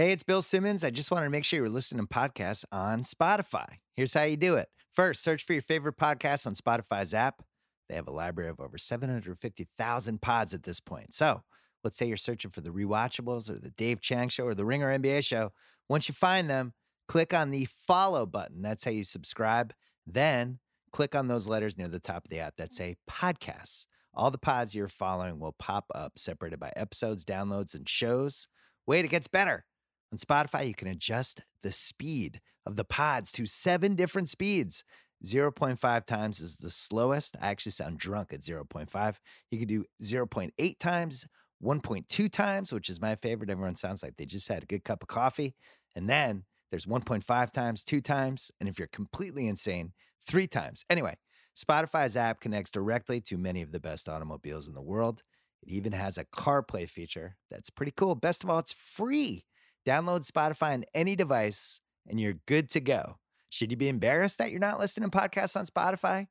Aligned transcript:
Hey, 0.00 0.12
it's 0.12 0.22
Bill 0.22 0.40
Simmons. 0.40 0.82
I 0.82 0.88
just 0.88 1.10
wanted 1.10 1.26
to 1.26 1.30
make 1.30 1.44
sure 1.44 1.58
you 1.58 1.62
were 1.62 1.68
listening 1.68 2.06
to 2.06 2.08
podcasts 2.08 2.64
on 2.72 3.00
Spotify. 3.00 3.66
Here's 3.92 4.14
how 4.14 4.22
you 4.22 4.38
do 4.38 4.54
it. 4.54 4.66
First, 4.90 5.22
search 5.22 5.44
for 5.44 5.52
your 5.52 5.60
favorite 5.60 5.98
podcast 5.98 6.46
on 6.46 6.54
Spotify's 6.54 7.12
app. 7.12 7.42
They 7.86 7.96
have 7.96 8.08
a 8.08 8.10
library 8.10 8.48
of 8.48 8.60
over 8.60 8.78
750,000 8.78 10.22
pods 10.22 10.54
at 10.54 10.62
this 10.62 10.80
point. 10.80 11.12
So 11.12 11.42
let's 11.84 11.98
say 11.98 12.06
you're 12.06 12.16
searching 12.16 12.50
for 12.50 12.62
the 12.62 12.70
rewatchables 12.70 13.50
or 13.50 13.58
the 13.58 13.72
Dave 13.72 14.00
Chang 14.00 14.30
show 14.30 14.46
or 14.46 14.54
the 14.54 14.64
Ringer 14.64 14.98
NBA 14.98 15.22
show. 15.22 15.52
Once 15.86 16.08
you 16.08 16.14
find 16.14 16.48
them, 16.48 16.72
click 17.06 17.34
on 17.34 17.50
the 17.50 17.66
follow 17.66 18.24
button. 18.24 18.62
That's 18.62 18.86
how 18.86 18.92
you 18.92 19.04
subscribe. 19.04 19.74
Then 20.06 20.60
click 20.92 21.14
on 21.14 21.28
those 21.28 21.46
letters 21.46 21.76
near 21.76 21.88
the 21.88 22.00
top 22.00 22.24
of 22.24 22.30
the 22.30 22.40
app 22.40 22.56
that 22.56 22.72
say 22.72 22.96
podcasts. 23.06 23.84
All 24.14 24.30
the 24.30 24.38
pods 24.38 24.74
you're 24.74 24.88
following 24.88 25.38
will 25.38 25.56
pop 25.58 25.84
up 25.94 26.18
separated 26.18 26.58
by 26.58 26.72
episodes, 26.74 27.26
downloads, 27.26 27.74
and 27.74 27.86
shows. 27.86 28.48
Wait, 28.86 29.04
it 29.04 29.08
gets 29.08 29.28
better. 29.28 29.66
On 30.12 30.18
Spotify, 30.18 30.66
you 30.66 30.74
can 30.74 30.88
adjust 30.88 31.42
the 31.62 31.72
speed 31.72 32.40
of 32.66 32.76
the 32.76 32.84
pods 32.84 33.30
to 33.32 33.46
seven 33.46 33.94
different 33.94 34.28
speeds. 34.28 34.84
0.5 35.24 36.06
times 36.06 36.40
is 36.40 36.56
the 36.56 36.70
slowest. 36.70 37.36
I 37.40 37.48
actually 37.48 37.72
sound 37.72 37.98
drunk 37.98 38.32
at 38.32 38.40
0.5. 38.40 39.16
You 39.50 39.58
can 39.58 39.68
do 39.68 39.84
0.8 40.02 40.78
times, 40.78 41.26
1.2 41.62 42.30
times, 42.30 42.72
which 42.72 42.88
is 42.88 43.00
my 43.00 43.14
favorite. 43.16 43.50
Everyone 43.50 43.76
sounds 43.76 44.02
like 44.02 44.16
they 44.16 44.24
just 44.24 44.48
had 44.48 44.62
a 44.62 44.66
good 44.66 44.84
cup 44.84 45.02
of 45.02 45.08
coffee. 45.08 45.54
And 45.94 46.08
then 46.08 46.44
there's 46.70 46.86
1.5 46.86 47.50
times, 47.50 47.84
two 47.84 48.00
times. 48.00 48.50
And 48.60 48.68
if 48.68 48.78
you're 48.78 48.88
completely 48.88 49.46
insane, 49.46 49.92
three 50.22 50.46
times. 50.46 50.84
Anyway, 50.88 51.16
Spotify's 51.56 52.16
app 52.16 52.40
connects 52.40 52.70
directly 52.70 53.20
to 53.22 53.36
many 53.36 53.62
of 53.62 53.72
the 53.72 53.80
best 53.80 54.08
automobiles 54.08 54.68
in 54.68 54.74
the 54.74 54.82
world. 54.82 55.22
It 55.62 55.70
even 55.70 55.92
has 55.92 56.16
a 56.16 56.24
CarPlay 56.24 56.88
feature 56.88 57.36
that's 57.50 57.68
pretty 57.68 57.92
cool. 57.94 58.14
Best 58.14 58.42
of 58.42 58.50
all, 58.50 58.58
it's 58.58 58.72
free. 58.72 59.44
Download 59.86 60.28
Spotify 60.30 60.74
on 60.74 60.84
any 60.94 61.16
device 61.16 61.80
and 62.06 62.20
you're 62.20 62.34
good 62.46 62.68
to 62.70 62.80
go. 62.80 63.16
Should 63.48 63.70
you 63.70 63.76
be 63.76 63.88
embarrassed 63.88 64.38
that 64.38 64.50
you're 64.50 64.60
not 64.60 64.78
listening 64.78 65.10
to 65.10 65.16
podcasts 65.16 65.56
on 65.56 65.64
Spotify? 65.64 66.26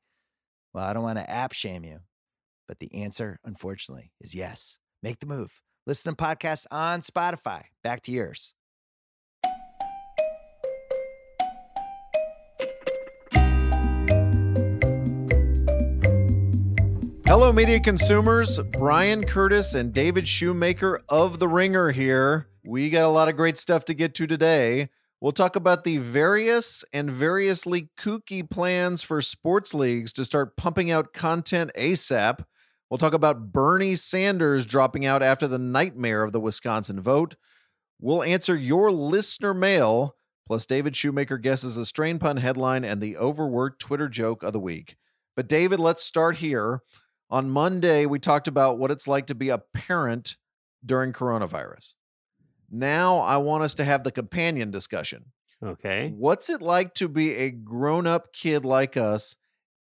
Well, 0.74 0.86
I 0.86 0.94
don't 0.94 1.04
want 1.04 1.18
to 1.18 1.30
app 1.30 1.54
shame 1.54 1.84
you, 1.84 2.00
but 2.68 2.80
the 2.80 2.94
answer, 2.94 3.40
unfortunately, 3.44 4.12
is 4.22 4.36
yes. 4.36 4.78
Make 5.02 5.20
the 5.20 5.26
move. 5.26 5.62
Listen 5.88 6.16
to 6.16 6.24
podcasts 6.24 6.68
on 6.70 7.02
Spotify. 7.02 7.64
Back 7.84 8.04
to 8.04 8.12
yours. 8.12 8.54
Hello, 17.26 17.52
media 17.52 17.80
consumers. 17.80 18.60
Bryan 18.60 19.24
Curtis 19.24 19.74
and 19.74 19.94
David 19.94 20.28
Shoemaker 20.28 21.02
of 21.10 21.40
The 21.40 21.48
Ringer 21.48 21.92
here. 21.92 22.48
We 22.64 22.90
got 22.90 23.06
a 23.06 23.10
lot 23.10 23.30
of 23.30 23.36
great 23.36 23.58
stuff 23.58 23.86
to 23.86 23.94
get 23.94 24.14
to 24.16 24.28
today. 24.28 24.90
We'll 25.22 25.32
talk 25.34 25.56
about 25.56 25.84
the 25.84 25.98
various 25.98 26.86
and 26.94 27.12
variously 27.12 27.90
kooky 27.98 28.50
plans 28.50 29.04
for 29.04 29.22
sports 29.22 29.74
leagues 29.74 30.14
to 30.14 30.26
start 30.26 30.56
pumping 30.56 30.92
out 30.92 31.14
content 31.14 31.72
ASAP. 31.78 32.46
We'll 32.90 32.98
talk 32.98 33.14
about 33.14 33.52
Bernie 33.52 33.96
Sanders 33.96 34.66
dropping 34.66 35.06
out 35.06 35.22
after 35.22 35.48
the 35.48 35.60
nightmare 35.60 36.24
of 36.24 36.32
the 36.32 36.40
Wisconsin 36.40 37.02
vote. 37.02 37.36
We'll 38.00 38.24
answer 38.24 38.56
your 38.56 38.92
listener 38.92 39.54
mail, 39.54 40.16
plus 40.48 40.66
David 40.66 40.96
Shoemaker 40.96 41.38
guesses 41.38 41.76
a 41.76 41.86
strain 41.86 42.18
pun 42.18 42.38
headline 42.38 42.86
and 42.86 43.02
the 43.02 43.18
overworked 43.18 43.80
Twitter 43.80 44.08
joke 44.08 44.42
of 44.42 44.54
the 44.54 44.60
week. 44.60 44.96
But, 45.36 45.48
David, 45.48 45.80
let's 45.80 46.04
start 46.04 46.38
here. 46.38 46.82
On 47.30 47.50
Monday, 47.50 48.06
we 48.06 48.20
talked 48.20 48.48
about 48.48 48.80
what 48.80 48.90
it's 48.90 49.08
like 49.08 49.28
to 49.28 49.36
be 49.36 49.50
a 49.50 49.60
parent 49.74 50.38
during 50.84 51.14
coronavirus. 51.14 51.96
Now, 52.72 53.18
I 53.20 53.38
want 53.38 53.64
us 53.64 53.74
to 53.76 53.84
have 53.84 54.04
the 54.04 54.12
companion 54.12 54.72
discussion. 54.72 55.32
Okay. 55.64 56.14
What's 56.16 56.50
it 56.50 56.62
like 56.62 56.94
to 56.96 57.08
be 57.08 57.36
a 57.36 57.52
grown 57.52 58.08
up 58.08 58.32
kid 58.34 58.64
like 58.64 58.96
us 58.96 59.36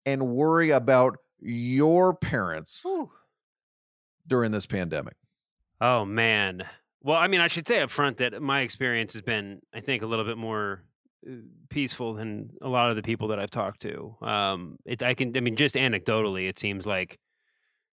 and 0.04 0.28
worry 0.28 0.70
about 0.70 1.18
your 1.40 2.14
parents 2.14 2.82
Whew. 2.82 3.10
during 4.26 4.52
this 4.52 4.66
pandemic? 4.66 5.16
Oh 5.80 6.04
man. 6.04 6.64
Well, 7.02 7.18
I 7.18 7.28
mean, 7.28 7.40
I 7.40 7.48
should 7.48 7.68
say 7.68 7.80
up 7.80 7.90
front 7.90 8.16
that 8.18 8.40
my 8.40 8.62
experience 8.62 9.12
has 9.12 9.22
been, 9.22 9.60
I 9.74 9.80
think, 9.80 10.02
a 10.02 10.06
little 10.06 10.24
bit 10.24 10.38
more 10.38 10.82
uh, 11.28 11.34
peaceful 11.68 12.14
than 12.14 12.50
a 12.62 12.68
lot 12.68 12.90
of 12.90 12.96
the 12.96 13.02
people 13.02 13.28
that 13.28 13.38
I've 13.38 13.50
talked 13.50 13.82
to. 13.82 14.16
Um, 14.22 14.78
it, 14.84 15.02
I 15.02 15.14
can, 15.14 15.36
I 15.36 15.40
mean, 15.40 15.56
just 15.56 15.74
anecdotally, 15.74 16.48
it 16.48 16.58
seems 16.58 16.86
like 16.86 17.18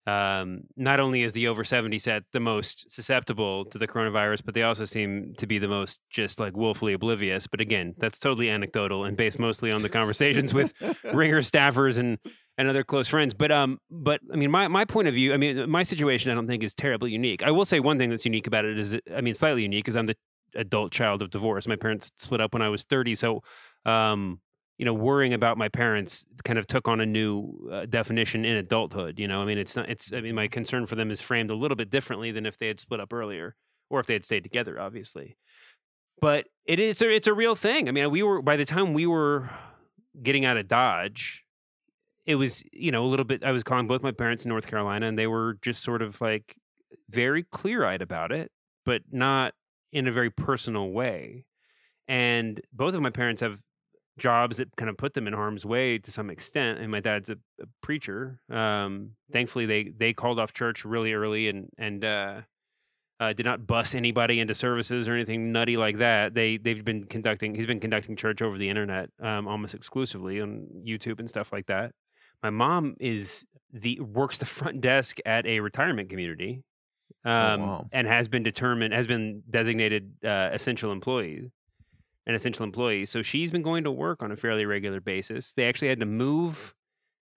um, 0.07 0.61
not 0.77 0.99
only 1.01 1.21
is 1.23 1.33
the 1.33 1.47
over 1.47 1.63
70 1.63 1.99
set 1.99 2.23
the 2.31 2.39
most 2.39 2.89
susceptible 2.89 3.65
to 3.65 3.77
the 3.77 3.87
coronavirus, 3.87 4.41
but 4.45 4.53
they 4.53 4.63
also 4.63 4.85
seem 4.85 5.33
to 5.37 5.45
be 5.45 5.59
the 5.59 5.67
most 5.67 5.99
just 6.09 6.39
like 6.39 6.55
woefully 6.55 6.93
oblivious. 6.93 7.45
But 7.45 7.59
again, 7.59 7.93
that's 7.97 8.17
totally 8.17 8.49
anecdotal 8.49 9.03
and 9.03 9.17
based 9.17 9.37
mostly 9.37 9.71
on 9.71 9.81
the 9.81 9.89
conversations 9.89 10.53
with 10.53 10.73
ringer 11.13 11.41
staffers 11.41 11.97
and 11.99 12.17
and 12.57 12.67
other 12.67 12.83
close 12.83 13.07
friends. 13.07 13.33
But 13.33 13.51
um, 13.51 13.79
but 13.91 14.21
I 14.33 14.37
mean, 14.37 14.49
my 14.49 14.67
my 14.69 14.85
point 14.85 15.09
of 15.09 15.13
view, 15.13 15.33
I 15.33 15.37
mean, 15.37 15.69
my 15.69 15.83
situation, 15.83 16.31
I 16.31 16.35
don't 16.35 16.47
think 16.47 16.63
is 16.63 16.73
terribly 16.73 17.11
unique. 17.11 17.43
I 17.43 17.51
will 17.51 17.65
say 17.65 17.79
one 17.81 17.97
thing 17.97 18.09
that's 18.09 18.25
unique 18.25 18.47
about 18.47 18.63
it 18.65 18.79
is, 18.79 18.91
that- 18.91 19.03
I 19.15 19.19
mean, 19.21 19.35
slightly 19.35 19.61
unique, 19.63 19.87
is 19.89 19.95
I'm 19.95 20.05
the 20.05 20.15
adult 20.55 20.91
child 20.93 21.21
of 21.21 21.29
divorce. 21.29 21.67
My 21.67 21.75
parents 21.75 22.09
split 22.17 22.39
up 22.41 22.53
when 22.53 22.61
I 22.61 22.69
was 22.69 22.83
30, 22.85 23.15
so 23.15 23.41
um, 23.85 24.39
you 24.77 24.85
know, 24.85 24.93
worrying 24.93 25.33
about 25.33 25.57
my 25.57 25.69
parents 25.69 26.25
kind 26.43 26.59
of 26.59 26.67
took 26.67 26.87
on 26.87 27.01
a 27.01 27.05
new 27.05 27.69
uh, 27.71 27.85
definition 27.87 28.45
in 28.45 28.57
adulthood. 28.57 29.19
You 29.19 29.27
know, 29.27 29.41
I 29.41 29.45
mean, 29.45 29.57
it's 29.57 29.75
not, 29.75 29.89
it's, 29.89 30.13
I 30.13 30.21
mean, 30.21 30.35
my 30.35 30.47
concern 30.47 30.85
for 30.85 30.95
them 30.95 31.09
is 31.09 31.19
framed 31.19 31.49
a 31.49 31.55
little 31.55 31.75
bit 31.75 31.89
differently 31.89 32.31
than 32.31 32.45
if 32.45 32.57
they 32.57 32.67
had 32.67 32.79
split 32.79 32.99
up 32.99 33.11
earlier 33.11 33.55
or 33.89 33.99
if 33.99 34.05
they 34.05 34.13
had 34.13 34.23
stayed 34.23 34.43
together, 34.43 34.79
obviously. 34.79 35.37
But 36.21 36.45
it 36.65 36.79
is, 36.79 37.01
it's 37.01 37.27
a 37.27 37.33
real 37.33 37.55
thing. 37.55 37.87
I 37.87 37.91
mean, 37.91 38.09
we 38.11 38.21
were, 38.21 38.41
by 38.41 38.55
the 38.55 38.65
time 38.65 38.93
we 38.93 39.07
were 39.07 39.49
getting 40.21 40.45
out 40.45 40.57
of 40.57 40.67
Dodge, 40.67 41.43
it 42.25 42.35
was, 42.35 42.63
you 42.71 42.91
know, 42.91 43.03
a 43.05 43.07
little 43.07 43.25
bit, 43.25 43.43
I 43.43 43.51
was 43.51 43.63
calling 43.63 43.87
both 43.87 44.03
my 44.03 44.11
parents 44.11 44.45
in 44.45 44.49
North 44.49 44.67
Carolina 44.67 45.07
and 45.07 45.17
they 45.17 45.27
were 45.27 45.57
just 45.61 45.81
sort 45.81 46.01
of 46.01 46.21
like 46.21 46.55
very 47.09 47.43
clear 47.43 47.83
eyed 47.83 48.01
about 48.01 48.31
it, 48.31 48.51
but 48.85 49.01
not 49.11 49.53
in 49.91 50.07
a 50.07 50.11
very 50.11 50.29
personal 50.29 50.89
way. 50.89 51.45
And 52.07 52.61
both 52.71 52.93
of 52.93 53.01
my 53.01 53.09
parents 53.09 53.41
have 53.41 53.59
jobs 54.17 54.57
that 54.57 54.75
kind 54.75 54.89
of 54.89 54.97
put 54.97 55.13
them 55.13 55.27
in 55.27 55.33
harm's 55.33 55.65
way 55.65 55.97
to 55.99 56.11
some 56.11 56.29
extent. 56.29 56.79
And 56.79 56.91
my 56.91 56.99
dad's 56.99 57.29
a, 57.29 57.37
a 57.61 57.65
preacher. 57.81 58.39
Um, 58.49 59.11
thankfully, 59.31 59.65
they 59.65 59.91
they 59.95 60.13
called 60.13 60.39
off 60.39 60.53
church 60.53 60.85
really 60.85 61.13
early 61.13 61.47
and 61.47 61.69
and 61.77 62.03
uh, 62.03 62.41
uh, 63.19 63.33
did 63.33 63.45
not 63.45 63.65
bus 63.65 63.95
anybody 63.95 64.39
into 64.39 64.53
services 64.53 65.07
or 65.07 65.13
anything 65.13 65.51
nutty 65.51 65.77
like 65.77 65.99
that. 65.99 66.33
They 66.33 66.57
they've 66.57 66.83
been 66.83 67.05
conducting. 67.05 67.55
He's 67.55 67.65
been 67.65 67.79
conducting 67.79 68.15
church 68.15 68.41
over 68.41 68.57
the 68.57 68.69
internet 68.69 69.09
um, 69.21 69.47
almost 69.47 69.73
exclusively 69.73 70.41
on 70.41 70.67
YouTube 70.85 71.19
and 71.19 71.29
stuff 71.29 71.51
like 71.51 71.67
that. 71.67 71.91
My 72.43 72.49
mom 72.49 72.95
is 72.99 73.45
the 73.71 73.99
works 73.99 74.37
the 74.37 74.45
front 74.45 74.81
desk 74.81 75.17
at 75.25 75.45
a 75.45 75.59
retirement 75.59 76.09
community. 76.09 76.63
Um, 77.23 77.61
wow. 77.61 77.87
and 77.91 78.05
has 78.05 78.27
been 78.27 78.43
determined 78.43 78.93
has 78.93 79.07
been 79.07 79.41
designated 79.49 80.13
uh, 80.25 80.49
essential 80.51 80.91
employee 80.91 81.51
an 82.27 82.35
essential 82.35 82.65
employee. 82.65 83.05
So 83.05 83.21
she's 83.23 83.51
been 83.51 83.63
going 83.63 83.85
to 83.85 83.91
work 83.91 84.21
on 84.21 84.31
a 84.31 84.35
fairly 84.35 84.65
regular 84.65 84.99
basis. 84.99 85.53
They 85.53 85.65
actually 85.65 85.87
had 85.87 85.99
to 86.01 86.05
move. 86.05 86.75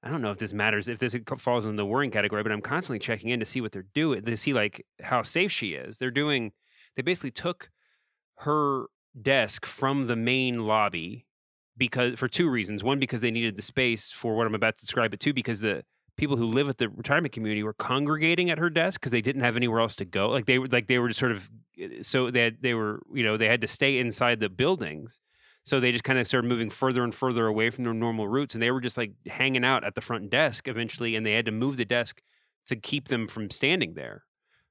I 0.03 0.11
don't 0.11 0.21
know 0.21 0.33
if 0.33 0.39
this 0.39 0.53
matters, 0.53 0.89
if 0.89 0.99
this 0.99 1.17
falls 1.39 1.65
in 1.65 1.77
the 1.77 1.87
worrying 1.87 2.11
category, 2.11 2.43
but 2.43 2.51
I'm 2.51 2.61
constantly 2.61 2.99
checking 2.99 3.31
in 3.31 3.39
to 3.39 3.47
see 3.47 3.61
what 3.61 3.71
they're 3.71 3.87
doing, 3.95 4.25
to 4.25 4.37
see 4.37 4.53
like 4.53 4.85
how 5.01 5.23
safe 5.23 5.53
she 5.53 5.75
is. 5.75 5.99
They're 5.99 6.11
doing, 6.11 6.53
they 6.97 7.03
basically 7.03 7.31
took 7.31 7.71
her 8.39 8.87
desk 9.21 9.65
from 9.65 10.09
the 10.09 10.17
main 10.17 10.67
lobby 10.67 11.27
because 11.77 12.19
for 12.19 12.29
two 12.29 12.49
reasons. 12.49 12.83
One, 12.83 12.99
because 12.99 13.21
they 13.21 13.31
needed 13.31 13.57
the 13.57 13.63
space 13.63 14.11
for 14.11 14.35
what 14.35 14.47
I'm 14.47 14.55
about 14.57 14.77
to 14.79 14.85
describe, 14.85 15.13
but 15.13 15.21
two, 15.21 15.33
because 15.33 15.61
the 15.61 15.85
people 16.21 16.37
who 16.37 16.45
live 16.45 16.69
at 16.69 16.77
the 16.77 16.89
retirement 16.91 17.33
community 17.33 17.63
were 17.63 17.73
congregating 17.73 18.51
at 18.51 18.59
her 18.59 18.69
desk 18.69 19.01
because 19.01 19.11
they 19.11 19.23
didn't 19.23 19.41
have 19.41 19.57
anywhere 19.57 19.81
else 19.81 19.97
to 19.97 20.05
go. 20.05 20.29
Like 20.29 20.45
they 20.45 20.59
were 20.59 20.69
like 20.69 20.87
they 20.87 20.99
were 20.99 21.09
just 21.09 21.19
sort 21.19 21.33
of 21.33 21.51
so 22.03 22.31
they 22.31 22.43
had, 22.43 22.59
they 22.61 22.75
were 22.75 23.01
you 23.13 23.25
know 23.25 23.39
they 23.39 23.49
had 23.49 23.63
to 23.63 23.67
stay 23.67 23.99
inside 23.99 24.39
the 24.39 24.51
buildings. 24.51 25.19
So 25.65 25.81
they 25.81 25.93
just 25.93 26.05
kind 26.05 26.19
of 26.19 26.27
started 26.27 26.47
moving 26.47 26.69
further 26.71 27.03
and 27.05 27.15
further 27.15 27.47
away 27.47 27.71
from 27.71 27.85
their 27.85 27.95
normal 27.95 28.29
routes, 28.29 28.55
and 28.55 28.63
they 28.63 28.71
were 28.71 28.81
just 28.83 28.99
like 28.99 29.13
hanging 29.27 29.65
out 29.65 29.83
at 29.83 29.95
the 29.95 30.01
front 30.03 30.29
desk 30.31 30.69
eventually, 30.69 31.17
and 31.17 31.25
they 31.25 31.33
had 31.33 31.47
to 31.47 31.53
move 31.53 31.79
the 31.79 31.85
desk 31.87 32.21
to 32.67 32.77
keep 32.77 33.09
them 33.09 33.27
from 33.27 33.51
standing 33.51 33.95
there. 33.95 34.25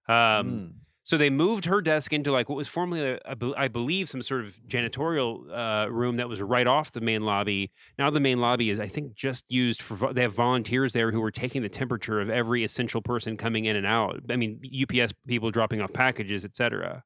Um, 0.07 0.15
Mm. 0.15 0.71
So 1.09 1.17
they 1.17 1.31
moved 1.31 1.65
her 1.65 1.81
desk 1.81 2.13
into 2.13 2.31
like 2.31 2.49
what 2.49 2.55
was 2.55 2.67
formerly, 2.67 3.17
a 3.25 3.35
I 3.57 3.67
believe, 3.67 4.07
some 4.07 4.21
sort 4.21 4.45
of 4.45 4.59
janitorial 4.67 5.41
uh, 5.51 5.89
room 5.89 6.17
that 6.17 6.29
was 6.29 6.39
right 6.39 6.67
off 6.67 6.91
the 6.91 7.01
main 7.01 7.23
lobby. 7.23 7.71
Now 7.97 8.11
the 8.11 8.19
main 8.19 8.37
lobby 8.37 8.69
is, 8.69 8.79
I 8.79 8.89
think, 8.89 9.15
just 9.15 9.43
used 9.49 9.81
for. 9.81 10.13
They 10.13 10.21
have 10.21 10.35
volunteers 10.35 10.93
there 10.93 11.09
who 11.11 11.23
are 11.23 11.31
taking 11.31 11.63
the 11.63 11.67
temperature 11.69 12.21
of 12.21 12.29
every 12.29 12.63
essential 12.63 13.01
person 13.01 13.37
coming 13.37 13.65
in 13.65 13.75
and 13.75 13.87
out. 13.87 14.19
I 14.29 14.35
mean, 14.35 14.61
UPS 14.63 15.13
people 15.25 15.49
dropping 15.49 15.81
off 15.81 15.91
packages, 15.93 16.45
etc. 16.45 17.03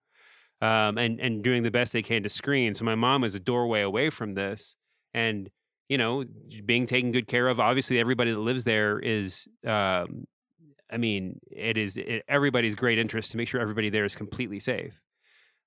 Um, 0.62 0.98
and 0.98 1.22
and 1.22 1.42
doing 1.42 1.64
the 1.64 1.72
best 1.72 1.94
they 1.94 2.02
can 2.02 2.24
to 2.24 2.30
screen. 2.30 2.74
So 2.74 2.84
my 2.84 2.96
mom 2.96 3.24
is 3.24 3.36
a 3.36 3.40
doorway 3.40 3.84
away 3.84 4.10
from 4.10 4.34
this, 4.34 4.76
and 5.14 5.50
you 5.88 5.98
know, 5.98 6.26
being 6.66 6.88
taken 6.88 7.14
good 7.14 7.28
care 7.28 7.48
of. 7.48 7.58
Obviously, 7.62 8.02
everybody 8.02 8.32
that 8.32 8.40
lives 8.40 8.66
there 8.66 9.00
is 9.00 9.48
um, 9.66 10.26
I 10.94 10.98
mean, 10.98 11.40
it 11.51 11.78
is 11.78 11.98
it, 11.98 12.24
everybody's 12.28 12.75
great 12.75 13.00
interest 13.00 13.31
to 13.31 13.38
make 13.38 13.48
sure 13.48 13.60
everybody 13.60 13.90
there 13.90 14.06
is 14.06 14.16
completely 14.16 14.60
safe. 14.60 15.01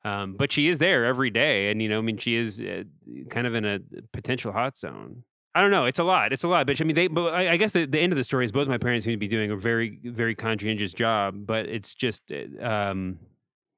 Um, 0.04 0.36
but 0.38 0.52
she 0.52 0.68
is 0.68 0.78
there 0.78 1.04
every 1.04 1.30
day, 1.30 1.70
and 1.70 1.82
you 1.82 1.88
know, 1.88 1.98
I 1.98 2.02
mean, 2.02 2.18
she 2.18 2.36
is 2.36 2.60
uh, 2.60 2.84
kind 3.28 3.46
of 3.46 3.54
in 3.54 3.64
a 3.64 3.80
potential 4.12 4.52
hot 4.52 4.78
zone. 4.78 5.24
I 5.56 5.62
don't 5.62 5.70
know. 5.70 5.86
It's 5.86 5.98
a 5.98 6.04
lot. 6.04 6.32
It's 6.32 6.44
a 6.44 6.48
lot. 6.48 6.66
But 6.66 6.80
I 6.80 6.84
mean, 6.84 6.94
they. 6.94 7.08
But 7.08 7.32
I, 7.32 7.52
I 7.52 7.56
guess 7.56 7.72
the, 7.72 7.86
the 7.86 7.98
end 7.98 8.12
of 8.12 8.16
the 8.16 8.22
story 8.22 8.44
is 8.44 8.52
both 8.52 8.68
my 8.68 8.76
parents 8.76 9.06
seem 9.06 9.12
to 9.14 9.18
be 9.18 9.26
doing 9.26 9.50
a 9.50 9.56
very, 9.56 9.98
very 10.04 10.34
conscientious 10.34 10.92
job. 10.92 11.46
But 11.46 11.66
it's 11.66 11.94
just, 11.94 12.30
uh, 12.30 12.62
um, 12.62 13.18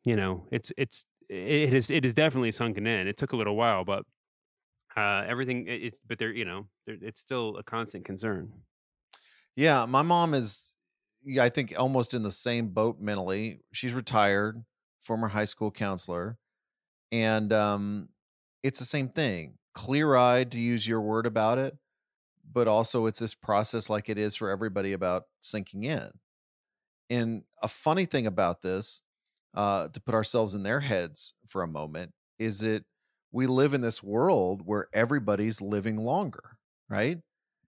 you 0.05 0.17
know, 0.17 0.45
it's 0.51 0.73
it's 0.77 1.07
it 1.29 1.73
is 1.73 1.89
it 1.89 2.05
is 2.05 2.15
definitely 2.15 2.51
sunken 2.51 2.87
in. 2.87 3.07
It 3.07 3.17
took 3.17 3.33
a 3.33 3.37
little 3.37 3.55
while, 3.55 3.85
but 3.85 4.03
uh, 4.97 5.25
everything. 5.29 5.67
It, 5.69 5.95
but 6.07 6.19
they're 6.19 6.33
you 6.33 6.45
know, 6.45 6.67
they're, 6.85 6.97
it's 7.01 7.21
still 7.21 7.57
a 7.57 7.63
constant 7.63 8.05
concern. 8.05 8.51
Yeah, 9.55 9.87
my 9.87 10.03
mom 10.03 10.35
is. 10.35 10.75
Yeah, 11.29 11.45
I 11.45 11.51
think 11.51 11.75
almost 11.79 12.15
in 12.15 12.23
the 12.23 12.33
same 12.33 12.71
boat 12.71 13.01
mentally. 13.01 13.61
She's 13.73 13.93
retired, 13.93 14.65
former 15.01 15.29
high 15.29 15.45
school 15.45 15.71
counselor, 15.71 16.39
and 17.13 17.53
um, 17.53 18.11
it's 18.63 18.81
the 18.81 18.87
same 18.87 19.09
thing. 19.09 19.59
Clear 19.75 20.17
eyed, 20.17 20.53
to 20.53 20.61
use 20.61 20.89
your 20.89 21.01
word 21.03 21.27
about 21.27 21.59
it, 21.59 21.79
but 22.51 22.69
also 22.69 23.07
it's 23.07 23.21
this 23.21 23.35
process 23.35 23.91
like 23.91 24.09
it 24.09 24.19
is 24.19 24.37
for 24.37 24.51
everybody 24.51 24.93
about 24.93 25.25
sinking 25.41 25.85
in. 25.85 26.11
And 27.11 27.45
a 27.63 27.69
funny 27.69 28.05
thing 28.05 28.27
about 28.27 28.61
this 28.61 29.03
uh, 29.55 29.89
to 29.89 30.01
put 30.01 30.15
ourselves 30.15 30.55
in 30.55 30.63
their 30.63 30.81
heads 30.81 31.35
for 31.47 31.63
a 31.63 31.69
moment 31.69 32.13
is 32.39 32.61
that 32.61 32.85
we 33.33 33.47
live 33.47 33.75
in 33.75 33.81
this 33.81 34.03
world 34.03 34.63
where 34.65 34.89
everybody's 34.93 35.61
living 35.61 35.97
longer, 35.97 36.59
right? 36.89 37.19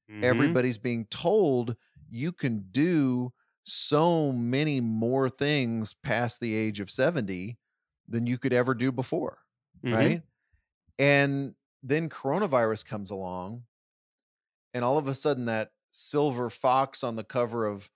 Mhm. 0.08 0.22
Everybody's 0.22 0.78
being 0.78 1.06
told 1.06 1.76
you 2.10 2.32
can 2.32 2.68
do 2.70 3.32
so 3.64 4.32
many 4.32 4.80
more 4.80 5.28
things 5.30 5.94
past 5.94 6.40
the 6.40 6.54
age 6.54 6.80
of 6.80 6.90
70 6.90 7.58
than 8.08 8.26
you 8.26 8.38
could 8.38 8.52
ever 8.52 8.74
do 8.74 8.92
before, 8.92 9.38
Mhm. 9.82 10.12
right? 10.12 10.22
And 10.98 11.56
then 11.82 12.08
coronavirus 12.10 12.86
comes 12.86 13.10
along, 13.10 13.66
and 14.74 14.84
all 14.84 14.98
of 14.98 15.08
a 15.08 15.14
sudden, 15.14 15.46
that 15.46 15.72
silver 15.92 16.50
fox 16.50 17.02
on 17.02 17.16
the 17.16 17.24
cover 17.24 17.66
of 17.66 17.90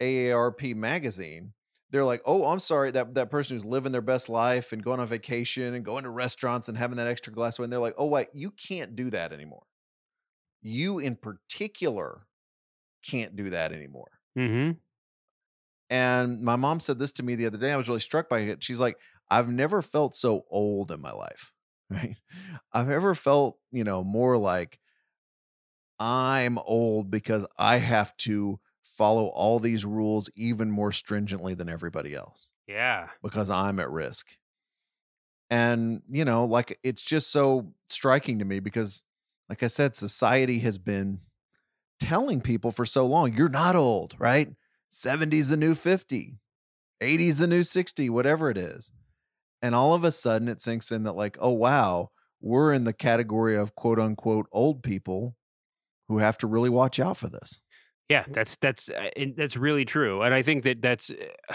AARP 0.00 0.74
magazine, 0.74 1.54
they're 1.90 2.04
like, 2.04 2.22
"Oh, 2.24 2.46
I'm 2.46 2.60
sorry, 2.60 2.90
that 2.92 3.14
that 3.14 3.30
person 3.30 3.56
who's 3.56 3.64
living 3.64 3.92
their 3.92 4.00
best 4.02 4.28
life 4.28 4.72
and 4.72 4.82
going 4.82 5.00
on 5.00 5.06
vacation 5.06 5.74
and 5.74 5.84
going 5.84 6.04
to 6.04 6.10
restaurants 6.10 6.68
and 6.68 6.78
having 6.78 6.96
that 6.96 7.06
extra 7.06 7.32
glass 7.32 7.56
of 7.58 7.60
wine." 7.62 7.70
They're 7.70 7.78
like, 7.80 7.94
"Oh, 7.98 8.06
wait, 8.06 8.28
you 8.34 8.50
can't 8.50 8.96
do 8.96 9.10
that 9.10 9.32
anymore. 9.32 9.66
You, 10.62 10.98
in 10.98 11.16
particular, 11.16 12.28
can't 13.02 13.36
do 13.36 13.50
that 13.50 13.72
anymore." 13.72 14.20
Mhm. 14.36 14.78
And 15.94 16.42
my 16.42 16.56
mom 16.56 16.80
said 16.80 16.98
this 16.98 17.12
to 17.12 17.22
me 17.22 17.36
the 17.36 17.46
other 17.46 17.56
day. 17.56 17.70
I 17.70 17.76
was 17.76 17.86
really 17.88 18.00
struck 18.00 18.28
by 18.28 18.40
it. 18.40 18.64
She's 18.64 18.80
like, 18.80 18.96
I've 19.30 19.48
never 19.48 19.80
felt 19.80 20.16
so 20.16 20.44
old 20.50 20.90
in 20.90 21.00
my 21.00 21.12
life, 21.12 21.52
right? 21.90 22.16
I've 22.72 22.90
ever 22.90 23.14
felt, 23.14 23.58
you 23.70 23.84
know, 23.84 24.02
more 24.02 24.36
like 24.36 24.80
I'm 26.00 26.58
old 26.58 27.12
because 27.12 27.46
I 27.58 27.76
have 27.76 28.16
to 28.18 28.58
follow 28.82 29.26
all 29.26 29.60
these 29.60 29.84
rules 29.84 30.28
even 30.34 30.68
more 30.68 30.90
stringently 30.90 31.54
than 31.54 31.68
everybody 31.68 32.12
else 32.12 32.48
Yeah. 32.66 33.10
because 33.22 33.48
I'm 33.48 33.78
at 33.78 33.88
risk. 33.90 34.36
And, 35.48 36.02
you 36.10 36.24
know, 36.24 36.44
like 36.44 36.76
it's 36.82 37.02
just 37.02 37.30
so 37.30 37.72
striking 37.88 38.40
to 38.40 38.44
me 38.44 38.58
because, 38.58 39.04
like 39.48 39.62
I 39.62 39.68
said, 39.68 39.94
society 39.94 40.58
has 40.60 40.78
been 40.78 41.20
telling 42.00 42.40
people 42.40 42.72
for 42.72 42.84
so 42.84 43.06
long, 43.06 43.34
you're 43.34 43.48
not 43.48 43.76
old, 43.76 44.16
right? 44.18 44.54
70's 44.94 45.48
the 45.48 45.56
new 45.56 45.74
50, 45.74 46.38
80's 47.02 47.38
the 47.38 47.46
new 47.46 47.62
60, 47.62 48.10
whatever 48.10 48.50
it 48.50 48.56
is. 48.56 48.92
And 49.60 49.74
all 49.74 49.94
of 49.94 50.04
a 50.04 50.12
sudden 50.12 50.48
it 50.48 50.60
sinks 50.60 50.92
in 50.92 51.04
that, 51.04 51.12
like, 51.14 51.36
oh, 51.40 51.52
wow, 51.52 52.10
we're 52.40 52.72
in 52.72 52.84
the 52.84 52.92
category 52.92 53.56
of 53.56 53.74
quote 53.74 53.98
unquote 53.98 54.46
old 54.52 54.82
people 54.82 55.34
who 56.08 56.18
have 56.18 56.36
to 56.38 56.46
really 56.46 56.70
watch 56.70 57.00
out 57.00 57.16
for 57.16 57.28
this. 57.28 57.60
Yeah, 58.08 58.24
that's 58.28 58.56
that's 58.56 58.90
uh, 58.90 59.08
that's 59.34 59.56
really 59.56 59.86
true, 59.86 60.20
and 60.20 60.34
I 60.34 60.42
think 60.42 60.62
that 60.64 60.82
that's, 60.82 61.10
uh, 61.10 61.54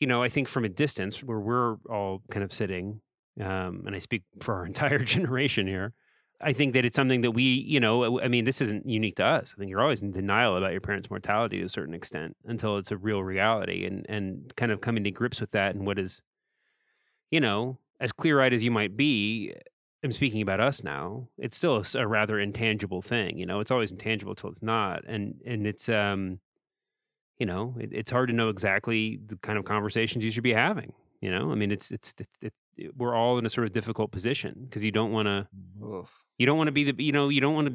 you 0.00 0.06
know, 0.06 0.22
I 0.22 0.28
think 0.28 0.48
from 0.48 0.66
a 0.66 0.68
distance 0.68 1.22
where 1.22 1.40
we're 1.40 1.76
all 1.88 2.22
kind 2.30 2.44
of 2.44 2.52
sitting, 2.52 3.00
um, 3.40 3.84
and 3.86 3.96
I 3.96 4.00
speak 4.00 4.24
for 4.40 4.54
our 4.54 4.66
entire 4.66 4.98
generation 4.98 5.66
here. 5.66 5.94
I 6.40 6.52
think 6.52 6.74
that 6.74 6.84
it's 6.84 6.96
something 6.96 7.20
that 7.22 7.30
we, 7.30 7.42
you 7.44 7.80
know, 7.80 8.20
I 8.20 8.28
mean, 8.28 8.44
this 8.44 8.60
isn't 8.60 8.86
unique 8.88 9.16
to 9.16 9.24
us. 9.24 9.54
I 9.56 9.58
think 9.58 9.70
you're 9.70 9.80
always 9.80 10.02
in 10.02 10.10
denial 10.10 10.56
about 10.56 10.72
your 10.72 10.80
parents' 10.80 11.08
mortality 11.08 11.58
to 11.60 11.64
a 11.64 11.68
certain 11.68 11.94
extent 11.94 12.36
until 12.44 12.76
it's 12.76 12.90
a 12.90 12.96
real 12.96 13.22
reality, 13.22 13.86
and 13.86 14.04
and 14.08 14.52
kind 14.56 14.72
of 14.72 14.80
coming 14.80 15.04
to 15.04 15.10
grips 15.10 15.40
with 15.40 15.52
that 15.52 15.74
and 15.74 15.86
what 15.86 15.98
is, 15.98 16.20
you 17.30 17.40
know, 17.40 17.78
as 18.00 18.12
clear 18.12 18.40
eyed 18.40 18.52
as 18.52 18.62
you 18.62 18.70
might 18.70 18.96
be, 18.96 19.52
I'm 20.02 20.12
speaking 20.12 20.42
about 20.42 20.60
us 20.60 20.82
now. 20.84 21.28
It's 21.38 21.56
still 21.56 21.82
a 21.94 22.06
rather 22.06 22.38
intangible 22.38 23.00
thing, 23.02 23.38
you 23.38 23.46
know. 23.46 23.60
It's 23.60 23.70
always 23.70 23.92
intangible 23.92 24.34
till 24.34 24.50
it's 24.50 24.62
not, 24.62 25.02
and 25.06 25.40
and 25.46 25.66
it's 25.66 25.88
um, 25.88 26.40
you 27.38 27.46
know, 27.46 27.74
it, 27.80 27.90
it's 27.92 28.10
hard 28.10 28.28
to 28.28 28.34
know 28.34 28.48
exactly 28.48 29.18
the 29.26 29.36
kind 29.38 29.58
of 29.58 29.64
conversations 29.64 30.24
you 30.24 30.30
should 30.30 30.42
be 30.44 30.52
having. 30.54 30.92
You 31.20 31.30
know, 31.30 31.50
I 31.52 31.54
mean, 31.54 31.72
it's 31.72 31.90
it's 31.90 32.14
it, 32.18 32.28
it, 32.42 32.46
it- 32.48 32.52
we're 32.96 33.14
all 33.14 33.38
in 33.38 33.46
a 33.46 33.50
sort 33.50 33.66
of 33.66 33.72
difficult 33.72 34.10
position 34.10 34.66
because 34.68 34.84
you 34.84 34.90
don't 34.90 35.12
want 35.12 35.26
to 35.26 35.46
you 36.38 36.46
don't 36.46 36.58
want 36.58 36.68
to 36.68 36.72
be 36.72 36.90
the 36.90 37.02
you 37.02 37.12
know 37.12 37.28
you 37.28 37.40
don't 37.40 37.54
want 37.54 37.68
to 37.68 37.74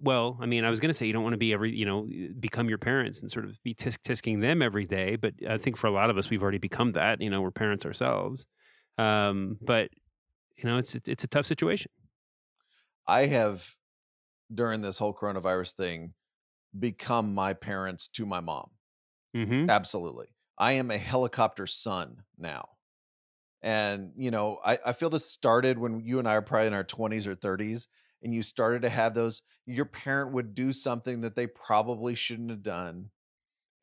well 0.00 0.38
i 0.40 0.46
mean 0.46 0.64
i 0.64 0.70
was 0.70 0.80
going 0.80 0.90
to 0.90 0.94
say 0.94 1.06
you 1.06 1.12
don't 1.12 1.22
want 1.22 1.32
to 1.32 1.38
be 1.38 1.52
every 1.52 1.74
you 1.74 1.86
know 1.86 2.08
become 2.38 2.68
your 2.68 2.78
parents 2.78 3.20
and 3.20 3.30
sort 3.30 3.44
of 3.44 3.62
be 3.62 3.74
tisk 3.74 3.98
tisking 4.04 4.40
them 4.40 4.60
every 4.60 4.84
day 4.84 5.16
but 5.16 5.32
i 5.48 5.56
think 5.56 5.76
for 5.76 5.86
a 5.86 5.90
lot 5.92 6.10
of 6.10 6.18
us 6.18 6.30
we've 6.30 6.42
already 6.42 6.58
become 6.58 6.92
that 6.92 7.20
you 7.20 7.30
know 7.30 7.40
we're 7.40 7.50
parents 7.50 7.86
ourselves 7.86 8.46
um 8.98 9.58
but 9.62 9.88
you 10.56 10.64
know 10.64 10.78
it's 10.78 10.94
it's, 10.94 11.08
it's 11.08 11.24
a 11.24 11.28
tough 11.28 11.46
situation 11.46 11.90
I 13.06 13.26
have, 13.26 13.74
during 14.52 14.80
this 14.80 14.98
whole 14.98 15.14
coronavirus 15.14 15.72
thing, 15.72 16.14
become 16.78 17.34
my 17.34 17.52
parents 17.52 18.08
to 18.08 18.26
my 18.26 18.40
mom. 18.40 18.70
mm-hmm. 19.34 19.68
Absolutely. 19.68 20.26
I 20.58 20.72
am 20.72 20.90
a 20.90 20.98
helicopter 20.98 21.66
son 21.66 22.22
now. 22.38 22.68
And, 23.64 24.12
you 24.14 24.30
know, 24.30 24.58
I, 24.62 24.78
I 24.84 24.92
feel 24.92 25.08
this 25.08 25.26
started 25.26 25.78
when 25.78 26.00
you 26.04 26.18
and 26.18 26.28
I 26.28 26.34
are 26.34 26.42
probably 26.42 26.66
in 26.66 26.74
our 26.74 26.84
20s 26.84 27.26
or 27.26 27.34
30s, 27.34 27.86
and 28.22 28.34
you 28.34 28.42
started 28.42 28.82
to 28.82 28.90
have 28.90 29.14
those, 29.14 29.40
your 29.64 29.86
parent 29.86 30.32
would 30.32 30.54
do 30.54 30.70
something 30.70 31.22
that 31.22 31.34
they 31.34 31.46
probably 31.46 32.14
shouldn't 32.14 32.50
have 32.50 32.62
done. 32.62 33.08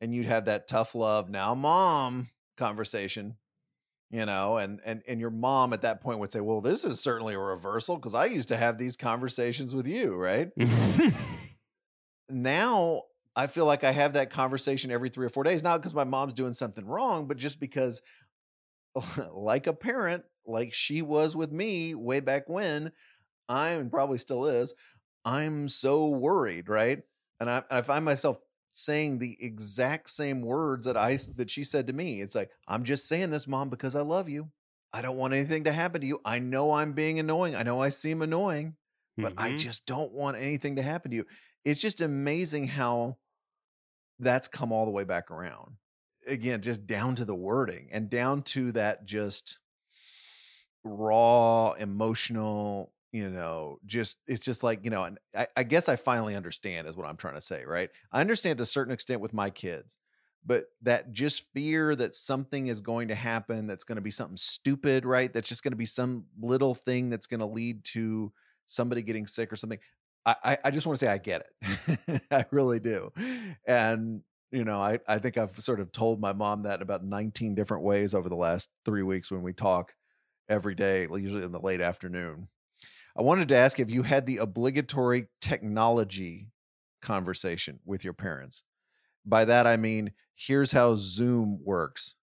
And 0.00 0.14
you'd 0.14 0.26
have 0.26 0.44
that 0.44 0.68
tough 0.68 0.94
love, 0.94 1.28
now 1.28 1.52
mom 1.56 2.28
conversation, 2.56 3.38
you 4.10 4.24
know, 4.24 4.56
and 4.56 4.80
and 4.84 5.02
and 5.08 5.20
your 5.20 5.30
mom 5.30 5.72
at 5.72 5.82
that 5.82 6.00
point 6.00 6.18
would 6.18 6.32
say, 6.32 6.40
Well, 6.40 6.60
this 6.60 6.84
is 6.84 7.00
certainly 7.00 7.34
a 7.34 7.38
reversal 7.38 7.96
because 7.96 8.14
I 8.14 8.26
used 8.26 8.48
to 8.48 8.56
have 8.56 8.78
these 8.78 8.96
conversations 8.96 9.74
with 9.76 9.86
you, 9.86 10.14
right? 10.14 10.50
now 12.28 13.02
I 13.34 13.46
feel 13.46 13.64
like 13.64 13.82
I 13.82 13.92
have 13.92 14.12
that 14.12 14.30
conversation 14.30 14.90
every 14.90 15.08
three 15.08 15.24
or 15.24 15.30
four 15.30 15.44
days, 15.44 15.62
not 15.62 15.78
because 15.78 15.94
my 15.94 16.04
mom's 16.04 16.34
doing 16.34 16.52
something 16.52 16.84
wrong, 16.84 17.26
but 17.26 17.38
just 17.38 17.58
because, 17.58 18.02
like 19.32 19.66
a 19.66 19.72
parent, 19.72 20.24
like 20.46 20.72
she 20.72 21.02
was 21.02 21.36
with 21.36 21.52
me 21.52 21.94
way 21.94 22.20
back 22.20 22.48
when, 22.48 22.92
I'm 23.48 23.90
probably 23.90 24.18
still 24.18 24.46
is, 24.46 24.74
I'm 25.24 25.68
so 25.68 26.08
worried, 26.08 26.68
right? 26.68 27.02
And 27.40 27.50
I, 27.50 27.62
I 27.70 27.82
find 27.82 28.04
myself 28.04 28.38
saying 28.72 29.18
the 29.18 29.36
exact 29.40 30.08
same 30.10 30.40
words 30.42 30.86
that 30.86 30.96
I 30.96 31.18
that 31.36 31.50
she 31.50 31.64
said 31.64 31.86
to 31.88 31.92
me. 31.92 32.20
It's 32.20 32.34
like 32.34 32.50
I'm 32.68 32.84
just 32.84 33.06
saying 33.06 33.30
this, 33.30 33.46
mom, 33.46 33.68
because 33.70 33.94
I 33.94 34.00
love 34.02 34.28
you. 34.28 34.50
I 34.92 35.02
don't 35.02 35.16
want 35.16 35.34
anything 35.34 35.64
to 35.64 35.72
happen 35.72 36.00
to 36.00 36.06
you. 36.06 36.20
I 36.24 36.38
know 36.38 36.72
I'm 36.72 36.92
being 36.92 37.18
annoying. 37.18 37.54
I 37.54 37.62
know 37.62 37.80
I 37.80 37.88
seem 37.90 38.22
annoying 38.22 38.76
but 39.20 39.32
I 39.36 39.52
Mhm. 39.52 39.56
just 39.56 39.86
don't 39.86 40.12
want 40.12 40.36
anything 40.36 40.74
to 40.76 40.82
happen 40.82 41.12
to 41.12 41.16
you. 41.16 41.26
It's 41.64 41.80
just 41.80 42.00
amazing 42.00 42.66
how 42.66 43.18
that's 44.18 44.48
come 44.48 44.72
all 44.72 44.84
the 44.84 44.90
way 44.90 45.04
back 45.04 45.30
around. 45.30 45.76
Again, 46.26 46.62
just 46.62 46.86
down 46.86 47.16
to 47.16 47.24
the 47.24 47.34
wording 47.34 47.88
and 47.92 48.08
down 48.08 48.42
to 48.42 48.72
that 48.72 49.04
just 49.04 49.58
raw, 50.84 51.72
emotional, 51.72 52.92
you 53.12 53.28
know, 53.28 53.78
just 53.84 54.18
it's 54.26 54.44
just 54.44 54.62
like, 54.62 54.84
you 54.84 54.90
know, 54.90 55.04
and 55.04 55.18
I, 55.36 55.46
I 55.56 55.62
guess 55.64 55.88
I 55.88 55.96
finally 55.96 56.34
understand 56.34 56.88
is 56.88 56.96
what 56.96 57.06
I'm 57.06 57.16
trying 57.16 57.34
to 57.34 57.40
say, 57.40 57.64
right? 57.64 57.90
I 58.10 58.20
understand 58.20 58.58
to 58.58 58.62
a 58.62 58.66
certain 58.66 58.92
extent 58.92 59.20
with 59.20 59.34
my 59.34 59.50
kids, 59.50 59.98
but 60.44 60.64
that 60.82 61.12
just 61.12 61.52
fear 61.52 61.94
that 61.96 62.14
something 62.14 62.66
is 62.66 62.80
going 62.80 63.08
to 63.08 63.14
happen 63.14 63.66
that's 63.66 63.84
going 63.84 63.96
to 63.96 64.02
be 64.02 64.10
something 64.10 64.36
stupid, 64.36 65.04
right? 65.04 65.32
That's 65.32 65.48
just 65.48 65.62
going 65.62 65.72
to 65.72 65.76
be 65.76 65.86
some 65.86 66.24
little 66.40 66.74
thing 66.74 67.10
that's 67.10 67.26
going 67.26 67.40
to 67.40 67.46
lead 67.46 67.84
to 67.92 68.32
somebody 68.66 69.02
getting 69.02 69.26
sick 69.26 69.52
or 69.52 69.56
something. 69.56 69.78
I, 70.24 70.36
I, 70.42 70.58
I 70.64 70.70
just 70.70 70.86
want 70.86 70.98
to 70.98 71.04
say 71.04 71.12
I 71.12 71.18
get 71.18 71.46
it. 71.60 72.22
I 72.30 72.44
really 72.50 72.80
do. 72.80 73.12
And, 73.66 74.22
you 74.52 74.64
know, 74.64 74.80
I, 74.80 74.98
I 75.08 75.18
think 75.18 75.38
I've 75.38 75.58
sort 75.58 75.80
of 75.80 75.90
told 75.92 76.20
my 76.20 76.34
mom 76.34 76.62
that 76.62 76.82
about 76.82 77.02
19 77.02 77.54
different 77.54 77.82
ways 77.82 78.14
over 78.14 78.28
the 78.28 78.36
last 78.36 78.68
three 78.84 79.02
weeks 79.02 79.30
when 79.30 79.42
we 79.42 79.54
talk 79.54 79.94
every 80.48 80.74
day, 80.74 81.08
usually 81.10 81.42
in 81.42 81.52
the 81.52 81.60
late 81.60 81.80
afternoon. 81.80 82.48
I 83.16 83.22
wanted 83.22 83.48
to 83.48 83.56
ask 83.56 83.80
if 83.80 83.90
you 83.90 84.02
had 84.02 84.26
the 84.26 84.36
obligatory 84.38 85.28
technology 85.40 86.48
conversation 87.00 87.80
with 87.84 88.04
your 88.04 88.12
parents. 88.12 88.62
By 89.24 89.46
that, 89.46 89.66
I 89.66 89.76
mean, 89.76 90.12
here's 90.34 90.72
how 90.72 90.96
Zoom 90.96 91.58
works. 91.62 92.14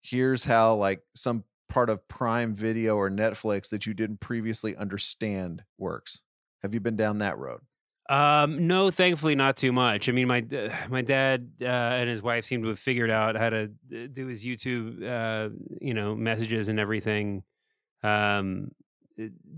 Here's 0.00 0.44
how, 0.44 0.74
like, 0.74 1.02
some 1.14 1.44
part 1.68 1.90
of 1.90 2.06
Prime 2.08 2.54
Video 2.54 2.96
or 2.96 3.10
Netflix 3.10 3.68
that 3.70 3.86
you 3.86 3.92
didn't 3.92 4.20
previously 4.20 4.76
understand 4.76 5.64
works? 5.78 6.22
Have 6.62 6.72
you 6.72 6.80
been 6.80 6.96
down 6.96 7.18
that 7.18 7.38
road? 7.38 7.60
Um, 8.08 8.66
no, 8.68 8.90
thankfully 8.90 9.34
not 9.34 9.56
too 9.56 9.72
much. 9.72 10.08
I 10.08 10.12
mean, 10.12 10.28
my 10.28 10.44
uh, 10.52 10.74
my 10.88 11.02
dad 11.02 11.50
uh, 11.60 11.64
and 11.64 12.08
his 12.08 12.22
wife 12.22 12.44
seem 12.44 12.62
to 12.62 12.68
have 12.68 12.78
figured 12.78 13.10
out 13.10 13.36
how 13.36 13.50
to 13.50 13.64
uh, 13.64 14.06
do 14.12 14.26
his 14.26 14.44
YouTube, 14.44 15.02
uh, 15.02 15.50
you 15.80 15.94
know, 15.94 16.14
messages 16.14 16.68
and 16.68 16.78
everything, 16.78 17.42
um, 18.02 18.70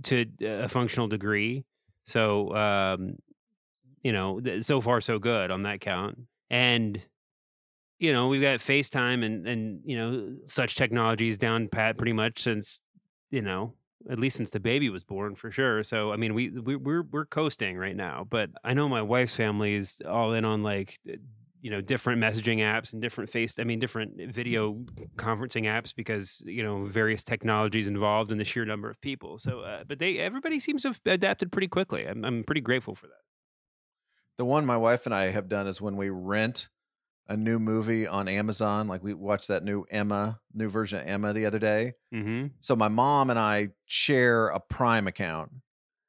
to 0.04 0.26
a 0.40 0.68
functional 0.68 1.08
degree. 1.08 1.64
So, 2.06 2.54
um, 2.54 3.16
you 4.02 4.12
know, 4.12 4.40
so 4.60 4.80
far 4.80 5.00
so 5.00 5.18
good 5.18 5.50
on 5.50 5.64
that 5.64 5.80
count. 5.80 6.18
And 6.50 7.02
you 7.98 8.12
know, 8.12 8.28
we've 8.28 8.42
got 8.42 8.60
FaceTime 8.60 9.24
and 9.24 9.46
and 9.46 9.80
you 9.84 9.96
know 9.96 10.36
such 10.46 10.76
technologies 10.76 11.36
down 11.36 11.68
pat 11.68 11.98
pretty 11.98 12.12
much 12.12 12.42
since 12.42 12.80
you 13.30 13.42
know 13.42 13.74
at 14.10 14.18
least 14.18 14.36
since 14.36 14.50
the 14.50 14.60
baby 14.60 14.90
was 14.90 15.04
born 15.04 15.34
for 15.34 15.50
sure. 15.50 15.82
So 15.82 16.12
I 16.12 16.16
mean, 16.16 16.34
we, 16.34 16.50
we 16.50 16.76
we're 16.76 17.02
we're 17.02 17.26
coasting 17.26 17.76
right 17.76 17.96
now. 17.96 18.26
But 18.28 18.50
I 18.64 18.74
know 18.74 18.88
my 18.88 19.02
wife's 19.02 19.34
family 19.34 19.74
is 19.74 20.00
all 20.08 20.32
in 20.32 20.44
on 20.44 20.62
like 20.62 20.98
you 21.60 21.70
know 21.70 21.80
different 21.80 22.20
messaging 22.22 22.58
apps 22.58 22.92
and 22.92 23.02
different 23.02 23.30
face 23.30 23.54
i 23.58 23.64
mean 23.64 23.78
different 23.78 24.32
video 24.32 24.74
conferencing 25.16 25.64
apps 25.64 25.94
because 25.94 26.42
you 26.46 26.62
know 26.62 26.84
various 26.84 27.22
technologies 27.22 27.88
involved 27.88 28.30
and 28.30 28.40
the 28.40 28.44
sheer 28.44 28.64
number 28.64 28.88
of 28.88 29.00
people 29.00 29.38
so 29.38 29.60
uh, 29.60 29.82
but 29.86 29.98
they 29.98 30.18
everybody 30.18 30.60
seems 30.60 30.82
to 30.82 30.88
have 30.88 31.00
adapted 31.06 31.50
pretty 31.50 31.68
quickly 31.68 32.06
I'm, 32.06 32.24
I'm 32.24 32.44
pretty 32.44 32.60
grateful 32.60 32.94
for 32.94 33.06
that 33.06 33.22
the 34.36 34.44
one 34.44 34.66
my 34.66 34.76
wife 34.76 35.04
and 35.06 35.14
i 35.14 35.30
have 35.30 35.48
done 35.48 35.66
is 35.66 35.80
when 35.80 35.96
we 35.96 36.10
rent 36.10 36.68
a 37.28 37.36
new 37.36 37.58
movie 37.58 38.06
on 38.06 38.26
Amazon. 38.26 38.88
Like 38.88 39.02
we 39.02 39.14
watched 39.14 39.48
that 39.48 39.64
new 39.64 39.84
Emma, 39.90 40.40
new 40.54 40.68
version 40.68 41.00
of 41.00 41.06
Emma 41.06 41.32
the 41.32 41.46
other 41.46 41.58
day. 41.58 41.94
mm-hmm. 42.12 42.46
So 42.60 42.74
my 42.74 42.88
mom 42.88 43.30
and 43.30 43.38
I 43.38 43.68
share 43.86 44.48
a 44.48 44.60
Prime 44.60 45.06
account. 45.06 45.52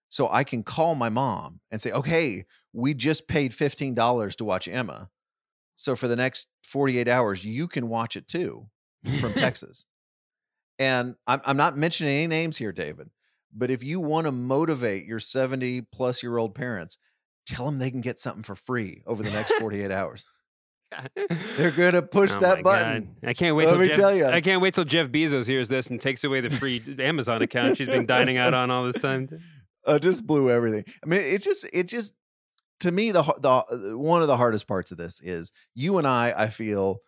So 0.07 0.29
I 0.31 0.43
can 0.43 0.63
call 0.63 0.95
my 0.95 1.09
mom 1.09 1.59
and 1.69 1.81
say, 1.81 1.91
okay, 1.91 2.45
we 2.73 2.93
just 2.93 3.27
paid 3.27 3.51
$15 3.51 4.35
to 4.35 4.45
watch 4.45 4.67
Emma. 4.67 5.09
So 5.75 5.95
for 5.95 6.07
the 6.07 6.15
next 6.15 6.47
48 6.63 7.07
hours, 7.07 7.45
you 7.45 7.67
can 7.67 7.89
watch 7.89 8.15
it 8.15 8.27
too 8.27 8.69
from 9.19 9.33
Texas. 9.35 9.85
And 10.79 11.15
I'm, 11.27 11.41
I'm 11.45 11.57
not 11.57 11.77
mentioning 11.77 12.15
any 12.15 12.27
names 12.27 12.57
here, 12.57 12.71
David, 12.71 13.09
but 13.53 13.69
if 13.69 13.83
you 13.83 13.99
want 13.99 14.25
to 14.25 14.31
motivate 14.31 15.05
your 15.05 15.19
70 15.19 15.81
plus 15.91 16.23
year 16.23 16.37
old 16.37 16.55
parents, 16.55 16.97
tell 17.45 17.65
them 17.65 17.79
they 17.79 17.91
can 17.91 18.01
get 18.01 18.19
something 18.19 18.43
for 18.43 18.55
free 18.55 19.03
over 19.05 19.21
the 19.21 19.31
next 19.31 19.53
48 19.59 19.91
hours. 19.91 20.25
They're 21.57 21.71
gonna 21.71 22.01
push 22.01 22.31
Oh 22.33 22.39
that 22.41 22.63
button. 22.63 23.15
God. 23.21 23.29
I 23.29 23.33
can't 23.33 23.55
wait. 23.55 23.65
Let 23.65 23.71
till 23.73 23.79
me 23.81 23.87
Jeff, 23.87 23.97
tell 23.97 24.15
you, 24.15 24.25
I 24.25 24.41
can't 24.41 24.61
wait 24.61 24.73
till 24.73 24.85
Jeff 24.85 25.07
Bezos 25.07 25.45
hears 25.45 25.69
this 25.69 25.87
and 25.87 25.99
takes 26.01 26.23
away 26.23 26.41
the 26.41 26.49
free 26.49 26.81
Amazon 26.99 27.41
account 27.41 27.77
she's 27.77 27.87
been 27.87 28.05
dining 28.05 28.37
out 28.37 28.53
on 28.53 28.71
all 28.71 28.85
this 28.85 29.01
time. 29.01 29.29
uh, 29.85 29.99
just 29.99 30.25
blew 30.25 30.49
everything. 30.49 30.85
I 31.03 31.07
mean, 31.07 31.21
it 31.21 31.41
just 31.41 31.65
it 31.73 31.87
just 31.87 32.13
to 32.81 32.91
me 32.91 33.11
the 33.11 33.23
the 33.39 33.97
one 33.97 34.21
of 34.21 34.27
the 34.27 34.37
hardest 34.37 34.67
parts 34.67 34.91
of 34.91 34.97
this 34.97 35.21
is 35.21 35.51
you 35.75 35.97
and 35.97 36.07
I 36.07 36.33
I 36.35 36.47
feel 36.47 36.99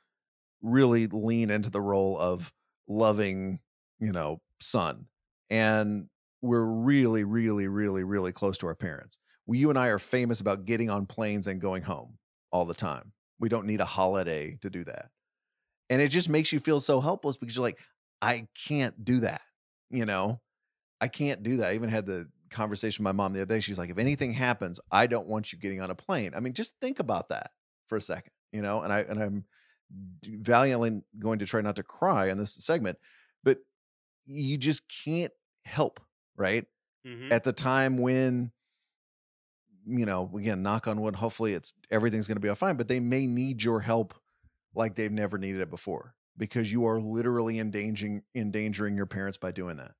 really 0.62 1.08
lean 1.08 1.50
into 1.50 1.70
the 1.70 1.82
role 1.82 2.18
of 2.20 2.54
loving, 2.88 3.60
you 4.00 4.12
know, 4.12 4.42
son. 4.60 5.08
And 5.50 6.08
we're 6.42 6.64
really 6.64 7.24
really 7.24 7.68
really 7.68 8.04
really 8.04 8.32
close 8.32 8.58
to 8.60 8.68
our 8.68 8.76
parents. 8.76 9.18
We, 9.48 9.58
you 9.58 9.70
and 9.70 9.78
I 9.80 9.88
are 9.88 10.00
famous 10.00 10.40
about 10.40 10.66
getting 10.66 10.90
on 10.90 11.08
planes 11.08 11.48
and 11.48 11.60
going 11.60 11.84
home 11.84 12.18
all 12.52 12.66
the 12.66 12.74
time. 12.76 13.12
We 13.42 13.50
don't 13.50 13.66
need 13.66 13.82
a 13.82 13.86
holiday 13.86 14.58
to 14.62 14.70
do 14.70 14.86
that. 14.86 15.10
And 15.90 16.02
it 16.02 16.08
just 16.08 16.30
makes 16.30 16.54
you 16.54 16.60
feel 16.60 16.80
so 16.80 17.02
helpless 17.02 17.36
because 17.36 17.58
you're 17.58 17.66
like 17.66 17.80
I 18.22 18.48
can't 18.68 19.04
do 19.04 19.22
that, 19.22 19.42
you 19.90 20.06
know? 20.06 20.40
I 21.02 21.08
can't 21.08 21.42
do 21.42 21.58
that. 21.58 21.72
I 21.72 21.74
even 21.74 21.90
had 21.90 22.06
the 22.06 22.30
conversation 22.52 23.04
with 23.04 23.16
my 23.16 23.18
mom 23.18 23.34
the 23.34 23.42
other 23.42 23.56
day. 23.56 23.60
She's 23.60 23.80
like, 23.80 23.90
if 23.90 23.98
anything 23.98 24.34
happens, 24.34 24.80
I 24.92 25.08
don't 25.08 25.28
want 25.28 25.52
you 25.52 25.58
getting 25.58 25.82
on 25.82 25.90
a 25.90 25.96
plane. 25.96 26.34
I 26.36 26.40
mean, 26.40 26.54
just 26.54 26.76
think 26.80 27.00
about 27.00 27.30
that 27.30 27.52
for 27.88 27.98
a 27.98 28.02
second, 28.02 28.34
you 28.52 28.62
know. 28.62 28.82
And 28.82 28.94
I 28.94 29.00
and 29.00 29.22
I'm 29.22 29.46
valiantly 30.24 31.02
going 31.18 31.40
to 31.40 31.46
try 31.46 31.62
not 31.62 31.76
to 31.78 31.84
cry 31.84 32.30
in 32.30 32.38
this 32.38 32.54
segment, 32.54 33.00
but 33.44 33.58
you 34.26 34.58
just 34.58 34.84
can't 35.04 35.34
help, 35.66 36.00
right? 36.38 36.66
Mm-hmm. 37.08 37.32
At 37.32 37.44
the 37.44 37.54
time 37.54 37.98
when 37.98 38.52
you 39.86 40.06
know, 40.06 40.32
again, 40.38 40.62
knock 40.62 40.88
on 40.88 41.02
wood, 41.02 41.16
hopefully 41.16 41.54
it's 41.54 41.74
everything's 41.90 42.28
going 42.28 42.36
to 42.38 42.42
be 42.42 42.50
all 42.50 42.56
fine, 42.56 42.76
but 42.76 42.88
they 42.88 43.00
may 43.00 43.26
need 43.26 43.64
your 43.64 43.82
help 43.82 44.14
like 44.76 44.96
they've 44.96 45.12
never 45.12 45.38
needed 45.38 45.62
it 45.62 45.70
before 45.70 46.16
because 46.38 46.72
you 46.72 46.86
are 46.86 47.00
literally 47.00 47.60
endangering 47.60 48.24
endangering 48.36 48.96
your 48.96 49.06
parents 49.06 49.38
by 49.38 49.52
doing 49.52 49.78
that. 49.78 49.94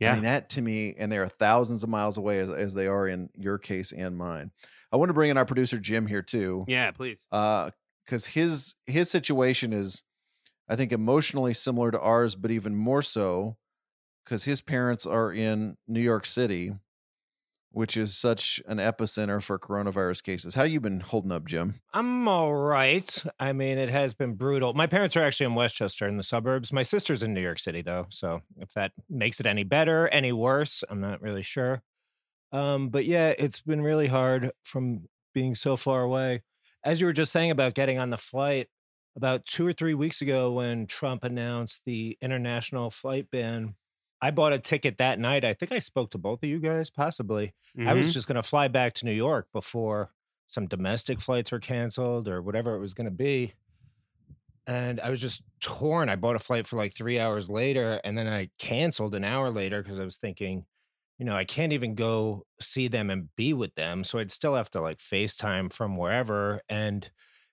Yeah. 0.00 0.10
I 0.10 0.14
mean, 0.14 0.24
that 0.24 0.50
to 0.50 0.62
me, 0.62 0.94
and 0.98 1.10
they 1.10 1.18
are 1.18 1.28
thousands 1.28 1.84
of 1.84 1.88
miles 1.88 2.18
away 2.18 2.40
as, 2.40 2.52
as 2.52 2.74
they 2.74 2.86
are 2.86 3.06
in 3.06 3.30
your 3.34 3.58
case 3.58 3.92
and 3.92 4.16
mine. 4.16 4.50
I 4.92 4.96
want 4.96 5.08
to 5.08 5.14
bring 5.14 5.30
in 5.30 5.36
our 5.36 5.44
producer 5.44 5.78
Jim 5.78 6.06
here 6.06 6.22
too, 6.22 6.64
yeah, 6.68 6.90
please. 6.90 7.18
uh, 7.32 7.70
because 8.04 8.26
his 8.26 8.74
his 8.86 9.10
situation 9.10 9.72
is, 9.72 10.04
I 10.68 10.76
think, 10.76 10.92
emotionally 10.92 11.54
similar 11.54 11.90
to 11.90 12.00
ours, 12.00 12.34
but 12.34 12.50
even 12.50 12.74
more 12.76 13.02
so 13.02 13.56
because 14.24 14.44
his 14.44 14.60
parents 14.60 15.06
are 15.06 15.32
in 15.32 15.76
New 15.86 16.00
York 16.00 16.26
City, 16.26 16.72
which 17.74 17.96
is 17.96 18.16
such 18.16 18.62
an 18.66 18.78
epicenter 18.78 19.42
for 19.42 19.58
coronavirus 19.58 20.22
cases. 20.22 20.54
How 20.54 20.62
you 20.62 20.80
been 20.80 21.00
holding 21.00 21.32
up, 21.32 21.44
Jim? 21.44 21.80
I'm 21.92 22.28
all 22.28 22.54
right. 22.54 23.24
I 23.40 23.52
mean, 23.52 23.78
it 23.78 23.88
has 23.88 24.14
been 24.14 24.34
brutal. 24.34 24.74
My 24.74 24.86
parents 24.86 25.16
are 25.16 25.24
actually 25.24 25.46
in 25.46 25.56
Westchester 25.56 26.06
in 26.06 26.16
the 26.16 26.22
suburbs. 26.22 26.72
My 26.72 26.84
sister's 26.84 27.24
in 27.24 27.34
New 27.34 27.40
York 27.40 27.58
City, 27.58 27.82
though. 27.82 28.06
So 28.10 28.42
if 28.58 28.72
that 28.74 28.92
makes 29.10 29.40
it 29.40 29.46
any 29.46 29.64
better, 29.64 30.06
any 30.08 30.30
worse, 30.30 30.84
I'm 30.88 31.00
not 31.00 31.20
really 31.20 31.42
sure. 31.42 31.82
Um, 32.52 32.90
but 32.90 33.06
yeah, 33.06 33.34
it's 33.36 33.60
been 33.60 33.82
really 33.82 34.06
hard 34.06 34.52
from 34.62 35.08
being 35.34 35.56
so 35.56 35.76
far 35.76 36.02
away. 36.02 36.42
As 36.84 37.00
you 37.00 37.08
were 37.08 37.12
just 37.12 37.32
saying 37.32 37.50
about 37.50 37.74
getting 37.74 37.98
on 37.98 38.10
the 38.10 38.16
flight, 38.16 38.68
about 39.16 39.44
two 39.44 39.66
or 39.66 39.72
three 39.72 39.94
weeks 39.94 40.22
ago 40.22 40.52
when 40.52 40.86
Trump 40.86 41.24
announced 41.24 41.82
the 41.84 42.16
international 42.22 42.90
flight 42.90 43.30
ban, 43.32 43.74
I 44.24 44.30
bought 44.30 44.54
a 44.54 44.58
ticket 44.58 44.96
that 44.98 45.18
night. 45.18 45.44
I 45.44 45.52
think 45.52 45.70
I 45.70 45.80
spoke 45.80 46.10
to 46.12 46.18
both 46.18 46.42
of 46.42 46.48
you 46.48 46.58
guys, 46.58 46.88
possibly. 46.88 47.52
I 47.76 47.92
Mhm. 47.92 47.96
was 47.98 48.14
just 48.14 48.26
going 48.26 48.36
to 48.36 48.42
fly 48.42 48.68
back 48.68 48.94
to 48.94 49.04
New 49.04 49.12
York 49.12 49.48
before 49.52 50.14
some 50.46 50.66
domestic 50.66 51.20
flights 51.20 51.52
were 51.52 51.60
canceled 51.60 52.26
or 52.26 52.40
whatever 52.40 52.74
it 52.74 52.80
was 52.80 52.94
going 52.94 53.04
to 53.04 53.10
be. 53.10 53.52
And 54.66 54.98
I 54.98 55.10
was 55.10 55.20
just 55.20 55.42
torn. 55.60 56.08
I 56.08 56.16
bought 56.16 56.36
a 56.36 56.38
flight 56.38 56.66
for 56.66 56.76
like 56.76 56.94
three 56.94 57.18
hours 57.18 57.50
later 57.50 58.00
and 58.02 58.16
then 58.16 58.26
I 58.26 58.48
canceled 58.58 59.14
an 59.14 59.24
hour 59.24 59.50
later 59.50 59.82
because 59.82 60.00
I 60.00 60.06
was 60.06 60.16
thinking, 60.16 60.64
you 61.18 61.26
know, 61.26 61.36
I 61.36 61.44
can't 61.44 61.74
even 61.74 61.94
go 61.94 62.46
see 62.60 62.88
them 62.88 63.10
and 63.10 63.28
be 63.36 63.52
with 63.52 63.74
them. 63.74 64.04
So 64.04 64.18
I'd 64.18 64.30
still 64.30 64.54
have 64.54 64.70
to 64.70 64.80
like 64.80 64.98
FaceTime 65.00 65.70
from 65.70 65.98
wherever. 65.98 66.62
And 66.70 67.10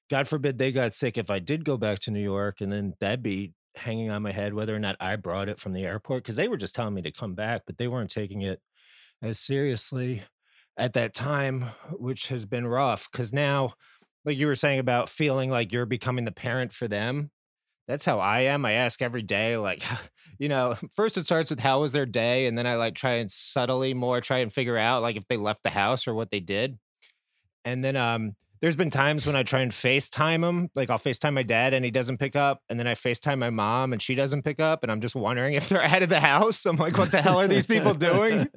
God 0.09 0.29
forbid 0.29 0.57
they 0.57 0.71
got 0.71 0.93
sick 0.93 1.17
if 1.17 1.29
I 1.29 1.39
did 1.39 1.65
go 1.65 1.75
back 1.77 1.99
to 1.99 2.11
New 2.11 2.23
York. 2.23 2.61
And 2.61 2.71
then 2.71 2.93
that'd 3.01 3.21
be 3.21 3.55
hanging 3.75 4.09
on 4.09 4.21
my 4.21 4.31
head 4.31 4.53
whether 4.53 4.75
or 4.75 4.79
not 4.79 4.97
I 4.99 5.15
brought 5.15 5.49
it 5.49 5.59
from 5.59 5.73
the 5.73 5.83
airport 5.83 6.23
because 6.23 6.35
they 6.35 6.47
were 6.47 6.57
just 6.57 6.75
telling 6.75 6.93
me 6.93 7.01
to 7.03 7.11
come 7.11 7.35
back, 7.35 7.63
but 7.65 7.77
they 7.77 7.87
weren't 7.87 8.11
taking 8.11 8.41
it 8.41 8.61
as 9.21 9.39
seriously 9.39 10.23
at 10.77 10.93
that 10.93 11.13
time, 11.13 11.65
which 11.91 12.27
has 12.27 12.45
been 12.45 12.67
rough. 12.67 13.09
Because 13.11 13.31
now, 13.31 13.73
like 14.25 14.37
you 14.37 14.47
were 14.47 14.55
saying 14.55 14.79
about 14.79 15.09
feeling 15.09 15.49
like 15.49 15.71
you're 15.71 15.85
becoming 15.85 16.25
the 16.25 16.31
parent 16.31 16.73
for 16.73 16.87
them, 16.87 17.31
that's 17.87 18.05
how 18.05 18.19
I 18.19 18.41
am. 18.41 18.65
I 18.65 18.73
ask 18.73 19.01
every 19.01 19.21
day, 19.21 19.57
like, 19.57 19.83
you 20.39 20.49
know, 20.49 20.75
first 20.91 21.17
it 21.17 21.25
starts 21.25 21.49
with 21.49 21.59
how 21.59 21.81
was 21.81 21.91
their 21.91 22.05
day, 22.05 22.47
and 22.47 22.57
then 22.57 22.67
I 22.67 22.75
like 22.75 22.95
try 22.95 23.15
and 23.15 23.31
subtly 23.31 23.93
more 23.93 24.21
try 24.21 24.39
and 24.39 24.51
figure 24.51 24.77
out 24.77 25.01
like 25.01 25.15
if 25.15 25.27
they 25.27 25.37
left 25.37 25.63
the 25.63 25.69
house 25.69 26.07
or 26.07 26.13
what 26.13 26.31
they 26.31 26.39
did. 26.39 26.77
And 27.65 27.83
then 27.83 27.95
um 27.95 28.35
there's 28.61 28.75
been 28.75 28.89
times 28.91 29.25
when 29.25 29.35
I 29.35 29.43
try 29.43 29.61
and 29.61 29.71
FaceTime 29.71 30.47
him, 30.47 30.69
like 30.75 30.89
I'll 30.89 30.99
FaceTime 30.99 31.33
my 31.33 31.43
dad 31.43 31.73
and 31.73 31.83
he 31.83 31.89
doesn't 31.91 32.17
pick 32.17 32.35
up, 32.35 32.61
and 32.69 32.79
then 32.79 32.87
I 32.87 32.93
FaceTime 32.93 33.39
my 33.39 33.49
mom 33.49 33.91
and 33.91 34.01
she 34.01 34.13
doesn't 34.15 34.43
pick 34.43 34.59
up, 34.59 34.83
and 34.83 34.91
I'm 34.91 35.01
just 35.01 35.15
wondering 35.15 35.53
if 35.55 35.67
they're 35.69 35.83
out 35.83 36.03
of 36.03 36.09
the 36.09 36.19
house. 36.19 36.65
I'm 36.65 36.75
like, 36.77 36.97
what 36.97 37.11
the 37.11 37.21
hell 37.21 37.39
are 37.39 37.47
these 37.47 37.65
people 37.67 37.93
doing? 37.93 38.47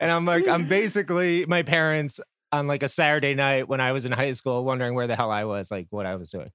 And 0.00 0.10
I'm 0.10 0.24
like, 0.24 0.48
I'm 0.48 0.66
basically 0.68 1.44
my 1.46 1.62
parents 1.62 2.18
on 2.50 2.66
like 2.66 2.82
a 2.82 2.88
Saturday 2.88 3.34
night 3.34 3.68
when 3.68 3.80
I 3.80 3.92
was 3.92 4.04
in 4.06 4.12
high 4.12 4.32
school, 4.32 4.64
wondering 4.64 4.94
where 4.94 5.06
the 5.06 5.16
hell 5.16 5.30
I 5.30 5.44
was, 5.44 5.70
like 5.70 5.86
what 5.90 6.06
I 6.06 6.16
was 6.16 6.30
doing. 6.30 6.50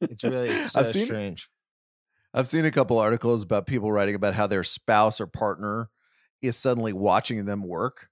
It's 0.00 0.22
really 0.24 0.48
it's 0.50 0.72
so 0.72 0.80
I've 0.80 0.92
seen- 0.92 1.06
strange. 1.06 1.48
I've 2.34 2.46
seen 2.46 2.66
a 2.66 2.70
couple 2.70 2.98
articles 2.98 3.42
about 3.42 3.66
people 3.66 3.90
writing 3.90 4.14
about 4.14 4.34
how 4.34 4.46
their 4.46 4.62
spouse 4.62 5.22
or 5.22 5.26
partner 5.26 5.88
is 6.42 6.54
suddenly 6.56 6.92
watching 6.92 7.46
them 7.46 7.62
work. 7.62 8.08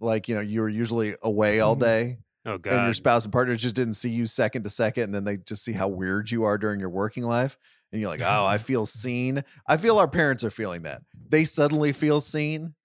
Like, 0.00 0.28
you 0.28 0.34
know, 0.34 0.40
you're 0.40 0.68
usually 0.68 1.14
away 1.22 1.60
all 1.60 1.76
Mhm. 1.76 1.80
day 1.80 2.18
Oh 2.44 2.54
and 2.54 2.84
your 2.84 2.92
spouse 2.92 3.24
and 3.24 3.32
partner 3.32 3.54
just 3.56 3.74
didn't 3.76 3.94
see 3.94 4.10
you 4.10 4.26
second 4.26 4.64
to 4.64 4.70
second. 4.70 5.04
And 5.04 5.14
then 5.14 5.24
they 5.24 5.36
just 5.36 5.64
see 5.64 5.72
how 5.72 5.88
weird 5.88 6.30
you 6.30 6.44
are 6.44 6.58
during 6.58 6.80
your 6.80 6.90
working 6.90 7.22
life. 7.24 7.56
And 7.92 8.00
you're 8.00 8.10
like, 8.10 8.20
oh, 8.22 8.44
I 8.46 8.58
feel 8.70 8.86
seen. 8.86 9.44
I 9.66 9.76
feel 9.76 9.98
our 9.98 10.08
parents 10.08 10.42
are 10.42 10.50
feeling 10.50 10.82
that. 10.82 11.02
They 11.28 11.44
suddenly 11.44 11.92
feel 11.92 12.20
seen 12.20 12.74
oh, 12.74 12.76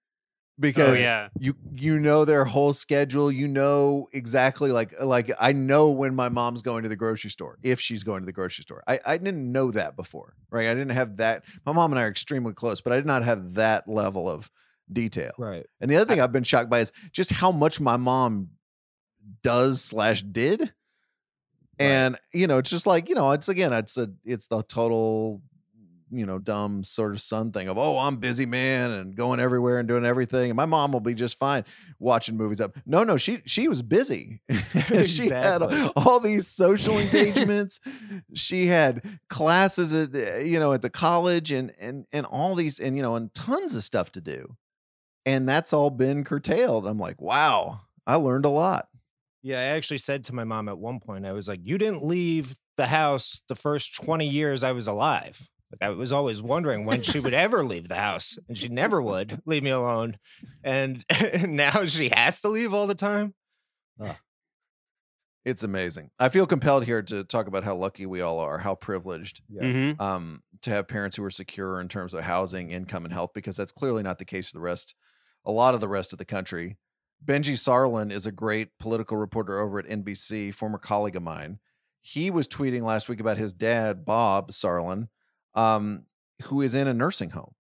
because 0.60 0.96
Oh 0.98 1.00
yeah. 1.00 1.30
you 1.40 1.56
you 1.76 2.00
know 2.00 2.24
their 2.26 2.46
whole 2.46 2.74
schedule 2.74 3.32
you 3.32 3.48
know 3.48 4.08
exactly 4.14 4.72
like 4.72 5.00
like 5.02 5.32
i 5.40 5.52
know 5.52 5.90
when 5.92 6.16
my 6.16 6.30
mom's 6.30 6.62
going 6.64 6.82
to 6.84 6.90
the 6.90 6.96
grocery 6.96 7.30
store 7.30 7.58
if 7.62 7.80
she's 7.80 8.04
going 8.04 8.22
to 8.22 8.26
the 8.26 8.32
grocery 8.34 8.64
store 8.64 8.82
i 8.88 9.00
i 9.06 9.18
didn't 9.18 9.52
know 9.52 9.70
that 9.70 9.96
before 9.96 10.34
right 10.50 10.68
i 10.68 10.74
didn't 10.74 10.90
have 10.92 11.18
that 11.18 11.44
my 11.66 11.72
mom 11.74 11.92
and 11.92 12.00
i 12.00 12.04
are 12.04 12.08
extremely 12.10 12.54
close 12.54 12.82
but 12.82 12.92
i 12.92 12.96
did 12.96 13.06
not 13.06 13.24
have 13.24 13.54
that 13.54 13.88
level 13.88 14.28
of 14.30 14.50
detail 14.92 15.32
Right. 15.38 15.66
and 15.80 15.92
the 15.92 15.96
other 15.98 16.06
thing 16.06 16.20
I, 16.20 16.24
have 16.24 16.32
been 16.32 16.44
shocked 16.44 16.70
by 16.72 16.80
is 16.80 16.92
just 17.12 17.32
how 17.34 17.52
much 17.52 17.80
my 17.80 17.98
mom 17.98 18.50
does 19.44 19.84
slash 19.84 20.22
did. 20.22 20.74
And 21.80 22.18
you 22.34 22.48
know 22.48 22.58
it's 22.58 22.72
just 22.72 22.88
like 22.88 23.08
you 23.08 23.14
know 23.14 23.32
it's 23.32 23.50
again 23.50 23.72
it's 23.72 23.98
a 23.98 24.12
it's 24.26 24.48
the 24.48 24.64
total 24.64 25.44
you 26.10 26.26
know 26.26 26.40
dumb 26.40 26.84
sort 26.84 27.12
of 27.12 27.22
son 27.22 27.52
thing 27.52 27.68
of 27.68 27.78
oh 27.78 28.00
i'm 28.00 28.16
busy 28.16 28.46
man 28.46 28.92
and 28.92 29.16
going 29.16 29.40
everywhere 29.40 29.78
and 29.78 29.90
doing 29.90 30.06
everything 30.06 30.50
and 30.50 30.56
my 30.56 30.66
mom 30.66 30.94
will 30.94 31.02
be 31.02 31.14
just 31.14 31.38
fine 31.38 31.66
watching 32.00 32.38
movies 32.38 32.62
up. 32.62 32.76
No 32.86 33.04
no 33.04 33.18
she 33.18 33.42
she 33.46 33.68
was 33.68 33.82
busy. 33.82 34.42
She 35.06 35.30
had 35.30 35.64
all 35.96 36.20
these 36.20 36.48
social 36.48 36.98
engagements. 37.00 37.80
She 38.34 38.68
had 38.68 39.20
classes 39.30 39.94
at 39.94 40.16
uh, 40.16 40.38
you 40.38 40.60
know 40.60 40.74
at 40.74 40.82
the 40.82 40.90
college 40.90 41.52
and 41.52 41.74
and 41.80 42.06
and 42.12 42.26
all 42.26 42.56
these 42.56 42.80
and 42.80 42.96
you 42.96 43.02
know 43.02 43.16
and 43.16 43.34
tons 43.34 43.76
of 43.76 43.84
stuff 43.84 44.12
to 44.14 44.22
do. 44.22 44.56
And 45.26 45.48
that's 45.48 45.74
all 45.74 45.90
been 45.90 46.24
curtailed. 46.24 46.88
I'm 46.88 47.00
like 47.00 47.22
wow 47.22 47.82
i 48.06 48.16
learned 48.16 48.46
a 48.46 48.50
lot 48.50 48.88
Yeah, 49.48 49.60
I 49.60 49.64
actually 49.78 50.00
said 50.00 50.26
to 50.26 50.36
my 50.36 50.44
mom 50.44 50.68
at 50.68 50.78
one 50.78 51.00
point, 51.00 51.26
I 51.26 51.32
was 51.32 51.48
like, 51.48 51.62
"You 51.64 51.78
didn't 51.78 52.04
leave 52.06 52.58
the 52.76 52.86
house 52.88 53.42
the 53.48 53.56
first 53.56 53.96
twenty 53.96 54.28
years 54.28 54.62
I 54.62 54.74
was 54.74 54.88
alive." 54.88 55.48
Like 55.72 55.90
I 55.90 55.94
was 55.96 56.12
always 56.12 56.42
wondering 56.42 56.84
when 56.86 57.02
she 57.02 57.22
would 57.22 57.34
ever 57.34 57.64
leave 57.64 57.88
the 57.88 57.96
house, 57.96 58.38
and 58.50 58.58
she 58.58 58.68
never 58.68 59.02
would 59.02 59.42
leave 59.46 59.64
me 59.64 59.70
alone. 59.70 60.18
And 60.66 61.06
now 61.48 61.86
she 61.86 62.10
has 62.10 62.42
to 62.42 62.50
leave 62.50 62.74
all 62.74 62.88
the 62.88 62.96
time. 62.96 63.36
It's 65.46 65.64
amazing. 65.64 66.12
I 66.20 66.28
feel 66.28 66.46
compelled 66.46 66.84
here 66.84 67.02
to 67.04 67.24
talk 67.24 67.48
about 67.48 67.64
how 67.64 67.76
lucky 67.76 68.06
we 68.06 68.20
all 68.20 68.40
are, 68.40 68.58
how 68.58 68.76
privileged 68.76 69.42
Yeah. 69.48 69.62
Mhm. 69.64 70.02
um, 70.02 70.44
to 70.64 70.72
have 70.72 70.90
parents 70.90 71.16
who 71.16 71.24
are 71.24 71.32
secure 71.32 71.80
in 71.80 71.88
terms 71.88 72.14
of 72.14 72.24
housing, 72.24 72.72
income, 72.72 73.06
and 73.06 73.14
health, 73.14 73.32
because 73.34 73.56
that's 73.56 73.72
clearly 73.72 74.04
not 74.04 74.20
the 74.20 74.26
case 74.26 74.50
for 74.50 74.58
the 74.58 74.62
rest, 74.62 74.94
a 75.46 75.52
lot 75.54 75.74
of 75.74 75.80
the 75.80 75.88
rest 75.88 76.12
of 76.12 76.20
the 76.20 76.26
country. 76.26 76.78
Benji 77.24 77.54
Sarlin 77.54 78.12
is 78.12 78.26
a 78.26 78.32
great 78.32 78.78
political 78.80 79.18
reporter 79.18 79.60
over 79.60 79.80
at 79.80 79.88
NBC, 79.88 80.54
former 80.54 80.78
colleague 80.78 81.16
of 81.16 81.24
mine. 81.24 81.60
He 82.02 82.32
was 82.32 82.48
tweeting 82.48 82.84
last 82.84 83.10
week 83.10 83.20
about 83.20 83.38
his 83.38 83.54
dad, 83.54 84.06
Bob 84.06 84.52
Sarlin, 84.52 85.10
um, 85.56 86.06
who 86.44 86.62
is 86.62 86.76
in 86.76 86.88
a 86.88 86.94
nursing 86.94 87.32
home. 87.32 87.54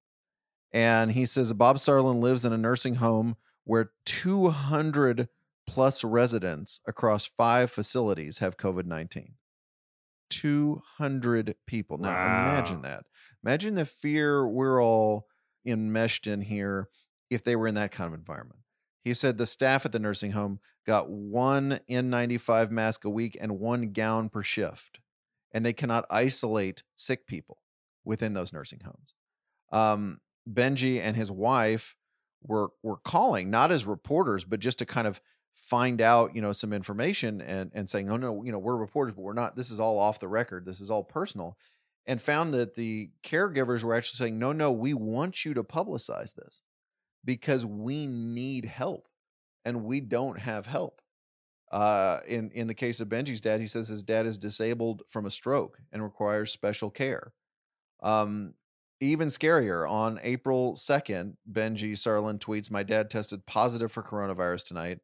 And 0.72 1.12
he 1.12 1.26
says 1.26 1.52
Bob 1.54 1.78
Sarlin 1.78 2.22
lives 2.22 2.46
in 2.46 2.54
a 2.54 2.58
nursing 2.58 2.96
home 2.96 3.36
where 3.64 3.92
200 4.06 5.28
plus 5.66 6.04
residents 6.04 6.80
across 6.88 7.26
five 7.26 7.70
facilities 7.70 8.38
have 8.40 8.58
COVID 8.58 8.86
19. 8.86 9.34
200 10.30 11.56
people. 11.66 11.98
Now, 11.98 12.10
imagine 12.10 12.82
that. 12.82 13.06
Imagine 13.44 13.76
the 13.76 13.86
fear 13.86 14.48
we're 14.48 14.82
all 14.82 15.28
enmeshed 15.66 16.28
in 16.28 16.42
here 16.42 16.90
if 17.30 17.44
they 17.44 17.56
were 17.56 17.68
in 17.68 17.76
that 17.76 17.92
kind 17.92 18.08
of 18.14 18.18
environment. 18.18 18.60
He 19.08 19.14
said 19.14 19.38
the 19.38 19.46
staff 19.46 19.86
at 19.86 19.94
the 19.94 20.00
nursing 20.00 20.34
home 20.34 20.60
got 20.86 21.10
one 21.10 21.80
N95 21.90 22.72
mask 22.72 23.06
a 23.06 23.10
week 23.10 23.38
and 23.40 23.58
one 23.58 23.94
gown 23.94 24.28
per 24.28 24.42
shift, 24.42 25.00
and 25.54 25.66
they 25.66 25.72
cannot 25.72 26.06
isolate 26.10 26.84
sick 26.94 27.26
people 27.26 27.60
within 28.04 28.34
those 28.34 28.52
nursing 28.52 28.82
homes. 28.84 29.16
Um, 29.72 30.20
Benji 30.50 31.00
and 31.00 31.16
his 31.16 31.32
wife 31.32 31.96
were 32.44 32.72
were 32.84 32.98
calling 32.98 33.50
not 33.50 33.72
as 33.72 33.86
reporters, 33.86 34.44
but 34.44 34.60
just 34.60 34.80
to 34.80 34.86
kind 34.86 35.08
of 35.08 35.22
find 35.56 36.02
out, 36.02 36.36
you 36.36 36.42
know, 36.42 36.52
some 36.52 36.74
information 36.74 37.40
and 37.40 37.72
and 37.74 37.90
saying, 37.90 38.12
"Oh 38.12 38.18
no, 38.18 38.44
you 38.44 38.52
know, 38.52 38.60
we're 38.60 38.76
reporters, 38.76 39.16
but 39.16 39.22
we're 39.22 39.32
not. 39.32 39.56
This 39.56 39.72
is 39.72 39.80
all 39.80 39.98
off 40.00 40.20
the 40.20 40.28
record. 40.28 40.66
This 40.66 40.82
is 40.82 40.92
all 40.92 41.06
personal." 41.06 41.58
And 42.06 42.20
found 42.20 42.54
that 42.54 42.76
the 42.76 43.12
caregivers 43.24 43.86
were 43.86 43.96
actually 43.96 44.18
saying, 44.18 44.38
"No, 44.38 44.52
no, 44.52 44.70
we 44.70 44.94
want 44.94 45.46
you 45.46 45.54
to 45.54 45.64
publicize 45.64 46.36
this 46.36 46.62
because 47.28 47.64
we 47.64 48.08
need 48.08 48.66
help, 48.66 49.08
and 49.64 49.84
we 49.84 50.02
don't 50.02 50.40
have 50.40 50.66
help." 50.66 51.02
Uh, 51.72 52.22
in 52.28 52.50
in 52.52 52.68
the 52.68 52.74
case 52.74 53.00
of 53.00 53.10
Benji's 53.10 53.42
dad, 53.42 53.60
he 53.60 53.68
says 53.68 53.90
his 53.90 54.02
dad 54.02 54.26
is 54.26 54.38
disabled 54.40 55.04
from 55.08 55.28
a 55.28 55.30
stroke 55.30 55.80
and 55.92 56.02
requires 56.02 56.52
special 56.52 56.90
care. 56.90 57.34
Um, 58.02 58.54
even 59.00 59.28
scarier, 59.28 59.90
on 59.90 60.20
April 60.24 60.74
2nd, 60.74 61.36
Benji 61.52 61.92
Sarlin 61.92 62.40
tweets, 62.40 62.72
My 62.72 62.84
dad 62.84 63.10
tested 63.10 63.46
positive 63.46 63.92
for 63.92 64.02
coronavirus 64.02 64.66
tonight, 64.66 65.00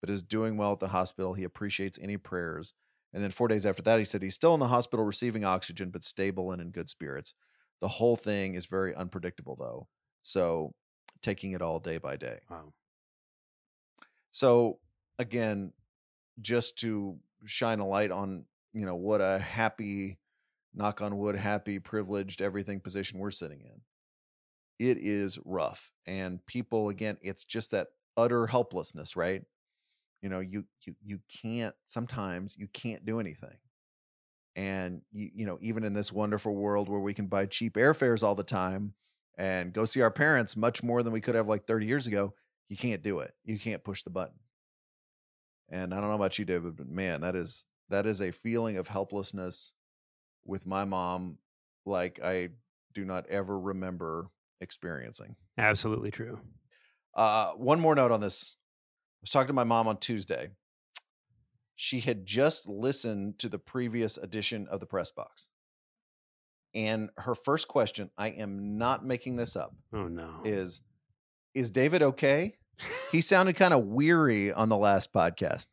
but 0.00 0.10
is 0.10 0.22
doing 0.22 0.56
well 0.56 0.72
at 0.72 0.80
the 0.80 0.88
hospital. 0.88 1.34
He 1.34 1.44
appreciates 1.44 1.98
any 2.00 2.16
prayers. 2.16 2.74
And 3.12 3.22
then 3.22 3.30
four 3.30 3.48
days 3.48 3.64
after 3.64 3.82
that, 3.82 3.98
he 3.98 4.04
said 4.04 4.22
he's 4.22 4.34
still 4.34 4.54
in 4.54 4.60
the 4.60 4.68
hospital 4.68 5.04
receiving 5.04 5.44
oxygen, 5.44 5.90
but 5.90 6.02
stable 6.02 6.50
and 6.50 6.60
in 6.60 6.70
good 6.70 6.88
spirits. 6.88 7.34
The 7.80 7.88
whole 7.88 8.16
thing 8.16 8.54
is 8.54 8.66
very 8.66 8.94
unpredictable, 8.94 9.54
though. 9.54 9.86
So 10.22 10.74
taking 11.22 11.52
it 11.52 11.62
all 11.62 11.78
day 11.78 11.98
by 11.98 12.16
day. 12.16 12.40
Wow. 12.50 12.72
So 14.30 14.78
again, 15.18 15.72
just 16.40 16.78
to 16.78 17.18
shine 17.44 17.78
a 17.78 17.86
light 17.86 18.10
on, 18.10 18.44
you 18.72 18.84
know, 18.84 18.96
what 18.96 19.20
a 19.20 19.38
happy, 19.38 20.18
knock 20.74 21.00
on 21.00 21.16
wood, 21.16 21.36
happy, 21.36 21.78
privileged, 21.78 22.42
everything 22.42 22.80
position 22.80 23.18
we're 23.18 23.30
sitting 23.30 23.60
in. 23.60 23.80
It 24.78 24.98
is 24.98 25.38
rough. 25.44 25.90
And 26.06 26.44
people, 26.44 26.90
again, 26.90 27.16
it's 27.22 27.44
just 27.44 27.70
that 27.70 27.88
utter 28.16 28.46
helplessness, 28.46 29.16
right? 29.16 29.42
You 30.22 30.28
know, 30.28 30.40
you 30.40 30.64
you 30.82 30.94
you 31.02 31.20
can't 31.42 31.74
sometimes 31.84 32.56
you 32.58 32.68
can't 32.68 33.04
do 33.04 33.20
anything. 33.20 33.56
And 34.54 35.02
you, 35.12 35.30
you 35.34 35.46
know, 35.46 35.58
even 35.60 35.84
in 35.84 35.92
this 35.92 36.12
wonderful 36.12 36.54
world 36.54 36.88
where 36.88 37.00
we 37.00 37.14
can 37.14 37.26
buy 37.26 37.46
cheap 37.46 37.74
airfares 37.74 38.22
all 38.22 38.34
the 38.34 38.42
time 38.42 38.94
and 39.36 39.72
go 39.72 39.84
see 39.84 40.00
our 40.00 40.10
parents 40.10 40.56
much 40.56 40.82
more 40.82 41.02
than 41.02 41.12
we 41.12 41.20
could 41.20 41.34
have 41.34 41.48
like 41.48 41.66
30 41.66 41.86
years 41.86 42.06
ago, 42.06 42.34
you 42.68 42.76
can't 42.76 43.02
do 43.02 43.20
it. 43.20 43.34
You 43.44 43.58
can't 43.58 43.84
push 43.84 44.02
the 44.02 44.10
button. 44.10 44.38
And 45.68 45.92
I 45.92 46.00
don't 46.00 46.08
know 46.10 46.16
about 46.16 46.38
you, 46.38 46.44
David, 46.44 46.76
but 46.76 46.88
man, 46.88 47.20
that 47.20 47.34
is 47.34 47.64
that 47.88 48.06
is 48.06 48.20
a 48.20 48.32
feeling 48.32 48.76
of 48.76 48.88
helplessness 48.88 49.72
with 50.44 50.66
my 50.66 50.84
mom 50.84 51.38
like 51.84 52.20
I 52.22 52.50
do 52.94 53.04
not 53.04 53.26
ever 53.28 53.58
remember 53.58 54.30
experiencing. 54.60 55.36
Absolutely 55.58 56.10
true. 56.10 56.40
Uh, 57.14 57.50
one 57.52 57.80
more 57.80 57.94
note 57.94 58.12
on 58.12 58.20
this. 58.20 58.56
I 58.56 59.22
was 59.22 59.30
talking 59.30 59.48
to 59.48 59.52
my 59.54 59.64
mom 59.64 59.88
on 59.88 59.98
Tuesday. 59.98 60.50
She 61.74 62.00
had 62.00 62.24
just 62.24 62.68
listened 62.68 63.38
to 63.40 63.48
the 63.48 63.58
previous 63.58 64.16
edition 64.16 64.66
of 64.70 64.80
the 64.80 64.86
press 64.86 65.10
box. 65.10 65.48
And 66.76 67.08
her 67.16 67.34
first 67.34 67.68
question, 67.68 68.10
I 68.18 68.28
am 68.28 68.76
not 68.76 69.02
making 69.04 69.36
this 69.36 69.56
up, 69.56 69.74
Oh 69.94 70.08
no. 70.08 70.42
is 70.44 70.82
Is 71.54 71.70
David 71.70 72.02
okay? 72.02 72.54
He 73.10 73.20
sounded 73.22 73.56
kind 73.56 73.72
of 73.72 73.86
weary 73.86 74.52
on 74.52 74.68
the 74.68 74.76
last 74.76 75.10
podcast. 75.12 75.66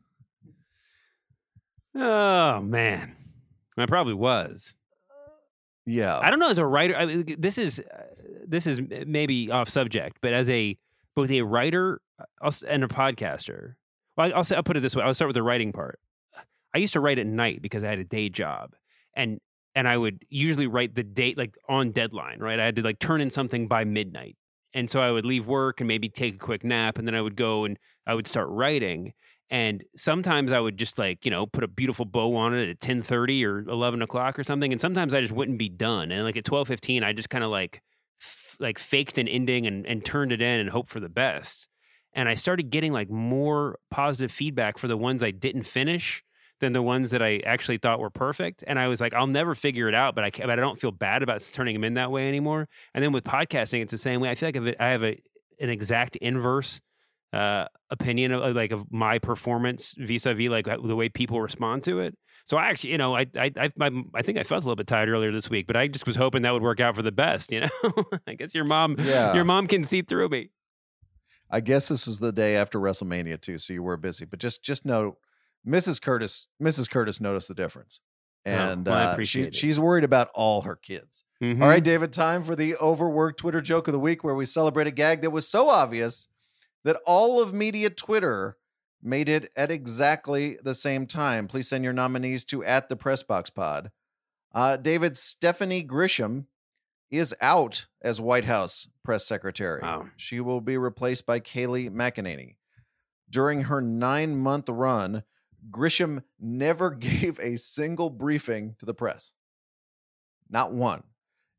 Oh 1.95 2.61
man. 2.61 3.15
I 3.77 3.85
probably 3.85 4.13
was. 4.13 4.75
Yeah. 5.85 6.17
I 6.17 6.29
don't 6.29 6.39
know 6.39 6.49
as 6.49 6.57
a 6.57 6.65
writer. 6.65 6.95
I 6.95 7.05
mean, 7.05 7.35
this 7.37 7.57
is 7.57 7.79
uh, 7.79 8.03
this 8.47 8.65
is 8.67 8.79
maybe 9.05 9.51
off 9.51 9.67
subject, 9.69 10.17
but 10.21 10.31
as 10.33 10.49
a 10.49 10.77
both 11.15 11.29
a 11.31 11.41
writer 11.41 12.01
uh, 12.41 12.51
and 12.67 12.83
a 12.83 12.87
podcaster. 12.87 13.75
Well, 14.15 14.31
I'll 14.35 14.43
say 14.43 14.55
I'll 14.55 14.63
put 14.63 14.77
it 14.77 14.81
this 14.81 14.95
way. 14.95 15.03
I'll 15.03 15.13
start 15.13 15.27
with 15.27 15.35
the 15.35 15.43
writing 15.43 15.71
part. 15.73 15.99
I 16.73 16.77
used 16.77 16.93
to 16.93 16.99
write 16.99 17.19
at 17.19 17.27
night 17.27 17.61
because 17.61 17.83
I 17.83 17.89
had 17.89 17.99
a 17.99 18.03
day 18.03 18.29
job, 18.29 18.73
and 19.15 19.39
and 19.75 19.87
I 19.87 19.97
would 19.97 20.23
usually 20.29 20.67
write 20.67 20.95
the 20.95 21.03
date 21.03 21.37
like 21.37 21.55
on 21.67 21.91
deadline. 21.91 22.39
Right, 22.39 22.59
I 22.59 22.65
had 22.65 22.75
to 22.77 22.81
like 22.81 22.99
turn 22.99 23.21
in 23.21 23.29
something 23.29 23.67
by 23.67 23.83
midnight, 23.83 24.35
and 24.73 24.89
so 24.89 25.01
I 25.01 25.11
would 25.11 25.25
leave 25.25 25.47
work 25.47 25.81
and 25.81 25.87
maybe 25.87 26.09
take 26.09 26.35
a 26.35 26.39
quick 26.39 26.63
nap, 26.63 26.97
and 26.97 27.07
then 27.07 27.15
I 27.15 27.21
would 27.21 27.35
go 27.35 27.65
and 27.65 27.77
I 28.07 28.13
would 28.13 28.27
start 28.27 28.49
writing. 28.49 29.13
And 29.49 29.83
sometimes 29.95 30.51
I 30.51 30.59
would 30.59 30.77
just 30.77 30.97
like 30.97 31.25
you 31.25 31.31
know 31.31 31.45
put 31.45 31.63
a 31.63 31.67
beautiful 31.67 32.05
bow 32.05 32.35
on 32.35 32.53
it 32.55 32.69
at 32.69 32.79
ten 32.81 33.01
thirty 33.01 33.45
or 33.45 33.59
eleven 33.59 34.01
o'clock 34.01 34.39
or 34.39 34.43
something, 34.43 34.71
and 34.71 34.81
sometimes 34.81 35.13
I 35.13 35.21
just 35.21 35.33
wouldn't 35.33 35.59
be 35.59 35.69
done. 35.69 36.11
And 36.11 36.23
like 36.23 36.37
at 36.37 36.45
twelve 36.45 36.67
fifteen, 36.67 37.03
I 37.03 37.13
just 37.13 37.29
kind 37.29 37.43
of 37.43 37.51
like 37.51 37.81
f- 38.21 38.57
like 38.59 38.79
faked 38.79 39.17
an 39.17 39.27
ending 39.27 39.67
and 39.67 39.85
and 39.85 40.03
turned 40.03 40.31
it 40.31 40.41
in 40.41 40.59
and 40.59 40.69
hoped 40.69 40.89
for 40.89 40.99
the 40.99 41.09
best. 41.09 41.67
And 42.15 42.29
I 42.29 42.35
started 42.35 42.69
getting 42.69 42.93
like 42.93 43.09
more 43.09 43.79
positive 43.89 44.31
feedback 44.31 44.77
for 44.77 44.87
the 44.87 44.97
ones 44.97 45.23
I 45.23 45.31
didn't 45.31 45.63
finish 45.63 46.23
than 46.63 46.73
the 46.73 46.81
ones 46.81 47.11
that 47.11 47.21
I 47.21 47.37
actually 47.45 47.77
thought 47.77 47.99
were 47.99 48.09
perfect. 48.09 48.63
And 48.65 48.79
I 48.79 48.87
was 48.87 48.99
like, 48.99 49.13
I'll 49.13 49.27
never 49.27 49.53
figure 49.55 49.87
it 49.87 49.93
out, 49.95 50.15
but 50.15 50.23
I 50.23 50.29
but 50.31 50.49
I 50.51 50.55
don't 50.55 50.79
feel 50.79 50.91
bad 50.91 51.21
about 51.21 51.41
turning 51.53 51.75
them 51.75 51.83
in 51.83 51.93
that 51.93 52.11
way 52.11 52.27
anymore. 52.27 52.67
And 52.93 53.03
then 53.03 53.11
with 53.11 53.23
podcasting, 53.23 53.81
it's 53.81 53.91
the 53.91 53.97
same 53.97 54.21
way. 54.21 54.29
I 54.29 54.35
feel 54.35 54.47
like 54.53 54.75
I 54.79 54.87
have 54.87 55.03
a 55.03 55.21
an 55.59 55.69
exact 55.69 56.15
inverse 56.17 56.81
uh, 57.31 57.65
opinion 57.89 58.31
of 58.31 58.55
like 58.55 58.71
of 58.71 58.91
my 58.91 59.19
performance 59.19 59.93
vis-a-vis 59.97 60.49
like 60.49 60.65
the 60.65 60.95
way 60.95 61.09
people 61.09 61.41
respond 61.41 61.83
to 61.83 61.99
it. 61.99 62.17
So 62.45 62.57
I 62.57 62.65
actually, 62.69 62.91
you 62.91 62.97
know, 62.97 63.15
I 63.15 63.25
I 63.37 63.51
I, 63.57 63.69
I, 63.79 63.89
I 64.15 64.21
think 64.21 64.37
I 64.37 64.43
felt 64.43 64.63
a 64.63 64.65
little 64.67 64.75
bit 64.75 64.87
tired 64.87 65.09
earlier 65.09 65.31
this 65.31 65.49
week, 65.49 65.65
but 65.67 65.75
I 65.75 65.87
just 65.87 66.05
was 66.05 66.15
hoping 66.15 66.41
that 66.43 66.51
would 66.51 66.61
work 66.63 66.79
out 66.79 66.95
for 66.95 67.01
the 67.01 67.11
best. 67.11 67.51
You 67.51 67.61
know, 67.61 67.69
I 68.27 68.33
guess 68.35 68.53
your 68.53 68.65
mom, 68.65 68.95
Yeah. 68.99 69.33
your 69.33 69.45
mom 69.45 69.67
can 69.67 69.83
see 69.83 70.01
through 70.01 70.29
me. 70.29 70.49
I 71.49 71.59
guess 71.59 71.87
this 71.87 72.07
was 72.07 72.19
the 72.19 72.31
day 72.31 72.55
after 72.55 72.79
WrestleMania 72.79 73.39
too, 73.39 73.57
so 73.59 73.73
you 73.73 73.83
were 73.83 73.95
busy. 73.97 74.25
But 74.25 74.39
just 74.39 74.63
just 74.63 74.85
note, 74.85 75.17
Mrs. 75.67 76.01
Curtis, 76.01 76.47
Mrs. 76.61 76.89
Curtis 76.89 77.21
noticed 77.21 77.47
the 77.47 77.53
difference, 77.53 77.99
Oh, 78.45 78.51
and 78.51 78.85
well, 78.85 78.95
I 78.95 79.13
uh, 79.13 79.23
she 79.23 79.49
she's 79.51 79.79
worried 79.79 80.03
about 80.03 80.29
all 80.33 80.61
her 80.61 80.75
kids. 80.75 81.23
Mhm. 81.41 81.61
All 81.61 81.67
right, 81.67 81.83
David, 81.83 82.11
time 82.11 82.43
for 82.43 82.55
the 82.55 82.75
overworked 82.75 83.39
Twitter 83.39 83.61
joke 83.61 83.87
of 83.87 83.93
the 83.93 83.99
week, 83.99 84.23
where 84.23 84.35
we 84.35 84.45
celebrate 84.45 84.87
a 84.87 84.91
gag 84.91 85.21
that 85.21 85.29
was 85.31 85.47
so 85.47 85.69
obvious 85.69 86.27
that 86.83 86.97
all 87.05 87.41
of 87.41 87.53
media 87.53 87.89
Twitter 87.89 88.57
made 89.01 89.29
it 89.29 89.51
at 89.55 89.71
exactly 89.71 90.57
the 90.63 90.75
same 90.75 91.05
time. 91.07 91.47
Please 91.47 91.67
send 91.69 91.83
your 91.83 91.93
nominees 91.93 92.43
to 92.45 92.63
at 92.63 92.89
the 92.89 92.97
Pressbox 92.97 93.53
Pod. 93.53 93.91
Uh, 94.53 94.75
David, 94.77 95.17
Stephanie 95.17 95.83
Grisham 95.83 96.45
is 97.09 97.33
out 97.41 97.85
as 98.01 98.19
White 98.19 98.45
House 98.45 98.87
press 99.03 99.25
secretary. 99.25 99.81
Wow. 99.81 100.07
She 100.17 100.39
will 100.39 100.61
be 100.61 100.77
replaced 100.77 101.25
by 101.25 101.39
Kayleigh 101.39 101.89
McEnany. 101.89 102.55
During 103.29 103.63
her 103.63 103.81
nine 103.81 104.35
month 104.35 104.67
run, 104.69 105.23
Grisham 105.71 106.23
never 106.39 106.91
gave 106.95 107.39
a 107.39 107.57
single 107.57 108.09
briefing 108.09 108.75
to 108.79 108.85
the 108.85 108.93
press. 108.93 109.33
Not 110.49 110.73
one. 110.73 111.03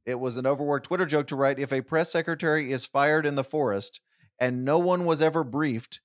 It 0.07 0.21
was 0.21 0.37
an 0.37 0.47
overworked 0.47 0.87
Twitter 0.87 1.07
joke 1.07 1.27
to 1.29 1.37
write 1.37 1.59
if 1.59 1.73
a 1.73 1.81
press 1.81 2.13
secretary 2.13 2.71
is 2.71 2.85
fired 2.85 3.25
in 3.25 3.35
the 3.37 3.45
forest 3.45 4.01
and 4.39 4.65
no 4.65 4.79
one 4.79 5.05
was 5.07 5.23
ever 5.23 5.43
briefed, 5.45 6.01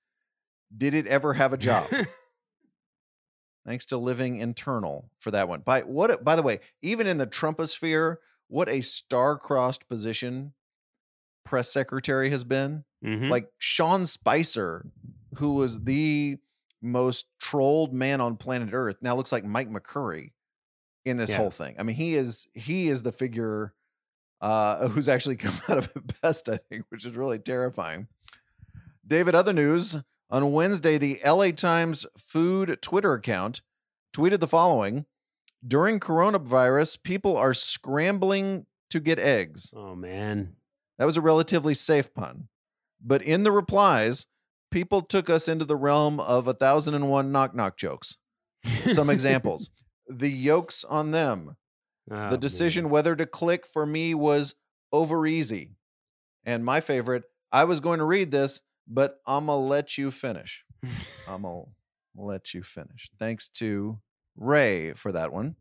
did 0.75 0.93
it 0.93 1.07
ever 1.07 1.33
have 1.33 1.51
a 1.51 1.57
job? 1.57 1.89
Thanks 3.65 3.85
to 3.87 3.97
living 3.97 4.37
internal 4.37 5.11
for 5.19 5.31
that 5.31 5.47
one. 5.49 5.61
By 5.61 5.81
what 5.81 6.23
by 6.23 6.35
the 6.35 6.41
way, 6.41 6.59
even 6.81 7.07
in 7.07 7.17
the 7.17 7.27
Trumposphere, 7.27 8.15
what 8.47 8.69
a 8.69 8.81
star-crossed 8.81 9.87
position 9.89 10.53
press 11.45 11.71
secretary 11.71 12.29
has 12.29 12.43
been. 12.43 12.85
Mhm. 13.03 13.29
Like 13.29 13.51
Sean 13.57 14.05
Spicer, 14.05 14.85
who 15.35 15.53
was 15.53 15.83
the 15.83 16.37
most 16.81 17.25
trolled 17.39 17.93
man 17.93 18.21
on 18.21 18.37
planet 18.37 18.69
Earth, 18.73 18.97
now 19.01 19.15
looks 19.15 19.31
like 19.31 19.43
Mike 19.43 19.69
McCurry 19.69 20.31
in 21.05 21.17
this 21.17 21.29
Yeah. 21.31 21.37
whole 21.37 21.51
thing. 21.51 21.75
I 21.79 21.83
mean, 21.83 21.95
he 21.95 22.15
is 22.15 22.47
he 22.53 22.89
is 22.89 23.03
the 23.03 23.11
figure 23.11 23.73
uh, 24.41 24.87
who's 24.89 25.09
actually 25.09 25.35
come 25.37 25.59
out 25.67 25.77
of 25.77 25.91
it 25.95 26.21
best, 26.21 26.47
I 26.49 26.57
think, 26.57 26.85
which 26.89 27.05
is 27.05 27.15
really 27.15 27.39
terrifying. 27.39 28.07
David, 29.05 29.35
other 29.35 29.53
news 29.53 29.97
on 30.29 30.51
Wednesday, 30.51 30.97
the 30.97 31.19
LA 31.25 31.51
Times 31.51 32.05
food 32.17 32.77
Twitter 32.81 33.13
account 33.13 33.61
tweeted 34.15 34.39
the 34.39 34.47
following: 34.47 35.05
During 35.65 35.99
coronavirus, 35.99 37.01
people 37.03 37.35
are 37.35 37.53
scrambling 37.53 38.65
to 38.91 38.99
get 38.99 39.19
eggs. 39.19 39.71
oh 39.75 39.95
man. 39.95 40.55
That 40.97 41.05
was 41.05 41.15
a 41.17 41.21
relatively 41.21 41.73
safe 41.73 42.13
pun. 42.13 42.49
But 43.01 43.21
in 43.21 43.43
the 43.43 43.51
replies, 43.53 44.27
people 44.71 45.01
took 45.01 45.29
us 45.29 45.47
into 45.47 45.65
the 45.65 45.75
realm 45.75 46.19
of 46.19 46.47
a 46.47 46.53
thousand 46.53 46.93
and 46.95 47.09
one 47.09 47.31
knock 47.31 47.53
knock 47.55 47.77
jokes. 47.77 48.17
Some 48.85 49.09
examples. 49.09 49.69
The 50.07 50.29
yolks 50.29 50.83
on 50.83 51.11
them. 51.11 51.55
Oh, 52.11 52.29
the 52.31 52.37
decision 52.37 52.89
whether 52.89 53.15
to 53.15 53.25
click 53.25 53.65
for 53.67 53.85
me 53.85 54.13
was 54.15 54.55
over 54.91 55.27
easy. 55.27 55.75
And 56.43 56.65
my 56.65 56.81
favorite, 56.81 57.23
I 57.51 57.65
was 57.65 57.79
going 57.79 57.99
to 57.99 58.05
read 58.05 58.31
this, 58.31 58.61
but 58.87 59.19
I'm 59.27 59.45
going 59.45 59.61
to 59.61 59.65
let 59.67 59.97
you 59.97 60.09
finish. 60.09 60.63
I'm 61.27 61.43
going 61.43 61.65
to 61.65 62.23
let 62.23 62.53
you 62.55 62.63
finish. 62.63 63.11
Thanks 63.19 63.47
to 63.49 63.99
Ray 64.35 64.93
for 64.93 65.11
that 65.11 65.31
one. 65.31 65.55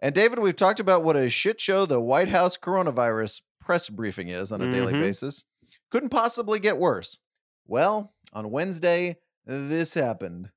And 0.00 0.14
David, 0.14 0.38
we've 0.38 0.56
talked 0.56 0.80
about 0.80 1.02
what 1.04 1.16
a 1.16 1.28
shit 1.28 1.60
show 1.60 1.84
the 1.84 2.00
White 2.00 2.28
House 2.28 2.56
coronavirus 2.56 3.42
press 3.60 3.88
briefing 3.90 4.28
is 4.28 4.52
on 4.52 4.60
a 4.62 4.70
daily 4.70 4.92
Mhm. 4.94 5.00
basis. 5.00 5.44
Couldn't 5.90 6.10
possibly 6.10 6.58
get 6.60 6.78
worse. 6.78 7.18
Well, 7.66 8.12
on 8.32 8.50
Wednesday, 8.50 9.16
this 9.44 9.94
happened. 9.94 10.50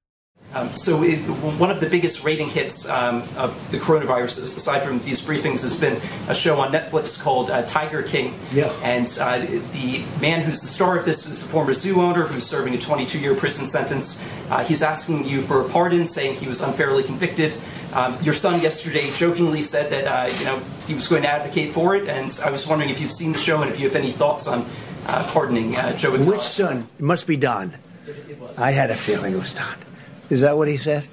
Um, 0.53 0.69
so 0.69 1.03
it, 1.03 1.17
one 1.59 1.69
of 1.69 1.79
the 1.79 1.89
biggest 1.89 2.23
rating 2.23 2.49
hits 2.49 2.87
um, 2.87 3.21
of 3.37 3.71
the 3.71 3.77
coronavirus, 3.77 4.41
aside 4.41 4.81
from 4.81 4.99
these 4.99 5.21
briefings, 5.21 5.61
has 5.61 5.75
been 5.75 6.01
a 6.27 6.33
show 6.33 6.59
on 6.59 6.71
Netflix 6.71 7.21
called 7.21 7.51
uh, 7.51 7.63
Tiger 7.67 8.01
King. 8.01 8.33
Yeah. 8.51 8.71
And 8.83 9.05
uh, 9.21 9.39
the 9.39 10.03
man 10.21 10.41
who's 10.41 10.61
the 10.61 10.67
star 10.67 10.97
of 10.97 11.05
this 11.05 11.27
is 11.27 11.43
a 11.43 11.45
former 11.45 11.73
zoo 11.75 12.01
owner 12.01 12.25
who's 12.25 12.47
serving 12.47 12.73
a 12.73 12.77
22-year 12.77 13.35
prison 13.35 13.67
sentence. 13.67 14.23
Uh, 14.49 14.63
he's 14.63 14.81
asking 14.81 15.25
you 15.25 15.41
for 15.41 15.61
a 15.61 15.69
pardon, 15.69 16.05
saying 16.05 16.35
he 16.35 16.47
was 16.47 16.61
unfairly 16.61 17.03
convicted. 17.03 17.53
Um, 17.93 18.17
your 18.23 18.33
son 18.33 18.61
yesterday 18.61 19.09
jokingly 19.15 19.61
said 19.61 19.91
that 19.91 20.05
uh, 20.07 20.33
you 20.37 20.45
know 20.45 20.59
he 20.87 20.93
was 20.93 21.07
going 21.07 21.23
to 21.23 21.27
advocate 21.27 21.73
for 21.73 21.95
it, 21.95 22.07
and 22.07 22.39
I 22.43 22.51
was 22.51 22.67
wondering 22.67 22.91
if 22.91 23.01
you've 23.01 23.11
seen 23.11 23.33
the 23.33 23.39
show 23.39 23.61
and 23.63 23.71
if 23.71 23.79
you 23.79 23.87
have 23.87 23.95
any 23.95 24.11
thoughts 24.11 24.47
on 24.47 24.67
uh, 25.09 25.31
pardoning 25.31 25.75
uh, 25.75 25.95
Joe 25.95 26.15
Exotic. 26.15 26.39
Which 26.39 26.47
son? 26.47 26.87
It 26.97 27.03
must 27.03 27.27
be 27.27 27.37
Don. 27.37 27.73
I 28.57 28.71
had 28.71 28.89
a 28.91 28.95
feeling 28.95 29.33
it 29.33 29.39
was 29.39 29.53
Don. 29.53 29.75
Is 30.29 30.41
that 30.41 30.57
what 30.57 30.67
he 30.67 30.77
said? 30.77 31.07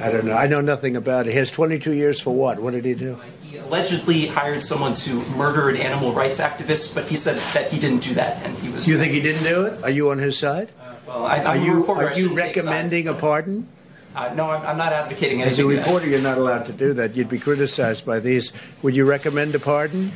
I 0.00 0.10
don't 0.10 0.24
know. 0.24 0.36
I 0.36 0.46
know 0.46 0.60
nothing 0.60 0.96
about 0.96 1.26
it. 1.26 1.30
He 1.32 1.38
has 1.38 1.50
22 1.50 1.92
years 1.92 2.20
for 2.20 2.34
what? 2.34 2.60
What 2.60 2.72
did 2.72 2.84
he 2.84 2.94
do? 2.94 3.20
He 3.42 3.56
allegedly 3.58 4.26
hired 4.26 4.64
someone 4.64 4.94
to 4.94 5.22
murder 5.36 5.68
an 5.68 5.76
animal 5.76 6.12
rights 6.12 6.40
activist, 6.40 6.94
but 6.94 7.04
he 7.04 7.16
said 7.16 7.36
that 7.54 7.70
he 7.70 7.78
didn't 7.78 8.00
do 8.00 8.14
that, 8.14 8.42
and 8.44 8.56
he 8.58 8.68
was. 8.68 8.88
You 8.88 8.98
think 8.98 9.12
he 9.12 9.20
didn't 9.20 9.44
do 9.44 9.66
it? 9.66 9.82
Are 9.84 9.90
you 9.90 10.10
on 10.10 10.18
his 10.18 10.38
side? 10.38 10.72
Well, 11.06 11.26
I, 11.26 11.44
Are 11.44 11.56
you 11.56 11.74
reporter, 11.74 12.08
are 12.08 12.18
you 12.18 12.34
recommending 12.34 13.08
a 13.08 13.14
pardon? 13.14 13.68
Uh, 14.14 14.32
no, 14.34 14.50
I'm, 14.50 14.64
I'm 14.66 14.76
not 14.76 14.92
advocating 14.92 15.42
As 15.42 15.58
a 15.58 15.66
reporter, 15.66 16.06
you're 16.06 16.20
not 16.20 16.38
allowed 16.38 16.66
to 16.66 16.72
do 16.72 16.92
that. 16.94 17.16
You'd 17.16 17.28
be 17.28 17.38
criticized 17.38 18.04
by 18.04 18.20
these. 18.20 18.52
Would 18.82 18.94
you 18.94 19.04
recommend 19.04 19.54
a 19.54 19.58
pardon? 19.58 20.12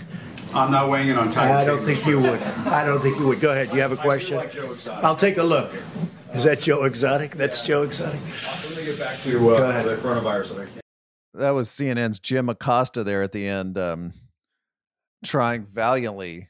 I'm 0.55 0.71
not 0.71 0.89
weighing 0.89 1.09
in 1.09 1.19
on 1.19 1.31
time. 1.31 1.55
I 1.55 1.65
don't 1.65 1.85
King. 1.85 1.97
think 1.97 2.07
you 2.07 2.21
would. 2.21 2.43
I 2.43 2.85
don't 2.85 3.01
think 3.01 3.19
you 3.19 3.27
would. 3.29 3.41
Go 3.41 3.53
ahead. 3.53 3.73
You 3.75 3.81
have 3.81 3.93
a 3.93 3.97
question? 3.97 4.41
I'll 4.91 5.17
take 5.17 5.37
a 5.37 5.43
look. 5.43 5.73
Is 6.35 6.45
that 6.45 6.61
Joe 6.61 6.85
Exotic? 6.85 7.35
That's 7.37 7.67
Joe 7.67 7.83
Exotic. 7.83 8.21
Let 8.21 8.77
me 8.77 8.85
get 8.85 8.99
back 8.99 9.19
to 9.21 9.51
uh, 9.51 9.83
the 9.83 9.97
coronavirus. 9.97 10.67
I. 10.67 11.39
That 11.39 11.51
was 11.51 11.69
CNN's 11.69 12.19
Jim 12.19 12.49
Acosta 12.49 13.05
there 13.05 13.23
at 13.23 13.33
the 13.33 13.47
end, 13.47 13.77
um, 13.77 14.15
trying 15.25 15.65
valiantly 15.65 16.49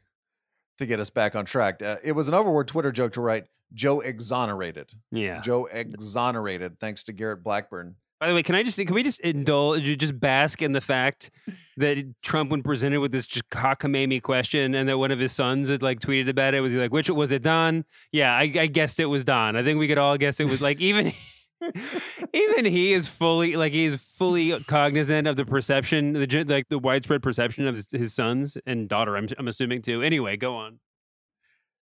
to 0.79 0.87
get 0.87 1.01
us 1.01 1.11
back 1.11 1.35
on 1.35 1.45
track. 1.45 1.83
Uh, 1.83 1.97
it 2.05 2.13
was 2.13 2.29
an 2.29 2.35
overword 2.35 2.69
Twitter 2.69 2.93
joke 2.93 3.13
to 3.15 3.21
write 3.21 3.47
Joe 3.73 4.01
exonerated. 4.01 4.93
Yeah. 5.11 5.41
Joe 5.41 5.67
exonerated, 5.67 6.79
thanks 6.79 7.05
to 7.05 7.13
Garrett 7.13 7.43
Blackburn. 7.43 7.97
By 8.19 8.29
the 8.29 8.35
way, 8.35 8.43
can 8.43 8.55
I 8.55 8.63
just 8.63 8.79
can 8.79 8.95
we 8.95 9.03
just 9.03 9.21
indulge, 9.21 9.85
just 9.99 10.19
bask 10.19 10.63
in 10.63 10.73
the 10.73 10.81
fact 10.81 11.31
that 11.77 12.15
Trump, 12.23 12.51
when 12.51 12.63
presented 12.63 13.01
with 13.01 13.13
this 13.13 13.27
just 13.27 13.51
cockamamie 13.51 14.23
question, 14.23 14.75
and 14.75 14.89
that 14.89 14.97
one 14.97 15.11
of 15.11 15.19
his 15.19 15.33
sons 15.33 15.69
had 15.69 15.83
like 15.83 16.01
tweeted 16.01 16.29
about 16.29 16.55
it, 16.55 16.61
was 16.61 16.73
he 16.73 16.79
like, 16.79 16.93
"Which 16.93 17.11
was 17.11 17.31
it, 17.31 17.43
Don?" 17.43 17.85
Yeah, 18.13 18.33
I, 18.33 18.51
I 18.59 18.67
guessed 18.69 19.01
it 19.01 19.07
was 19.07 19.25
Don. 19.25 19.55
I 19.55 19.63
think 19.63 19.79
we 19.79 19.87
could 19.87 19.99
all 19.99 20.17
guess 20.17 20.41
it 20.41 20.49
was 20.49 20.61
like 20.61 20.81
even. 20.81 21.13
Even 22.35 22.67
he 22.67 22.93
is 22.93 23.09
fully 23.09 23.57
like 23.57 23.73
he 23.73 23.87
is 23.87 23.99
fully 23.99 24.63
cognizant 24.65 25.27
of 25.27 25.37
the 25.37 25.47
perception, 25.47 26.13
the 26.13 26.45
like 26.47 26.69
the 26.69 26.79
widespread 26.79 27.23
perception 27.23 27.67
of 27.67 27.77
his, 27.77 27.89
his 27.91 28.15
sons 28.15 28.59
and 28.67 28.91
daughter. 28.91 29.17
I'm 29.17 29.27
I'm 29.39 29.49
assuming 29.49 29.81
too. 29.81 30.03
Anyway, 30.03 30.37
go 30.37 30.55
on. 30.55 30.81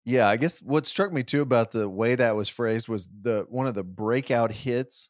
Yeah, 0.03 0.27
I 0.27 0.35
guess 0.35 0.61
what 0.61 0.85
struck 0.85 1.13
me 1.13 1.23
too 1.23 1.41
about 1.41 1.71
the 1.71 1.87
way 1.87 2.15
that 2.15 2.35
was 2.35 2.49
phrased 2.49 2.89
was 2.89 3.07
the 3.21 3.45
one 3.47 3.65
of 3.65 3.73
the 3.73 3.85
breakout 3.85 4.51
hits 4.51 5.09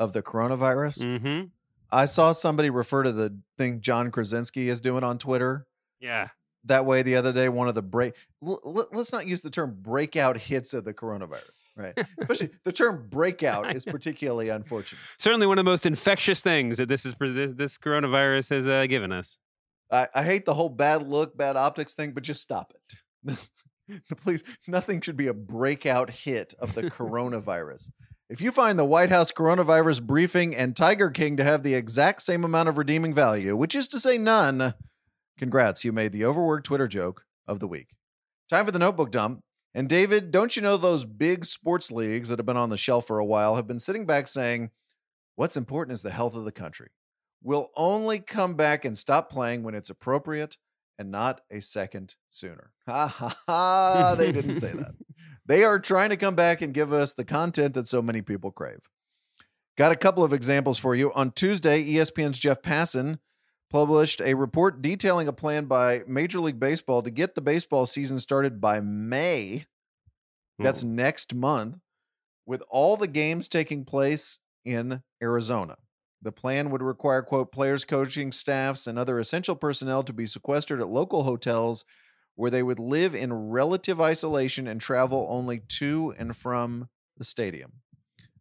of 0.00 0.12
the 0.12 0.22
coronavirus. 0.22 1.04
Mm-hmm. 1.04 1.44
I 1.92 2.06
saw 2.06 2.32
somebody 2.32 2.70
refer 2.70 3.02
to 3.04 3.12
the 3.12 3.38
thing 3.58 3.80
John 3.80 4.10
Krasinski 4.10 4.68
is 4.68 4.80
doing 4.80 5.04
on 5.04 5.18
Twitter 5.18 5.66
Yeah. 6.00 6.28
that 6.64 6.86
way 6.86 7.02
the 7.02 7.16
other 7.16 7.32
day. 7.32 7.48
One 7.48 7.68
of 7.68 7.74
the 7.74 7.82
break. 7.82 8.14
L- 8.44 8.60
l- 8.64 8.88
let's 8.92 9.12
not 9.12 9.26
use 9.26 9.42
the 9.42 9.50
term 9.50 9.76
breakout 9.80 10.38
hits 10.38 10.72
of 10.72 10.84
the 10.84 10.94
coronavirus, 10.94 11.50
right? 11.76 11.94
Especially 12.20 12.50
the 12.64 12.72
term 12.72 13.06
breakout 13.10 13.76
is 13.76 13.84
particularly 13.84 14.48
unfortunate. 14.48 15.00
Certainly 15.18 15.46
one 15.46 15.58
of 15.58 15.64
the 15.64 15.70
most 15.70 15.84
infectious 15.84 16.40
things 16.40 16.78
that 16.78 16.88
this 16.88 17.04
is 17.04 17.14
this, 17.20 17.50
this 17.56 17.78
coronavirus 17.78 18.50
has 18.50 18.66
uh, 18.68 18.86
given 18.86 19.12
us. 19.12 19.36
I, 19.92 20.06
I 20.14 20.22
hate 20.22 20.46
the 20.46 20.54
whole 20.54 20.68
bad 20.70 21.06
look, 21.08 21.36
bad 21.36 21.56
optics 21.56 21.94
thing, 21.94 22.12
but 22.12 22.22
just 22.22 22.40
stop 22.40 22.72
it. 23.26 23.36
Please, 24.18 24.44
nothing 24.68 25.00
should 25.00 25.16
be 25.16 25.26
a 25.26 25.34
breakout 25.34 26.10
hit 26.10 26.54
of 26.60 26.74
the 26.76 26.82
coronavirus. 26.90 27.90
If 28.30 28.40
you 28.40 28.52
find 28.52 28.78
the 28.78 28.84
White 28.84 29.10
House 29.10 29.32
coronavirus 29.32 30.04
briefing 30.04 30.54
and 30.54 30.76
Tiger 30.76 31.10
King 31.10 31.36
to 31.36 31.42
have 31.42 31.64
the 31.64 31.74
exact 31.74 32.22
same 32.22 32.44
amount 32.44 32.68
of 32.68 32.78
redeeming 32.78 33.12
value, 33.12 33.56
which 33.56 33.74
is 33.74 33.88
to 33.88 33.98
say 33.98 34.18
none, 34.18 34.74
congrats, 35.36 35.84
you 35.84 35.90
made 35.90 36.12
the 36.12 36.24
overworked 36.24 36.64
Twitter 36.64 36.86
joke 36.86 37.24
of 37.48 37.58
the 37.58 37.66
week. 37.66 37.88
Time 38.48 38.64
for 38.64 38.70
the 38.70 38.78
notebook 38.78 39.10
dump. 39.10 39.42
And 39.74 39.88
David, 39.88 40.30
don't 40.30 40.54
you 40.54 40.62
know 40.62 40.76
those 40.76 41.04
big 41.04 41.44
sports 41.44 41.90
leagues 41.90 42.28
that 42.28 42.38
have 42.38 42.46
been 42.46 42.56
on 42.56 42.70
the 42.70 42.76
shelf 42.76 43.04
for 43.04 43.18
a 43.18 43.24
while 43.24 43.56
have 43.56 43.66
been 43.66 43.80
sitting 43.80 44.06
back 44.06 44.28
saying, 44.28 44.70
what's 45.34 45.56
important 45.56 45.94
is 45.94 46.02
the 46.02 46.12
health 46.12 46.36
of 46.36 46.44
the 46.44 46.52
country. 46.52 46.90
We'll 47.42 47.72
only 47.76 48.20
come 48.20 48.54
back 48.54 48.84
and 48.84 48.96
stop 48.96 49.28
playing 49.28 49.64
when 49.64 49.74
it's 49.74 49.90
appropriate 49.90 50.56
and 51.00 51.10
not 51.10 51.40
a 51.50 51.60
second 51.60 52.14
sooner. 52.28 52.70
Ha 52.86 53.08
ha 53.08 53.36
ha. 53.48 54.14
They 54.16 54.30
didn't 54.30 54.54
say 54.54 54.70
that. 54.70 54.94
They 55.50 55.64
are 55.64 55.80
trying 55.80 56.10
to 56.10 56.16
come 56.16 56.36
back 56.36 56.62
and 56.62 56.72
give 56.72 56.92
us 56.92 57.12
the 57.12 57.24
content 57.24 57.74
that 57.74 57.88
so 57.88 58.00
many 58.00 58.22
people 58.22 58.52
crave. 58.52 58.88
Got 59.76 59.90
a 59.90 59.96
couple 59.96 60.22
of 60.22 60.32
examples 60.32 60.78
for 60.78 60.94
you. 60.94 61.12
On 61.14 61.32
Tuesday, 61.32 61.84
ESPN's 61.84 62.38
Jeff 62.38 62.62
Passan 62.62 63.18
published 63.68 64.20
a 64.20 64.34
report 64.34 64.80
detailing 64.80 65.26
a 65.26 65.32
plan 65.32 65.64
by 65.64 66.02
Major 66.06 66.38
League 66.38 66.60
Baseball 66.60 67.02
to 67.02 67.10
get 67.10 67.34
the 67.34 67.40
baseball 67.40 67.84
season 67.84 68.20
started 68.20 68.60
by 68.60 68.78
May. 68.78 69.66
Hmm. 70.56 70.62
That's 70.62 70.84
Ooh. 70.84 70.88
next 70.88 71.34
month, 71.34 71.78
with 72.46 72.62
all 72.70 72.96
the 72.96 73.08
games 73.08 73.48
taking 73.48 73.84
place 73.84 74.38
in 74.64 75.02
Arizona. 75.20 75.78
The 76.22 76.30
plan 76.30 76.70
would 76.70 76.80
require, 76.80 77.22
quote, 77.22 77.50
players, 77.50 77.84
coaching 77.84 78.30
staffs, 78.30 78.86
and 78.86 78.96
other 78.96 79.18
essential 79.18 79.56
personnel 79.56 80.04
to 80.04 80.12
be 80.12 80.26
sequestered 80.26 80.80
at 80.80 80.88
local 80.88 81.24
hotels 81.24 81.84
where 82.34 82.50
they 82.50 82.62
would 82.62 82.78
live 82.78 83.14
in 83.14 83.50
relative 83.50 84.00
isolation 84.00 84.66
and 84.66 84.80
travel 84.80 85.26
only 85.30 85.60
to 85.68 86.14
and 86.18 86.36
from 86.36 86.88
the 87.16 87.24
stadium. 87.24 87.72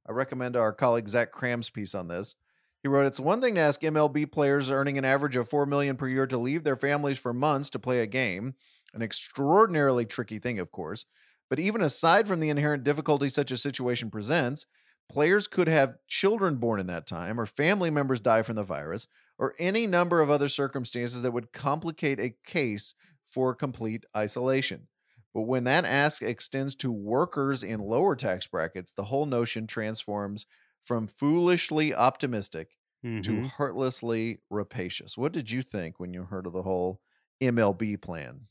I 0.08 0.12
recommend 0.12 0.56
our 0.56 0.74
colleague 0.74 1.10
Zach 1.10 1.32
Kram's 1.32 1.70
piece 1.70 1.94
on 1.94 2.08
this. 2.08 2.36
He 2.82 2.88
wrote, 2.88 3.06
"It's 3.06 3.20
one 3.20 3.42
thing 3.42 3.56
to 3.56 3.62
ask 3.62 3.84
MLB 3.84 4.26
players 4.26 4.72
earning 4.72 4.98
an 4.98 5.06
average 5.06 5.36
of 5.36 5.50
four 5.50 5.66
million 5.66 5.98
per 5.98 6.08
year 6.08 6.26
to 6.28 6.38
leave 6.38 6.64
their 6.64 6.78
families 6.78 7.20
for 7.20 7.34
months 7.34 7.70
to 7.72 7.80
play 7.80 8.00
a 8.00 8.08
game, 8.08 8.56
an 8.94 9.02
extraordinarily 9.02 10.06
tricky 10.06 10.40
thing, 10.40 10.60
of 10.60 10.72
course. 10.72 11.06
But 11.50 11.60
even 11.60 11.82
aside 11.82 12.28
from 12.28 12.40
the 12.40 12.50
inherent 12.50 12.84
difficulty 12.84 13.28
such 13.28 13.52
a 13.52 13.58
situation 13.58 14.10
presents, 14.10 14.66
players 15.10 15.48
could 15.48 15.68
have 15.68 15.98
children 16.08 16.56
born 16.56 16.80
in 16.80 16.88
that 16.88 17.08
time, 17.08 17.40
or 17.40 17.46
family 17.46 17.90
members 17.90 18.20
die 18.20 18.44
from 18.44 18.56
the 18.56 18.64
virus, 18.64 19.08
or 19.38 19.56
any 19.60 19.86
number 19.86 20.22
of 20.22 20.30
other 20.30 20.48
circumstances 20.48 21.22
that 21.22 21.32
would 21.32 21.52
complicate 21.52 22.20
a 22.20 22.36
case 22.46 22.96
for 23.32 23.56
complete 23.56 24.06
isolation." 24.16 24.88
But 25.34 25.44
when 25.44 25.64
that 25.66 25.86
ask 25.86 26.22
extends 26.22 26.76
to 26.78 26.92
workers 26.92 27.64
in 27.64 27.80
lower 27.80 28.16
tax 28.16 28.48
brackets, 28.48 28.94
the 28.94 29.06
whole 29.06 29.26
notion 29.26 29.68
transforms 29.68 30.46
from 30.84 31.08
foolishly 31.08 31.94
optimistic 31.94 32.78
to 33.24 33.40
Mhm. 33.40 33.52
heartlessly 33.58 34.40
rapacious. 34.50 35.18
What 35.18 35.34
did 35.34 35.52
you 35.52 35.62
think 35.62 36.00
when 36.00 36.14
you 36.14 36.24
heard 36.24 36.48
of 36.48 36.54
the 36.54 36.64
whole 36.64 37.02
MLB 37.42 37.98
plan? 37.98 38.48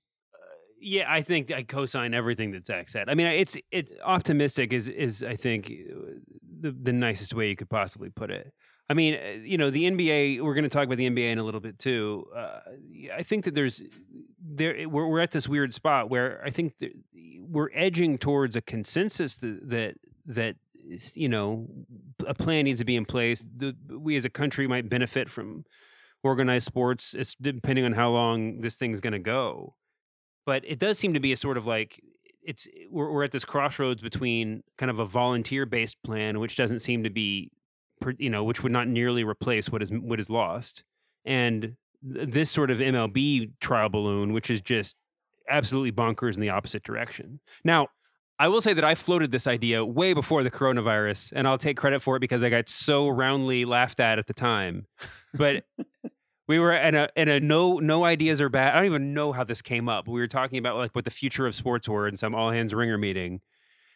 yeah, 0.81 1.13
I 1.13 1.23
think 1.23 1.51
I 1.51 1.65
co-sign 1.65 2.15
everything 2.15 2.53
that 2.53 2.67
Zach 2.67 2.89
said. 2.89 3.09
I 3.09 3.15
mean, 3.15 3.27
it's 3.27 3.57
it's 3.73 3.95
optimistic 4.03 4.73
is 4.73 4.89
is 4.89 5.23
I 5.25 5.35
think 5.37 5.67
uh, 5.71 6.21
the 6.61 6.71
the 6.71 6.93
nicest 6.93 7.35
way 7.35 7.49
you 7.49 7.57
could 7.57 7.71
possibly 7.71 8.11
put 8.11 8.31
it. 8.31 8.53
I 8.91 8.95
mean, 8.95 9.15
uh, 9.15 9.43
you 9.43 9.59
know, 9.59 9.71
the 9.71 9.85
NBA. 9.85 10.41
We're 10.43 10.55
going 10.55 10.65
to 10.65 10.71
talk 10.71 10.85
about 10.85 10.99
the 10.99 11.09
NBA 11.09 11.33
in 11.33 11.39
a 11.39 11.45
little 11.45 11.61
bit 11.61 11.79
too. 11.79 12.27
Uh, 12.35 12.61
I 13.15 13.23
think 13.23 13.45
that 13.45 13.55
there's 13.55 13.83
there 14.41 14.89
we're 14.89 15.07
we're 15.07 15.21
at 15.21 15.33
this 15.33 15.49
weird 15.49 15.75
spot 15.75 16.11
where 16.11 16.43
I 16.45 16.51
think 16.51 16.79
that 16.79 16.93
we're 17.41 17.71
edging 17.75 18.19
towards 18.19 18.57
a 18.57 18.61
consensus 18.61 19.37
that 19.39 19.61
that 19.65 19.95
that 20.27 20.57
you 21.15 21.29
know 21.29 21.67
a 22.27 22.35
plan 22.35 22.65
needs 22.65 22.81
to 22.81 22.85
be 22.85 22.97
in 22.97 23.05
place. 23.05 23.47
The, 23.57 23.75
we 23.91 24.17
as 24.17 24.25
a 24.25 24.31
country 24.31 24.67
might 24.67 24.89
benefit 24.89 25.31
from 25.31 25.65
organized 26.23 26.67
sports, 26.67 27.15
it's 27.15 27.35
depending 27.35 27.85
on 27.85 27.93
how 27.93 28.11
long 28.11 28.61
this 28.61 28.77
thing's 28.77 29.01
going 29.01 29.13
to 29.13 29.19
go 29.19 29.75
but 30.49 30.65
it 30.67 30.79
does 30.79 30.99
seem 30.99 31.13
to 31.13 31.21
be 31.21 31.31
a 31.31 31.37
sort 31.37 31.59
of 31.59 31.67
like 31.67 32.03
it's 32.43 32.67
we're, 32.91 33.13
we're 33.13 33.23
at 33.23 33.33
this 33.33 33.45
crossroads 33.45 34.01
between 34.01 34.63
kind 34.79 34.89
of 34.89 34.99
a 34.99 35.05
volunteer 35.05 35.67
based 35.67 36.03
plan 36.03 36.41
which 36.41 36.57
doesn't 36.57 36.81
seem 36.81 37.05
to 37.05 37.11
be 37.11 37.51
you 38.19 38.31
know 38.31 38.45
which 38.45 38.63
would 38.63 38.73
not 38.73 38.89
nearly 38.89 39.25
replace 39.25 39.71
what 39.71 39.83
is 39.83 39.91
what 39.93 40.21
is 40.21 40.31
lost 40.31 40.85
and 41.25 41.77
th- 42.13 42.29
this 42.29 42.51
sort 42.51 42.71
of 42.71 42.79
MLB 42.79 43.53
trial 43.61 43.89
balloon 43.89 44.33
which 44.33 44.51
is 44.51 44.61
just 44.61 44.97
absolutely 45.49 45.93
bonkers 45.93 46.35
in 46.35 46.41
the 46.41 46.51
opposite 46.51 46.83
direction 46.83 47.41
now 47.65 47.89
I 48.41 48.49
will 48.49 48.61
say 48.61 48.73
that 48.73 48.85
I 48.85 48.95
floated 48.95 49.33
this 49.33 49.49
idea 49.49 49.85
way 49.85 50.13
before 50.13 50.45
the 50.45 50.51
coronavirus, 50.51 51.33
and 51.35 51.49
I'll 51.49 51.59
take 51.59 51.77
credit 51.77 52.01
for 52.01 52.17
it 52.17 52.21
because 52.21 52.45
I 52.45 52.51
got 52.51 52.69
so 52.69 53.09
roundly 53.09 53.65
laughed 53.65 53.99
at 53.99 54.21
at 54.21 54.29
the 54.29 54.35
time. 54.35 54.87
But 55.35 55.65
we 56.49 56.59
were 56.59 56.73
in 56.73 56.95
a 56.95 57.09
in 57.17 57.29
a 57.29 57.41
no 57.41 57.79
no 57.79 58.05
ideas 58.05 58.41
are 58.41 58.49
bad. 58.49 58.75
I 58.75 58.77
don't 58.77 58.87
even 58.87 59.13
know 59.15 59.33
how 59.33 59.43
this 59.43 59.61
came 59.61 59.89
up. 59.89 60.07
We 60.07 60.21
were 60.21 60.29
talking 60.29 60.59
about 60.59 60.77
like 60.77 60.95
what 60.95 61.05
the 61.05 61.11
future 61.11 61.47
of 61.47 61.55
sports 61.55 61.89
were 61.89 62.07
in 62.07 62.17
some 62.17 62.35
all 62.35 62.51
hands 62.51 62.73
ringer 62.73 62.97
meeting. 62.97 63.41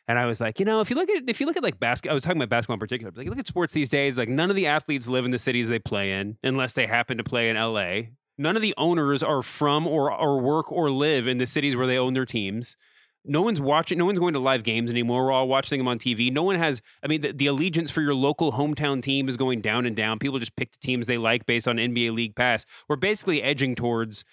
And 0.09 0.19
I 0.19 0.27
was 0.27 0.41
like, 0.41 0.59
you 0.59 0.65
know, 0.65 0.81
if 0.81 0.91
you 0.91 0.97
look 0.97 1.09
at 1.09 1.23
if 1.29 1.41
you 1.41 1.47
look 1.47 1.57
at 1.57 1.63
like 1.63 1.79
basketball, 1.79 2.13
I 2.13 2.15
was 2.15 2.23
talking 2.23 2.39
about 2.39 2.49
basketball 2.49 2.75
in 2.75 2.81
particular. 2.81 3.13
But 3.13 3.21
like, 3.21 3.29
look 3.29 3.39
at 3.39 3.47
sports 3.47 3.73
these 3.73 3.89
days. 3.89 4.19
Like, 4.19 4.29
none 4.29 4.51
of 4.51 4.57
the 4.57 4.67
athletes 4.67 5.07
live 5.09 5.25
in 5.25 5.31
the 5.31 5.39
cities 5.39 5.69
they 5.69 5.79
play 5.79 6.13
in, 6.13 6.39
unless 6.43 6.73
they 6.73 6.87
happen 6.87 7.19
to 7.19 7.25
play 7.25 7.49
in 7.49 7.57
L.A. 7.57 8.11
None 8.37 8.57
of 8.57 8.63
the 8.63 8.75
owners 8.77 9.23
are 9.23 9.43
from 9.43 9.87
or 9.87 10.13
or 10.13 10.41
work 10.41 10.73
or 10.73 10.91
live 10.91 11.29
in 11.29 11.39
the 11.39 11.47
cities 11.47 11.77
where 11.77 11.87
they 11.87 11.99
own 11.99 12.15
their 12.15 12.27
teams. 12.27 12.77
No 13.25 13.43
one's 13.43 13.61
watching. 13.61 13.99
No 13.99 14.05
one's 14.05 14.19
going 14.19 14.33
to 14.33 14.41
live 14.41 14.65
games 14.65 14.91
anymore. 14.91 15.27
We're 15.27 15.33
all 15.33 15.47
watching 15.47 15.79
them 15.79 15.87
on 15.87 15.99
TV. 16.01 16.33
No 16.33 16.43
one 16.43 16.57
has. 16.57 16.83
I 17.05 17.07
mean, 17.07 17.21
the, 17.21 17.33
the 17.33 17.47
allegiance 17.47 17.93
for 17.93 18.01
your 18.01 18.15
local 18.15 18.53
hometown 18.53 19.01
team 19.01 19.29
is 19.29 19.37
going 19.37 19.61
down 19.61 19.87
and 19.87 19.95
down. 19.95 20.19
People 20.19 20.41
just 20.41 20.57
pick 20.57 20.73
the 20.73 20.79
teams 20.79 21.07
they 21.07 21.19
like 21.19 21.47
based 21.47 21.69
on 21.69 21.77
NBA 21.77 22.13
League 22.13 22.35
Pass. 22.35 22.67
We're 22.89 22.97
basically 22.97 23.41
edging 23.41 23.77
towards 23.77 24.25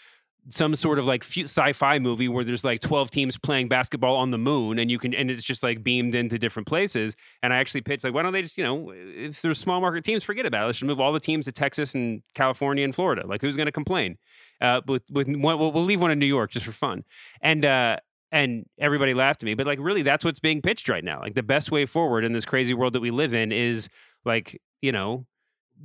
some 0.49 0.75
sort 0.75 0.99
of 0.99 1.05
like 1.05 1.23
sci-fi 1.23 1.99
movie 1.99 2.27
where 2.27 2.43
there's 2.43 2.63
like 2.63 2.79
12 2.79 3.11
teams 3.11 3.37
playing 3.37 3.67
basketball 3.67 4.15
on 4.15 4.31
the 4.31 4.37
moon 4.37 4.79
and 4.79 4.89
you 4.89 4.97
can 4.97 5.13
and 5.13 5.29
it's 5.29 5.43
just 5.43 5.63
like 5.63 5.83
beamed 5.83 6.15
into 6.15 6.37
different 6.37 6.67
places. 6.67 7.15
And 7.43 7.53
i 7.53 7.57
actually 7.57 7.81
pitched 7.81 8.03
like 8.03 8.13
why 8.13 8.23
don't 8.23 8.33
they 8.33 8.41
just 8.41 8.57
you 8.57 8.63
know 8.63 8.91
if 8.95 9.41
there's 9.41 9.59
small 9.59 9.81
market 9.81 10.03
teams 10.03 10.23
forget 10.23 10.45
about 10.45 10.63
it. 10.63 10.65
Let's 10.67 10.77
just 10.79 10.87
move 10.87 10.99
all 10.99 11.13
the 11.13 11.19
teams 11.19 11.45
to 11.45 11.51
texas 11.51 11.95
and 11.95 12.21
california 12.35 12.83
and 12.83 12.93
florida. 12.93 13.25
Like 13.25 13.41
who's 13.41 13.55
going 13.55 13.67
to 13.67 13.71
complain? 13.71 14.17
Uh 14.61 14.81
with 14.87 15.03
with 15.11 15.27
we'll, 15.27 15.57
we'll 15.57 15.83
leave 15.83 16.01
one 16.01 16.11
in 16.11 16.19
new 16.19 16.25
york 16.25 16.51
just 16.51 16.65
for 16.65 16.71
fun. 16.71 17.03
And 17.41 17.65
uh 17.65 17.97
and 18.31 18.65
everybody 18.77 19.13
laughed 19.13 19.41
at 19.41 19.45
me 19.45 19.55
but 19.55 19.65
like 19.65 19.79
really 19.81 20.03
that's 20.03 20.23
what's 20.23 20.39
being 20.39 20.61
pitched 20.61 20.89
right 20.89 21.03
now. 21.03 21.19
Like 21.19 21.35
the 21.35 21.43
best 21.43 21.71
way 21.71 21.85
forward 21.85 22.23
in 22.23 22.33
this 22.33 22.45
crazy 22.45 22.73
world 22.73 22.93
that 22.93 23.01
we 23.01 23.11
live 23.11 23.33
in 23.33 23.51
is 23.51 23.89
like 24.25 24.61
you 24.81 24.91
know 24.91 25.25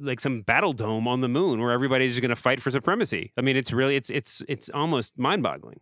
like 0.01 0.21
some 0.21 0.43
battle 0.43 0.73
dome 0.73 1.07
on 1.07 1.21
the 1.21 1.29
moon 1.29 1.61
where 1.61 1.71
everybody's 1.71 2.13
just 2.13 2.21
going 2.21 2.29
to 2.31 2.37
fight 2.37 2.61
for 2.61 2.71
supremacy 2.71 3.33
i 3.37 3.41
mean 3.41 3.57
it's 3.57 3.73
really 3.73 3.97
it's 3.97 4.11
it's 4.11 4.43
it's 4.49 4.69
almost 4.71 5.17
mind-boggling 5.19 5.81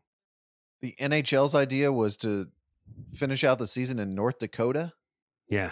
The 0.82 0.94
NHL's 1.00 1.54
idea 1.54 1.92
was 1.92 2.16
to 2.18 2.48
finish 3.14 3.44
out 3.44 3.58
the 3.58 3.66
season 3.66 3.98
in 3.98 4.10
North 4.14 4.38
Dakota. 4.38 4.92
yeah 5.48 5.70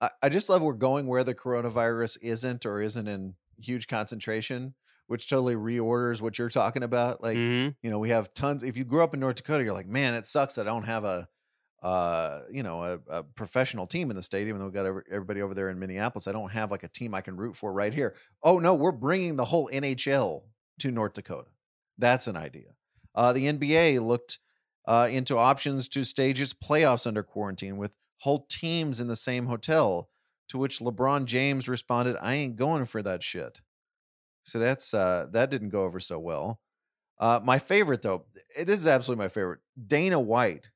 I, 0.00 0.10
I 0.22 0.28
just 0.28 0.48
love 0.48 0.62
we're 0.62 0.74
going 0.74 1.06
where 1.06 1.24
the 1.24 1.34
coronavirus 1.34 2.18
isn't 2.22 2.64
or 2.66 2.80
isn't 2.80 3.08
in 3.08 3.34
huge 3.60 3.88
concentration, 3.88 4.74
which 5.08 5.28
totally 5.28 5.56
reorders 5.56 6.20
what 6.20 6.38
you're 6.38 6.48
talking 6.50 6.82
about. 6.84 7.20
Like, 7.22 7.36
Mhm. 7.36 7.74
you 7.82 7.90
know, 7.90 7.98
we 7.98 8.10
have 8.10 8.32
tons. 8.34 8.62
If 8.62 8.76
you 8.76 8.84
grew 8.84 9.02
up 9.02 9.12
in 9.14 9.18
North 9.20 9.36
Dakota, 9.36 9.64
you're 9.64 9.72
like, 9.72 9.88
man, 9.88 10.14
it 10.14 10.24
sucks 10.26 10.54
that 10.54 10.68
I 10.68 10.70
don't 10.70 10.84
have 10.84 11.02
a, 11.04 11.28
uh, 11.82 12.40
you 12.50 12.62
know, 12.62 12.82
a, 12.82 12.98
a 13.08 13.22
professional 13.22 13.86
team 13.86 14.10
in 14.10 14.16
the 14.16 14.22
stadium. 14.22 14.56
And 14.56 14.64
we've 14.64 14.74
got 14.74 14.86
every- 14.86 15.04
everybody 15.10 15.42
over 15.42 15.54
there 15.54 15.70
in 15.70 15.78
Minneapolis. 15.78 16.26
I 16.26 16.32
don't 16.32 16.50
have 16.50 16.70
like 16.70 16.82
a 16.82 16.88
team 16.88 17.14
I 17.14 17.20
can 17.20 17.36
root 17.36 17.56
for 17.56 17.72
right 17.72 17.94
here. 17.94 18.14
Oh 18.42 18.58
no, 18.58 18.74
we're 18.74 18.92
bringing 18.92 19.36
the 19.36 19.44
whole 19.44 19.70
NHL 19.72 20.42
to 20.80 20.90
North 20.90 21.14
Dakota. 21.14 21.50
That's 21.96 22.26
an 22.26 22.36
idea. 22.36 22.74
Uh, 23.14 23.32
the 23.32 23.46
NBA 23.46 24.04
looked 24.04 24.38
uh, 24.86 25.08
into 25.10 25.36
options 25.36 25.88
to 25.88 26.04
stage 26.04 26.40
its 26.40 26.54
playoffs 26.54 27.06
under 27.06 27.22
quarantine 27.22 27.76
with 27.76 27.92
whole 28.18 28.46
teams 28.48 29.00
in 29.00 29.06
the 29.08 29.16
same 29.16 29.46
hotel. 29.46 30.08
To 30.50 30.58
which 30.58 30.78
LeBron 30.78 31.26
James 31.26 31.68
responded, 31.68 32.16
"I 32.22 32.34
ain't 32.34 32.56
going 32.56 32.86
for 32.86 33.02
that 33.02 33.22
shit." 33.22 33.60
So 34.44 34.58
that's 34.58 34.94
uh, 34.94 35.26
that 35.32 35.50
didn't 35.50 35.68
go 35.68 35.82
over 35.82 36.00
so 36.00 36.18
well. 36.18 36.60
Uh, 37.20 37.40
my 37.44 37.58
favorite 37.58 38.00
though, 38.00 38.24
eh, 38.56 38.64
this 38.64 38.80
is 38.80 38.86
absolutely 38.86 39.24
my 39.24 39.28
favorite. 39.28 39.60
Dana 39.86 40.18
White 40.18 40.70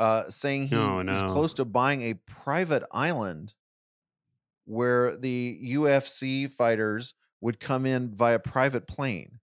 uh, 0.00 0.28
saying 0.30 0.68
he 0.68 0.76
Oh, 0.76 1.00
is 1.00 1.22
no. 1.22 1.28
close 1.28 1.52
to 1.54 1.64
buying 1.64 2.02
a 2.02 2.14
private 2.14 2.82
island 2.90 3.54
where 4.64 5.16
the 5.16 5.60
UFC 5.64 6.50
fighters 6.50 7.14
would 7.40 7.60
come 7.60 7.86
in 7.86 8.10
via 8.14 8.38
private 8.38 8.86
plane 8.86 9.40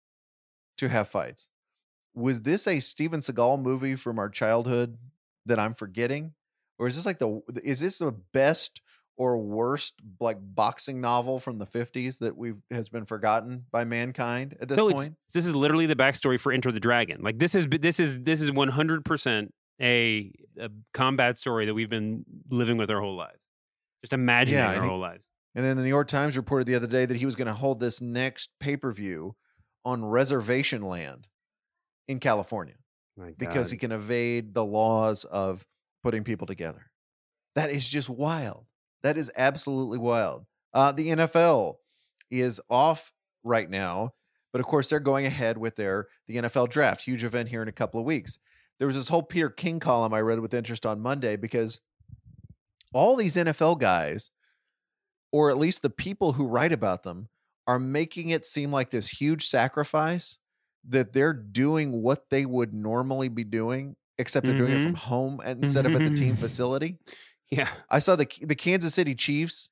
to 0.78 0.88
have 0.90 1.08
fights. 1.08 1.50
Was 2.14 2.42
this 2.42 2.68
a 2.68 2.80
Steven 2.80 3.20
Seagal 3.22 3.62
movie 3.62 3.96
from 3.96 4.18
our 4.20 4.30
childhood 4.30 4.98
that 5.46 5.60
I'm 5.60 5.74
forgetting, 5.74 6.34
or 6.80 6.88
is 6.88 6.96
this 6.96 7.06
like 7.06 7.20
the 7.20 7.42
is 7.64 7.80
this 7.80 8.00
the 8.00 8.12
best 8.12 8.82
or 9.16 9.38
worst 9.38 9.96
like 10.20 10.38
boxing 10.40 11.02
novel 11.02 11.40
from 11.40 11.58
the 11.58 11.66
50s 11.66 12.20
that 12.20 12.38
we've 12.38 12.62
has 12.70 12.88
been 12.88 13.06
forgotten 13.06 13.66
by 13.72 13.84
mankind 13.84 14.56
at 14.62 14.68
this 14.68 14.78
no, 14.78 14.92
point? 14.92 15.16
this 15.34 15.46
is 15.46 15.56
literally 15.56 15.88
the 15.88 15.96
backstory 15.96 16.40
for 16.40 16.52
Enter 16.52 16.72
the 16.72 16.80
Dragon. 16.80 17.22
Like 17.22 17.40
this 17.40 17.56
is 17.56 17.68
this 17.70 18.00
is 18.00 18.20
this 18.24 18.42
is 18.42 18.52
one 18.52 18.70
hundred 18.70 19.04
percent 19.06 19.54
a 19.82 20.32
a 20.60 20.70
combat 20.94 21.38
story 21.38 21.66
that 21.68 21.74
we've 21.74 21.90
been 21.90 22.26
living 22.50 22.78
with 22.78 22.90
our 22.90 23.00
whole 23.00 23.16
lives, 23.16 23.40
just 24.02 24.14
imagining 24.14 24.60
Yeah, 24.60 24.76
our 24.76 24.82
he- 24.84 24.88
whole 24.90 25.00
lives. 25.00 25.26
And 25.56 25.66
then 25.66 25.76
the 25.78 25.84
New 25.84 25.90
York 25.90 26.08
Times 26.08 26.38
reported 26.38 26.68
the 26.68 26.76
other 26.76 26.88
day 26.88 27.06
that 27.06 27.18
he 27.18 27.26
was 27.26 27.36
going 27.36 27.48
to 27.48 27.54
hold 27.54 27.80
this 27.80 28.00
next 28.02 28.52
pay 28.60 28.78
per 28.78 28.92
view 28.92 29.36
on 29.86 30.06
reservation 30.06 30.82
land 30.84 31.28
in 32.08 32.20
California 32.20 32.76
because 33.38 33.72
he 33.72 33.78
can 33.78 33.92
evade 33.92 34.54
the 34.54 34.64
laws 34.66 35.24
of 35.26 35.66
putting 36.04 36.24
people 36.24 36.46
together. 36.46 36.92
That 37.56 37.72
is 37.72 37.90
just 37.90 38.10
wild. 38.10 38.66
That 39.02 39.18
is 39.18 39.32
absolutely 39.36 39.98
wild. 39.98 40.46
Uh, 40.74 40.92
the 40.92 41.10
NFL 41.10 41.76
is 42.30 42.62
off 42.70 43.12
right 43.44 43.70
now, 43.70 44.12
but 44.52 44.60
of 44.60 44.68
course 44.68 44.90
they're 44.90 45.00
going 45.00 45.26
ahead 45.26 45.58
with 45.58 45.76
their 45.76 46.08
the 46.28 46.36
NFL 46.38 46.70
draft, 46.70 47.02
huge 47.04 47.24
event 47.24 47.50
here 47.50 47.62
in 47.64 47.68
a 47.68 47.72
couple 47.72 48.00
of 48.00 48.06
weeks. 48.06 48.38
There 48.80 48.88
was 48.88 48.96
this 48.96 49.08
whole 49.10 49.24
Peter 49.24 49.50
King 49.50 49.80
column 49.80 50.14
I 50.14 50.22
read 50.22 50.40
with 50.40 50.54
interest 50.54 50.86
on 50.86 51.00
Monday 51.00 51.36
because 51.36 51.80
all 52.94 53.16
these 53.16 53.36
NFL 53.36 53.80
guys, 53.80 54.32
or 55.32 55.50
at 55.50 55.58
least 55.58 55.82
the 55.82 55.90
people 55.90 56.34
who 56.34 56.46
write 56.48 56.72
about 56.72 57.04
them, 57.04 57.30
are 57.66 57.80
making 57.80 58.30
it 58.30 58.46
seem 58.46 58.72
like 58.72 58.92
this 58.92 59.10
huge 59.20 59.46
sacrifice 59.46 60.38
that 60.88 61.12
they're 61.14 61.34
doing 61.34 62.02
what 62.02 62.30
they 62.30 62.46
would 62.46 62.74
normally 62.74 63.28
be 63.30 63.44
doing 63.44 63.96
except 64.20 64.46
they're 64.48 64.58
doing 64.58 64.72
it 64.72 64.82
from 64.84 64.94
Mhm. 64.96 64.98
home 65.00 65.42
instead 65.46 65.86
of 65.86 65.94
at 65.94 66.02
the 66.04 66.16
team 66.16 66.36
facility. 66.38 66.98
Yeah. 67.52 67.70
I 67.90 68.00
saw 68.00 68.16
the 68.16 68.28
the 68.42 68.56
Kansas 68.56 68.94
City 68.96 69.14
Chiefs 69.16 69.70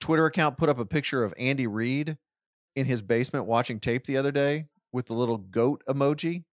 Twitter 0.00 0.24
account 0.26 0.56
put 0.56 0.68
up 0.68 0.78
a 0.78 0.86
picture 0.86 1.24
of 1.24 1.34
Andy 1.36 1.66
Reid 1.66 2.16
in 2.74 2.86
his 2.86 3.02
basement 3.02 3.46
watching 3.46 3.80
tape 3.80 4.04
the 4.06 4.16
other 4.16 4.30
day 4.32 4.66
with 4.92 5.06
the 5.06 5.14
little 5.14 5.36
goat 5.38 5.82
emoji. 5.88 6.44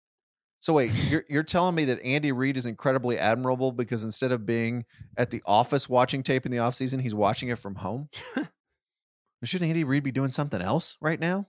So 0.62 0.74
wait, 0.74 0.92
you're 1.10 1.24
you're 1.28 1.42
telling 1.42 1.74
me 1.74 1.84
that 1.86 2.00
Andy 2.04 2.30
Reid 2.30 2.56
is 2.56 2.66
incredibly 2.66 3.18
admirable 3.18 3.72
because 3.72 4.04
instead 4.04 4.30
of 4.30 4.46
being 4.46 4.84
at 5.16 5.30
the 5.32 5.42
office 5.44 5.88
watching 5.88 6.22
tape 6.22 6.46
in 6.46 6.52
the 6.52 6.58
offseason, 6.58 7.00
he's 7.02 7.16
watching 7.16 7.48
it 7.48 7.58
from 7.58 7.74
home? 7.74 8.08
Shouldn't 9.42 9.68
Andy 9.68 9.82
Reid 9.82 10.04
be 10.04 10.12
doing 10.12 10.30
something 10.30 10.62
else 10.62 10.96
right 11.00 11.18
now? 11.18 11.48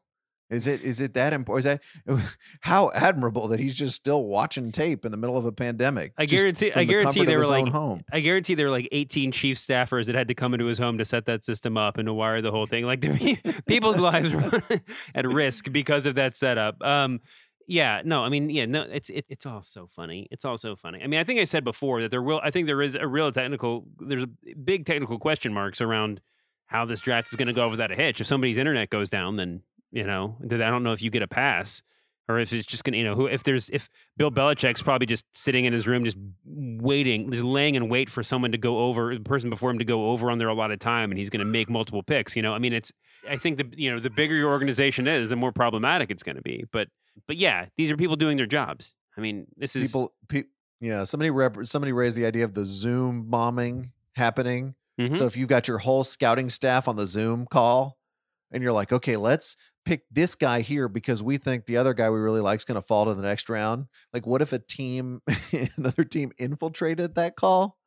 Is 0.49 0.65
it 0.65 0.82
is 0.82 0.99
it 0.99 1.13
that 1.13 1.32
important? 1.32 1.65
Is 1.65 1.80
that 2.15 2.21
how 2.62 2.91
admirable 2.93 3.47
that 3.49 3.60
he's 3.60 3.76
just 3.76 3.95
still 3.95 4.23
watching 4.26 4.71
tape 4.71 5.06
in 5.06 5.12
the 5.12 5.17
middle 5.17 5.38
of 5.38 5.45
a 5.45 5.52
pandemic? 5.52 6.13
I 6.17 6.26
guarantee- 6.26 6.73
I 6.73 6.84
guarantee 6.84 7.19
comfort 7.19 7.26
they 7.28 7.38
were 7.38 7.45
like- 7.45 7.67
home. 7.67 8.04
I 8.12 8.19
guarantee 8.19 8.56
there 8.56 8.65
were 8.65 8.71
like 8.71 8.89
18 8.91 9.32
chief 9.32 9.58
staffers 9.58 10.08
that 10.08 10.15
had 10.15 10.28
to 10.30 10.34
come 10.36 10.56
into 10.56 10.65
his 10.65 10.80
home 10.80 10.97
to 10.97 11.06
set 11.06 11.26
that 11.26 11.45
system 11.45 11.78
up 11.78 11.99
and 11.99 12.08
to 12.08 12.13
wire 12.13 12.41
the 12.41 12.52
whole 12.52 12.65
thing. 12.65 12.84
Like 12.86 13.02
people's 13.67 13.99
lives 13.99 14.32
were 14.34 14.62
at 15.13 15.28
risk 15.28 15.71
because 15.71 16.08
of 16.08 16.15
that 16.15 16.36
setup. 16.36 16.84
Um, 16.84 17.21
yeah, 17.67 18.02
no, 18.04 18.23
I 18.23 18.30
mean, 18.30 18.49
yeah, 18.49 18.65
no, 18.65 18.84
it's 18.84 19.10
it, 19.10 19.26
it's 19.30 19.45
all 19.45 19.63
so 19.63 19.88
funny. 19.88 20.28
It's 20.32 20.45
all 20.45 20.58
so 20.58 20.76
funny. 20.76 21.02
I 21.02 21.08
mean, 21.08 21.19
I 21.19 21.23
think 21.23 21.39
I 21.39 21.43
said 21.43 21.63
before 21.63 22.02
that 22.02 22.12
there 22.12 22.21
will. 22.21 22.41
I 22.43 22.52
think 22.52 22.67
there 22.67 22.82
is 22.82 22.95
a 22.95 23.08
real 23.08 23.32
technical. 23.32 23.86
There's 23.99 24.23
a 24.23 24.54
big 24.56 24.86
technical 24.86 25.19
question 25.19 25.54
marks 25.54 25.82
around 25.82 26.21
how 26.67 26.86
this 26.86 27.02
draft 27.02 27.30
is 27.30 27.36
going 27.36 27.47
to 27.47 27.54
go 27.54 27.69
without 27.69 27.91
a 27.91 27.95
hitch. 27.95 28.19
If 28.21 28.28
somebody's 28.28 28.58
internet 28.58 28.89
goes 28.89 29.10
down, 29.10 29.36
then 29.38 29.62
you 29.91 30.04
know, 30.04 30.38
I 30.43 30.58
don't 30.58 30.84
know 30.84 30.91
if 30.91 31.02
you 31.02 31.10
get 31.12 31.21
a 31.21 31.28
pass 31.28 31.84
or 32.30 32.39
if 32.39 32.54
it's 32.54 32.65
just 32.65 32.84
gonna, 32.84 32.97
you 32.97 33.04
know, 33.04 33.15
who 33.15 33.28
if 33.28 33.43
there's 33.43 33.69
if 33.69 33.89
Bill 34.17 34.32
Belichick's 34.32 34.82
probably 34.82 35.06
just 35.06 35.26
sitting 35.34 35.65
in 35.65 35.73
his 35.73 35.88
room, 35.88 36.06
just 36.06 36.17
waiting, 36.45 37.32
just 37.32 37.43
laying 37.43 37.76
in 37.76 37.89
wait 37.89 38.10
for 38.10 38.23
someone 38.23 38.52
to 38.52 38.58
go 38.58 38.80
over, 38.80 39.13
the 39.13 39.23
person 39.23 39.49
before 39.49 39.69
him 39.69 39.80
to 39.80 39.86
go 39.86 40.12
over 40.12 40.32
on 40.32 40.38
their 40.38 40.47
allotted 40.47 40.80
time, 40.80 41.12
and 41.12 41.17
he's 41.17 41.30
gonna 41.30 41.45
make 41.45 41.69
multiple 41.69 42.02
picks. 42.02 42.36
You 42.36 42.41
know, 42.41 42.54
I 42.54 42.60
mean, 42.60 42.73
it's 42.73 42.91
I 43.30 43.38
think 43.38 43.58
the 43.58 43.69
you 43.76 43.91
know 43.91 43.99
the 43.99 44.10
bigger 44.10 44.36
your 44.36 44.52
organization 44.52 45.08
is, 45.08 45.30
the 45.30 45.36
more 45.36 45.52
problematic 45.52 46.10
it's 46.12 46.23
gonna 46.23 46.41
be. 46.41 46.65
But 46.71 46.88
but 47.28 47.38
yeah, 47.38 47.65
these 47.78 47.91
are 47.91 47.97
people 47.97 48.15
doing 48.15 48.38
their 48.38 48.45
jobs. 48.45 48.93
I 49.17 49.21
mean, 49.21 49.47
this 49.58 49.76
is 49.76 49.88
people 49.88 50.13
pe- 50.28 50.45
yeah 50.82 51.04
somebody 51.04 51.30
rep- 51.30 51.65
somebody 51.65 51.91
raised 51.91 52.17
the 52.17 52.26
idea 52.26 52.43
of 52.43 52.54
the 52.54 52.65
zoom 52.65 53.30
bombing 53.30 53.91
happening 54.15 54.76
Mhm. 54.99 55.15
so 55.15 55.26
if 55.26 55.36
you've 55.38 55.49
got 55.49 55.67
your 55.67 55.78
whole 55.80 56.04
scouting 56.04 56.49
staff 56.49 56.88
on 56.88 56.95
the 56.97 57.08
zoom 57.08 57.45
call 57.47 57.97
and 58.52 58.62
you're 58.62 58.73
like 58.73 58.91
okay 58.91 59.15
let's 59.15 59.56
pick 59.86 60.04
this 60.12 60.36
guy 60.36 60.62
here 60.62 60.88
because 60.88 61.21
we 61.23 61.38
think 61.38 61.65
the 61.65 61.78
other 61.78 61.93
guy 61.93 62.10
we 62.10 62.19
really 62.19 62.41
like 62.41 62.58
is 62.60 62.63
going 62.65 62.76
to 62.76 62.82
fall 62.82 63.06
to 63.06 63.13
the 63.13 63.21
next 63.21 63.49
round 63.49 63.86
like 64.13 64.26
what 64.28 64.41
if 64.41 64.52
a 64.54 64.60
team 64.60 65.21
another 65.78 66.04
team 66.04 66.32
infiltrated 66.38 67.15
that 67.15 67.36
call 67.36 67.78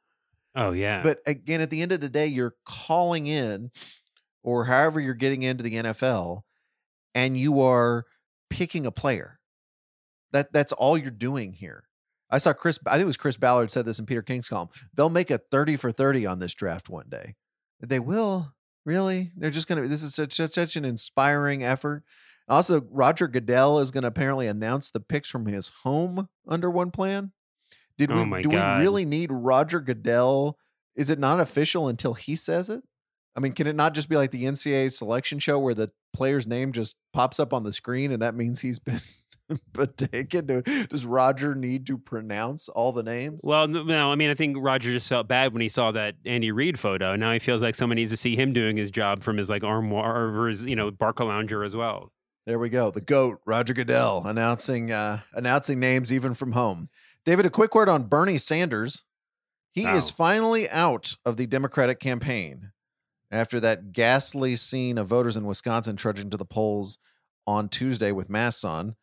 oh 0.54 0.72
yeah, 0.72 1.02
but 1.02 1.18
again 1.26 1.60
at 1.60 1.70
the 1.70 1.82
end 1.82 1.92
of 1.92 2.00
the 2.00 2.08
day 2.08 2.26
you're 2.26 2.54
calling 2.64 3.26
in 3.26 3.70
or 4.42 4.64
however 4.64 5.00
you're 5.00 5.14
getting 5.14 5.42
into 5.42 5.62
the 5.62 5.74
nfl 5.74 6.42
and 7.14 7.36
you 7.38 7.60
are 7.60 8.04
picking 8.50 8.86
a 8.86 8.90
player. 8.90 9.38
That 10.32 10.52
that's 10.52 10.72
all 10.72 10.98
you're 10.98 11.10
doing 11.10 11.52
here. 11.52 11.84
I 12.28 12.38
saw 12.38 12.52
chris 12.52 12.78
i 12.86 12.92
think 12.94 13.02
it 13.02 13.06
was 13.06 13.16
chris 13.16 13.36
ballard 13.36 13.70
said 13.70 13.86
this 13.86 14.00
in 14.00 14.04
peter 14.06 14.20
king's 14.20 14.48
column 14.48 14.68
they'll 14.92 15.08
make 15.08 15.30
a 15.30 15.38
30 15.38 15.76
for 15.76 15.92
30 15.92 16.26
on 16.26 16.40
this 16.40 16.54
draft 16.54 16.88
one 16.88 17.06
day. 17.08 17.36
They 17.80 18.00
will? 18.00 18.52
Really? 18.84 19.30
They're 19.36 19.50
just 19.50 19.68
gonna 19.68 19.86
this 19.86 20.02
is 20.02 20.14
such 20.14 20.34
such, 20.34 20.52
such 20.52 20.74
an 20.76 20.84
inspiring 20.84 21.62
effort. 21.62 22.02
Also 22.48 22.82
roger 22.90 23.28
goodell 23.28 23.78
is 23.80 23.90
going 23.90 24.02
to 24.02 24.08
apparently 24.08 24.46
announce 24.46 24.90
the 24.90 25.00
picks 25.00 25.28
from 25.30 25.46
his 25.46 25.68
home 25.82 26.28
under 26.46 26.70
one 26.70 26.90
plan. 26.90 27.32
Did 27.98 28.10
Oh 28.12 28.24
we 28.24 28.42
do 28.42 28.50
God. 28.50 28.78
we 28.78 28.82
really 28.82 29.04
need 29.04 29.30
roger 29.32 29.80
goodell? 29.80 30.58
Is 30.94 31.10
it 31.10 31.18
not 31.18 31.40
official 31.40 31.88
until 31.88 32.14
he 32.14 32.34
says 32.36 32.70
it 32.70 32.82
I 33.36 33.40
mean, 33.40 33.52
can 33.52 33.66
it 33.66 33.76
not 33.76 33.92
just 33.94 34.08
be 34.08 34.16
like 34.16 34.30
the 34.30 34.44
NCAA 34.44 34.90
selection 34.92 35.38
show 35.38 35.58
where 35.58 35.74
the 35.74 35.90
player's 36.14 36.46
name 36.46 36.72
just 36.72 36.96
pops 37.12 37.38
up 37.38 37.52
on 37.52 37.64
the 37.64 37.72
screen 37.72 38.10
and 38.10 38.22
that 38.22 38.34
means 38.34 38.60
he's 38.60 38.78
been 38.78 39.00
but 39.72 39.96
taken? 39.98 40.46
Do- 40.46 40.62
Does 40.62 41.04
Roger 41.04 41.54
need 41.54 41.86
to 41.88 41.98
pronounce 41.98 42.70
all 42.70 42.92
the 42.92 43.02
names? 43.02 43.42
Well, 43.44 43.68
no, 43.68 44.10
I 44.10 44.14
mean, 44.14 44.30
I 44.30 44.34
think 44.34 44.56
Roger 44.58 44.90
just 44.90 45.08
felt 45.08 45.28
bad 45.28 45.52
when 45.52 45.60
he 45.60 45.68
saw 45.68 45.92
that 45.92 46.14
Andy 46.24 46.50
Reid 46.50 46.80
photo. 46.80 47.14
Now 47.14 47.32
he 47.32 47.38
feels 47.38 47.60
like 47.60 47.74
someone 47.74 47.96
needs 47.96 48.10
to 48.12 48.16
see 48.16 48.36
him 48.36 48.54
doing 48.54 48.78
his 48.78 48.90
job 48.90 49.22
from 49.22 49.36
his 49.36 49.50
like 49.50 49.62
armoire 49.62 50.28
or 50.34 50.48
his, 50.48 50.64
you 50.64 50.74
know, 50.76 50.90
Barcalounger 50.90 51.64
as 51.64 51.76
well. 51.76 52.12
There 52.46 52.58
we 52.58 52.70
go. 52.70 52.90
The 52.90 53.00
GOAT, 53.00 53.40
Roger 53.44 53.74
Goodell, 53.74 54.22
announcing 54.24 54.92
uh 54.92 55.20
announcing 55.34 55.78
names 55.80 56.12
even 56.12 56.32
from 56.32 56.52
home. 56.52 56.88
David, 57.24 57.44
a 57.44 57.50
quick 57.50 57.74
word 57.74 57.88
on 57.88 58.04
Bernie 58.04 58.38
Sanders. 58.38 59.02
He 59.72 59.84
is 59.84 60.08
finally 60.08 60.70
out 60.70 61.16
of 61.26 61.36
the 61.36 61.46
Democratic 61.46 62.00
campaign 62.00 62.70
after 63.30 63.60
that 63.60 63.92
ghastly 63.92 64.56
scene 64.56 64.98
of 64.98 65.08
voters 65.08 65.36
in 65.36 65.46
Wisconsin 65.46 65.96
trudging 65.96 66.30
to 66.30 66.36
the 66.36 66.44
polls 66.44 66.98
on 67.46 67.68
Tuesday 67.68 68.12
with 68.12 68.30
masks 68.30 68.64
on. 68.64 68.96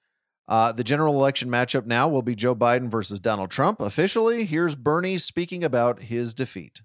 Uh, 0.48 0.72
the 0.72 0.84
general 0.84 1.16
election 1.16 1.50
matchup 1.50 1.86
now 1.86 2.08
will 2.10 2.22
be 2.22 2.36
Joe 2.36 2.56
Biden 2.56 2.90
versus 2.90 3.20
Donald 3.20 3.50
Trump. 3.50 3.80
Officially, 3.80 4.46
here's 4.46 4.76
Bernie 4.76 5.18
speaking 5.18 5.64
about 5.64 6.04
his 6.04 6.34
defeat. 6.34 6.82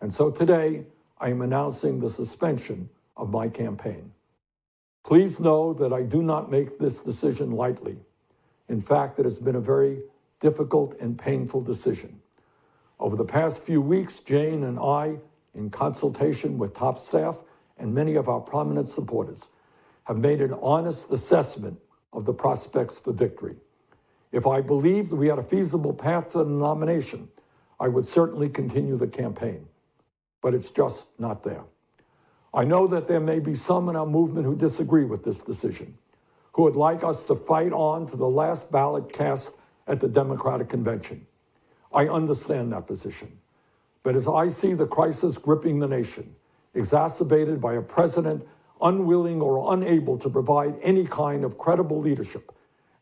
And 0.00 0.12
so 0.12 0.30
today, 0.30 0.84
I 1.18 1.30
am 1.30 1.42
announcing 1.42 1.98
the 1.98 2.10
suspension 2.10 2.88
of 3.16 3.30
my 3.30 3.48
campaign. 3.48 4.12
Please 5.04 5.40
know 5.40 5.72
that 5.74 5.92
I 5.92 6.02
do 6.02 6.22
not 6.22 6.50
make 6.50 6.78
this 6.78 7.00
decision 7.00 7.52
lightly. 7.52 7.96
In 8.68 8.80
fact, 8.80 9.18
it 9.18 9.24
has 9.24 9.38
been 9.38 9.56
a 9.56 9.60
very 9.60 10.00
difficult 10.40 10.98
and 11.00 11.18
painful 11.18 11.62
decision. 11.62 12.20
Over 12.98 13.16
the 13.16 13.24
past 13.24 13.62
few 13.62 13.80
weeks, 13.80 14.20
Jane 14.20 14.64
and 14.64 14.78
I, 14.78 15.18
in 15.56 15.70
consultation 15.70 16.58
with 16.58 16.74
top 16.74 16.98
staff 16.98 17.42
and 17.78 17.92
many 17.94 18.14
of 18.14 18.28
our 18.28 18.40
prominent 18.40 18.88
supporters, 18.88 19.48
have 20.04 20.18
made 20.18 20.40
an 20.40 20.54
honest 20.62 21.10
assessment 21.10 21.78
of 22.12 22.24
the 22.24 22.32
prospects 22.32 22.98
for 22.98 23.12
victory. 23.12 23.56
If 24.32 24.46
I 24.46 24.60
believed 24.60 25.12
we 25.12 25.28
had 25.28 25.38
a 25.38 25.42
feasible 25.42 25.92
path 25.92 26.32
to 26.32 26.38
the 26.38 26.44
nomination, 26.44 27.28
I 27.80 27.88
would 27.88 28.06
certainly 28.06 28.48
continue 28.48 28.96
the 28.96 29.06
campaign. 29.06 29.66
But 30.42 30.54
it's 30.54 30.70
just 30.70 31.06
not 31.18 31.42
there. 31.42 31.64
I 32.54 32.64
know 32.64 32.86
that 32.86 33.06
there 33.06 33.20
may 33.20 33.38
be 33.40 33.54
some 33.54 33.88
in 33.88 33.96
our 33.96 34.06
movement 34.06 34.46
who 34.46 34.56
disagree 34.56 35.04
with 35.04 35.24
this 35.24 35.42
decision, 35.42 35.96
who 36.52 36.62
would 36.62 36.76
like 36.76 37.04
us 37.04 37.24
to 37.24 37.34
fight 37.34 37.72
on 37.72 38.06
to 38.08 38.16
the 38.16 38.28
last 38.28 38.70
ballot 38.70 39.12
cast 39.12 39.52
at 39.86 40.00
the 40.00 40.08
Democratic 40.08 40.68
Convention. 40.68 41.26
I 41.92 42.08
understand 42.08 42.72
that 42.72 42.86
position. 42.86 43.38
But 44.06 44.14
as 44.14 44.28
I 44.28 44.46
see 44.46 44.72
the 44.72 44.86
crisis 44.86 45.36
gripping 45.36 45.80
the 45.80 45.88
nation, 45.88 46.32
exacerbated 46.74 47.60
by 47.60 47.74
a 47.74 47.82
president 47.82 48.46
unwilling 48.80 49.42
or 49.42 49.74
unable 49.74 50.16
to 50.18 50.30
provide 50.30 50.76
any 50.80 51.04
kind 51.04 51.42
of 51.42 51.58
credible 51.58 51.98
leadership, 51.98 52.52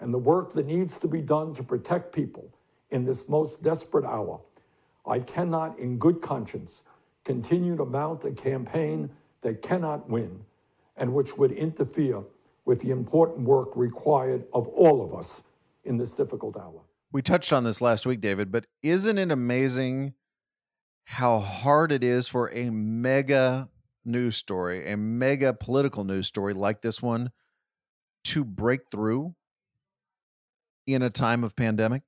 and 0.00 0.14
the 0.14 0.18
work 0.18 0.54
that 0.54 0.64
needs 0.64 0.96
to 0.96 1.06
be 1.06 1.20
done 1.20 1.52
to 1.56 1.62
protect 1.62 2.14
people 2.14 2.48
in 2.88 3.04
this 3.04 3.28
most 3.28 3.62
desperate 3.62 4.06
hour, 4.06 4.40
I 5.06 5.18
cannot, 5.18 5.78
in 5.78 5.98
good 5.98 6.22
conscience, 6.22 6.84
continue 7.22 7.76
to 7.76 7.84
mount 7.84 8.24
a 8.24 8.30
campaign 8.30 9.10
that 9.42 9.60
cannot 9.60 10.08
win 10.08 10.40
and 10.96 11.12
which 11.12 11.36
would 11.36 11.52
interfere 11.52 12.22
with 12.64 12.80
the 12.80 12.92
important 12.92 13.46
work 13.46 13.76
required 13.76 14.46
of 14.54 14.68
all 14.68 15.04
of 15.04 15.14
us 15.14 15.42
in 15.84 15.98
this 15.98 16.14
difficult 16.14 16.56
hour. 16.56 16.80
We 17.12 17.20
touched 17.20 17.52
on 17.52 17.64
this 17.64 17.82
last 17.82 18.06
week, 18.06 18.22
David, 18.22 18.50
but 18.50 18.64
isn't 18.82 19.18
it 19.18 19.30
amazing 19.30 20.14
how 21.04 21.38
hard 21.38 21.92
it 21.92 22.02
is 22.02 22.28
for 22.28 22.50
a 22.52 22.70
mega 22.70 23.68
news 24.04 24.36
story, 24.36 24.90
a 24.90 24.96
mega 24.96 25.52
political 25.52 26.04
news 26.04 26.26
story 26.26 26.54
like 26.54 26.82
this 26.82 27.02
one 27.02 27.30
to 28.24 28.44
break 28.44 28.80
through 28.90 29.34
in 30.86 31.02
a 31.02 31.10
time 31.10 31.44
of 31.44 31.54
pandemic? 31.56 32.02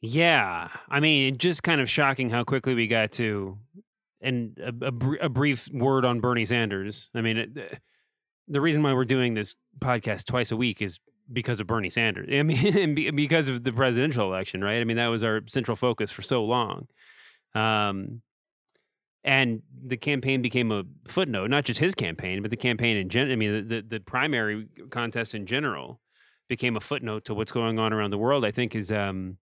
Yeah, 0.00 0.68
I 0.88 1.00
mean, 1.00 1.38
just 1.38 1.62
kind 1.62 1.80
of 1.80 1.90
shocking 1.90 2.30
how 2.30 2.44
quickly 2.44 2.74
we 2.74 2.86
got 2.86 3.12
to, 3.12 3.58
and 4.20 4.56
a, 4.58 4.86
a, 4.86 4.92
br- 4.92 5.16
a 5.20 5.28
brief 5.28 5.68
word 5.72 6.04
on 6.04 6.20
Bernie 6.20 6.46
Sanders. 6.46 7.10
I 7.14 7.20
mean, 7.20 7.36
it, 7.36 7.80
the 8.46 8.60
reason 8.60 8.82
why 8.82 8.94
we're 8.94 9.04
doing 9.04 9.34
this 9.34 9.56
podcast 9.80 10.26
twice 10.26 10.52
a 10.52 10.56
week 10.56 10.80
is 10.80 11.00
because 11.32 11.58
of 11.58 11.66
Bernie 11.66 11.90
Sanders. 11.90 12.28
I 12.32 12.42
mean, 12.42 13.16
because 13.16 13.48
of 13.48 13.64
the 13.64 13.72
presidential 13.72 14.32
election, 14.32 14.62
right? 14.62 14.80
I 14.80 14.84
mean, 14.84 14.96
that 14.98 15.08
was 15.08 15.24
our 15.24 15.40
central 15.48 15.76
focus 15.76 16.12
for 16.12 16.22
so 16.22 16.44
long. 16.44 16.86
Um, 17.58 18.22
and 19.24 19.62
the 19.84 19.96
campaign 19.96 20.42
became 20.42 20.70
a 20.72 20.84
footnote, 21.06 21.50
not 21.50 21.64
just 21.64 21.80
his 21.80 21.94
campaign, 21.94 22.40
but 22.40 22.50
the 22.50 22.56
campaign 22.56 22.96
in 22.96 23.08
general. 23.08 23.32
I 23.32 23.36
mean, 23.36 23.52
the, 23.52 23.62
the 23.62 23.82
the 23.82 24.00
primary 24.00 24.68
contest 24.90 25.34
in 25.34 25.44
general 25.44 26.00
became 26.48 26.76
a 26.76 26.80
footnote 26.80 27.24
to 27.26 27.34
what's 27.34 27.52
going 27.52 27.78
on 27.78 27.92
around 27.92 28.10
the 28.10 28.18
world. 28.18 28.44
I 28.44 28.50
think 28.52 28.74
is 28.74 28.90
um, 28.92 29.38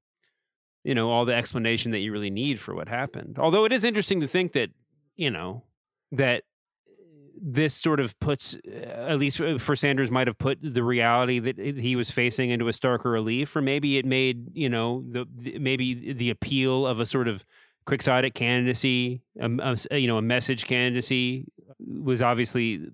you 0.86 0.94
know, 0.94 1.10
all 1.10 1.24
the 1.24 1.34
explanation 1.34 1.90
that 1.90 1.98
you 1.98 2.12
really 2.12 2.30
need 2.30 2.60
for 2.60 2.72
what 2.72 2.88
happened. 2.88 3.38
Although 3.40 3.64
it 3.64 3.72
is 3.72 3.82
interesting 3.82 4.20
to 4.20 4.28
think 4.28 4.52
that, 4.52 4.70
you 5.16 5.32
know, 5.32 5.64
that 6.12 6.44
this 7.42 7.74
sort 7.74 7.98
of 7.98 8.16
puts, 8.20 8.54
uh, 8.54 9.06
at 9.08 9.18
least 9.18 9.40
for 9.58 9.74
Sanders, 9.74 10.12
might 10.12 10.28
have 10.28 10.38
put 10.38 10.58
the 10.62 10.84
reality 10.84 11.40
that 11.40 11.58
he 11.58 11.96
was 11.96 12.12
facing 12.12 12.50
into 12.50 12.68
a 12.68 12.70
starker 12.70 13.12
relief, 13.12 13.56
or 13.56 13.60
maybe 13.60 13.98
it 13.98 14.06
made 14.06 14.56
you 14.56 14.68
know 14.68 15.04
the 15.10 15.58
maybe 15.58 16.12
the 16.12 16.30
appeal 16.30 16.86
of 16.86 17.00
a 17.00 17.04
sort 17.04 17.26
of 17.26 17.44
quixotic 17.86 18.34
candidacy, 18.34 19.22
um, 19.40 19.60
a, 19.60 19.98
you 19.98 20.06
know, 20.06 20.18
a 20.18 20.22
message 20.22 20.64
candidacy 20.64 21.46
was 21.78 22.20
obviously 22.20 22.86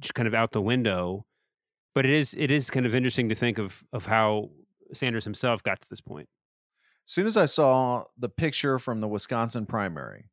just 0.00 0.14
kind 0.14 0.26
of 0.26 0.34
out 0.34 0.52
the 0.52 0.60
window. 0.60 1.24
But 1.94 2.06
it 2.06 2.12
is 2.12 2.34
it 2.38 2.50
is 2.50 2.70
kind 2.70 2.86
of 2.86 2.94
interesting 2.94 3.28
to 3.30 3.34
think 3.34 3.58
of 3.58 3.82
of 3.92 4.06
how 4.06 4.50
Sanders 4.92 5.24
himself 5.24 5.62
got 5.62 5.80
to 5.80 5.86
this 5.88 6.00
point. 6.00 6.28
As 7.06 7.12
soon 7.12 7.26
as 7.26 7.36
I 7.36 7.46
saw 7.46 8.04
the 8.16 8.28
picture 8.28 8.78
from 8.78 9.00
the 9.00 9.08
Wisconsin 9.08 9.66
primary, 9.66 10.30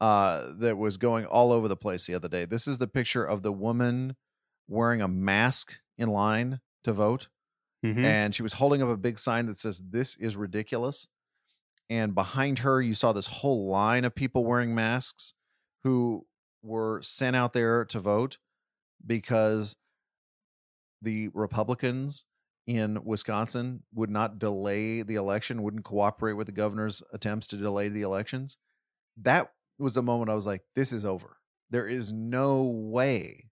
uh, 0.00 0.52
that 0.58 0.78
was 0.78 0.96
going 0.96 1.26
all 1.26 1.52
over 1.52 1.68
the 1.68 1.76
place 1.76 2.06
the 2.06 2.14
other 2.14 2.28
day. 2.28 2.44
This 2.44 2.66
is 2.66 2.78
the 2.78 2.86
picture 2.86 3.24
of 3.24 3.42
the 3.42 3.52
woman 3.52 4.16
wearing 4.68 5.02
a 5.02 5.08
mask 5.08 5.80
in 5.98 6.08
line 6.08 6.60
to 6.84 6.92
vote. 6.92 7.28
Mm-hmm. 7.84 8.04
And 8.04 8.34
she 8.34 8.42
was 8.42 8.54
holding 8.54 8.82
up 8.82 8.88
a 8.88 8.96
big 8.96 9.18
sign 9.18 9.46
that 9.46 9.58
says, 9.58 9.82
This 9.90 10.16
is 10.16 10.36
ridiculous. 10.36 11.08
And 11.90 12.14
behind 12.14 12.60
her, 12.60 12.80
you 12.80 12.94
saw 12.94 13.12
this 13.12 13.26
whole 13.26 13.68
line 13.68 14.04
of 14.04 14.14
people 14.14 14.44
wearing 14.44 14.74
masks 14.74 15.34
who 15.82 16.24
were 16.62 17.02
sent 17.02 17.34
out 17.34 17.52
there 17.52 17.84
to 17.86 17.98
vote 17.98 18.38
because 19.04 19.76
the 21.02 21.28
Republicans 21.34 22.26
in 22.66 23.02
Wisconsin 23.04 23.82
would 23.92 24.10
not 24.10 24.38
delay 24.38 25.02
the 25.02 25.16
election, 25.16 25.62
wouldn't 25.62 25.84
cooperate 25.84 26.34
with 26.34 26.46
the 26.46 26.52
governor's 26.52 27.02
attempts 27.12 27.48
to 27.48 27.56
delay 27.56 27.88
the 27.88 28.02
elections. 28.02 28.56
That 29.16 29.50
was 29.78 29.94
the 29.94 30.02
moment 30.02 30.30
I 30.30 30.34
was 30.34 30.46
like, 30.46 30.62
this 30.76 30.92
is 30.92 31.04
over. 31.04 31.38
There 31.70 31.88
is 31.88 32.12
no 32.12 32.62
way 32.62 33.50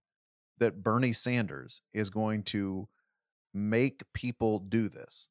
that 0.59 0.83
Bernie 0.83 1.13
Sanders 1.13 1.83
is 1.93 2.11
going 2.11 2.45
to 2.45 2.89
make 3.53 4.03
people 4.13 4.61
do 4.61 4.89
this 4.89 5.29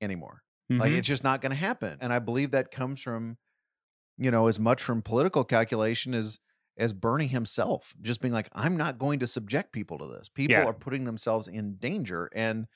anymore. 0.00 0.42
Mm-hmm. 0.70 0.80
Like 0.80 0.92
it's 0.92 1.08
just 1.08 1.24
not 1.24 1.40
going 1.40 1.50
to 1.50 1.56
happen. 1.56 1.98
And 2.00 2.12
I 2.12 2.18
believe 2.18 2.50
that 2.50 2.70
comes 2.70 3.00
from, 3.00 3.38
you 4.16 4.30
know, 4.30 4.46
as 4.48 4.58
much 4.58 4.82
from 4.82 5.02
political 5.02 5.44
calculation 5.44 6.14
as 6.14 6.40
as 6.76 6.92
Bernie 6.92 7.26
himself, 7.26 7.92
just 8.00 8.20
being 8.20 8.32
like, 8.32 8.48
I'm 8.52 8.76
not 8.76 8.98
going 8.98 9.18
to 9.18 9.26
subject 9.26 9.72
people 9.72 9.98
to 9.98 10.06
this. 10.06 10.28
People 10.28 10.54
yeah. 10.54 10.64
are 10.64 10.72
putting 10.72 11.04
themselves 11.04 11.48
in 11.48 11.74
danger. 11.74 12.30
And 12.32 12.68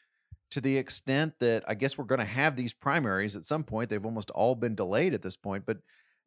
to 0.50 0.60
the 0.60 0.76
extent 0.76 1.34
that 1.38 1.62
I 1.68 1.74
guess 1.74 1.96
we're 1.96 2.04
going 2.04 2.18
to 2.18 2.24
have 2.24 2.56
these 2.56 2.74
primaries 2.74 3.36
at 3.36 3.44
some 3.44 3.62
point, 3.62 3.90
they've 3.90 4.04
almost 4.04 4.30
all 4.32 4.56
been 4.56 4.74
delayed 4.74 5.14
at 5.14 5.22
this 5.22 5.36
point, 5.36 5.64
but 5.64 5.78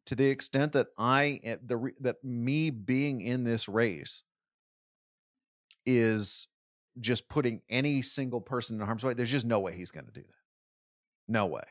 to 0.06 0.14
the 0.14 0.26
extent 0.26 0.72
that 0.72 0.88
I 0.96 1.40
eh, 1.44 1.56
the 1.64 1.92
that 2.00 2.24
me 2.24 2.70
being 2.70 3.20
in 3.20 3.44
this 3.44 3.68
race 3.68 4.22
is 5.84 6.48
just 6.98 7.28
putting 7.28 7.60
any 7.68 8.02
single 8.02 8.40
person 8.40 8.80
in 8.80 8.86
harm's 8.86 9.04
way. 9.04 9.14
There's 9.14 9.30
just 9.30 9.46
no 9.46 9.60
way 9.60 9.76
he's 9.76 9.90
going 9.90 10.06
to 10.06 10.12
do 10.12 10.22
that. 10.22 10.35
No 11.28 11.46
way. 11.46 11.64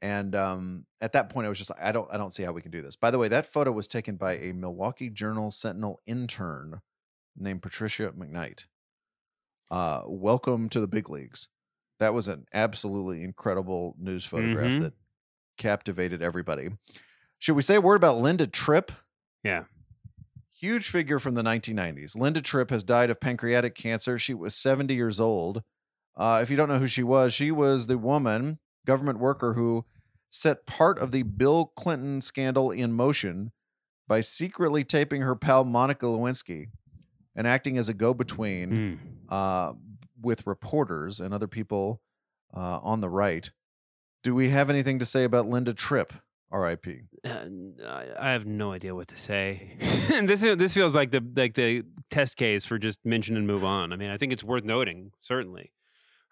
And 0.00 0.34
um, 0.34 0.86
at 1.00 1.12
that 1.12 1.28
point, 1.28 1.46
I 1.46 1.48
was 1.48 1.58
just 1.58 1.70
like, 1.70 1.82
I 1.82 1.92
don't, 1.92 2.08
I 2.12 2.16
don't 2.16 2.32
see 2.32 2.44
how 2.44 2.52
we 2.52 2.62
can 2.62 2.70
do 2.70 2.82
this. 2.82 2.96
By 2.96 3.10
the 3.10 3.18
way, 3.18 3.28
that 3.28 3.46
photo 3.46 3.72
was 3.72 3.88
taken 3.88 4.16
by 4.16 4.36
a 4.36 4.52
Milwaukee 4.52 5.10
Journal 5.10 5.50
Sentinel 5.50 6.00
intern 6.06 6.80
named 7.36 7.62
Patricia 7.62 8.12
McKnight. 8.12 8.66
Uh, 9.70 10.02
welcome 10.06 10.68
to 10.68 10.80
the 10.80 10.86
big 10.86 11.10
leagues. 11.10 11.48
That 11.98 12.14
was 12.14 12.28
an 12.28 12.46
absolutely 12.54 13.24
incredible 13.24 13.96
news 13.98 14.24
photograph 14.24 14.70
mm-hmm. 14.70 14.78
that 14.80 14.94
captivated 15.56 16.22
everybody. 16.22 16.70
Should 17.38 17.56
we 17.56 17.62
say 17.62 17.74
a 17.74 17.80
word 17.80 17.96
about 17.96 18.18
Linda 18.18 18.46
Tripp? 18.46 18.92
Yeah. 19.42 19.64
Huge 20.60 20.88
figure 20.88 21.18
from 21.18 21.34
the 21.34 21.42
1990s. 21.42 22.16
Linda 22.16 22.40
Tripp 22.40 22.70
has 22.70 22.82
died 22.82 23.10
of 23.10 23.20
pancreatic 23.20 23.74
cancer. 23.74 24.18
She 24.18 24.34
was 24.34 24.54
70 24.54 24.94
years 24.94 25.20
old. 25.20 25.62
Uh, 26.18 26.40
if 26.42 26.50
you 26.50 26.56
don't 26.56 26.68
know 26.68 26.80
who 26.80 26.88
she 26.88 27.04
was, 27.04 27.32
she 27.32 27.50
was 27.52 27.86
the 27.86 27.96
woman, 27.96 28.58
government 28.84 29.20
worker, 29.20 29.54
who 29.54 29.84
set 30.30 30.66
part 30.66 30.98
of 30.98 31.12
the 31.12 31.22
Bill 31.22 31.66
Clinton 31.76 32.20
scandal 32.20 32.70
in 32.70 32.92
motion 32.92 33.52
by 34.08 34.20
secretly 34.20 34.82
taping 34.82 35.20
her 35.20 35.36
pal 35.36 35.64
Monica 35.64 36.06
Lewinsky 36.06 36.68
and 37.36 37.46
acting 37.46 37.78
as 37.78 37.88
a 37.88 37.94
go 37.94 38.12
between 38.12 38.70
mm. 38.70 38.98
uh, 39.28 39.74
with 40.20 40.46
reporters 40.46 41.20
and 41.20 41.32
other 41.32 41.46
people 41.46 42.00
uh, 42.54 42.80
on 42.82 43.00
the 43.00 43.08
right. 43.08 43.52
Do 44.24 44.34
we 44.34 44.48
have 44.48 44.68
anything 44.70 44.98
to 44.98 45.04
say 45.04 45.22
about 45.22 45.46
Linda 45.46 45.72
Tripp? 45.72 46.12
R.I.P. 46.50 47.02
Uh, 47.24 47.44
I 48.18 48.30
have 48.30 48.46
no 48.46 48.72
idea 48.72 48.94
what 48.94 49.08
to 49.08 49.18
say. 49.18 49.76
and 50.12 50.26
this 50.30 50.40
this 50.40 50.72
feels 50.72 50.94
like 50.94 51.10
the 51.10 51.22
like 51.36 51.54
the 51.54 51.82
test 52.10 52.38
case 52.38 52.64
for 52.64 52.78
just 52.78 53.04
mention 53.04 53.36
and 53.36 53.46
move 53.46 53.64
on. 53.64 53.92
I 53.92 53.96
mean, 53.96 54.08
I 54.08 54.16
think 54.16 54.32
it's 54.32 54.42
worth 54.42 54.64
noting 54.64 55.12
certainly. 55.20 55.72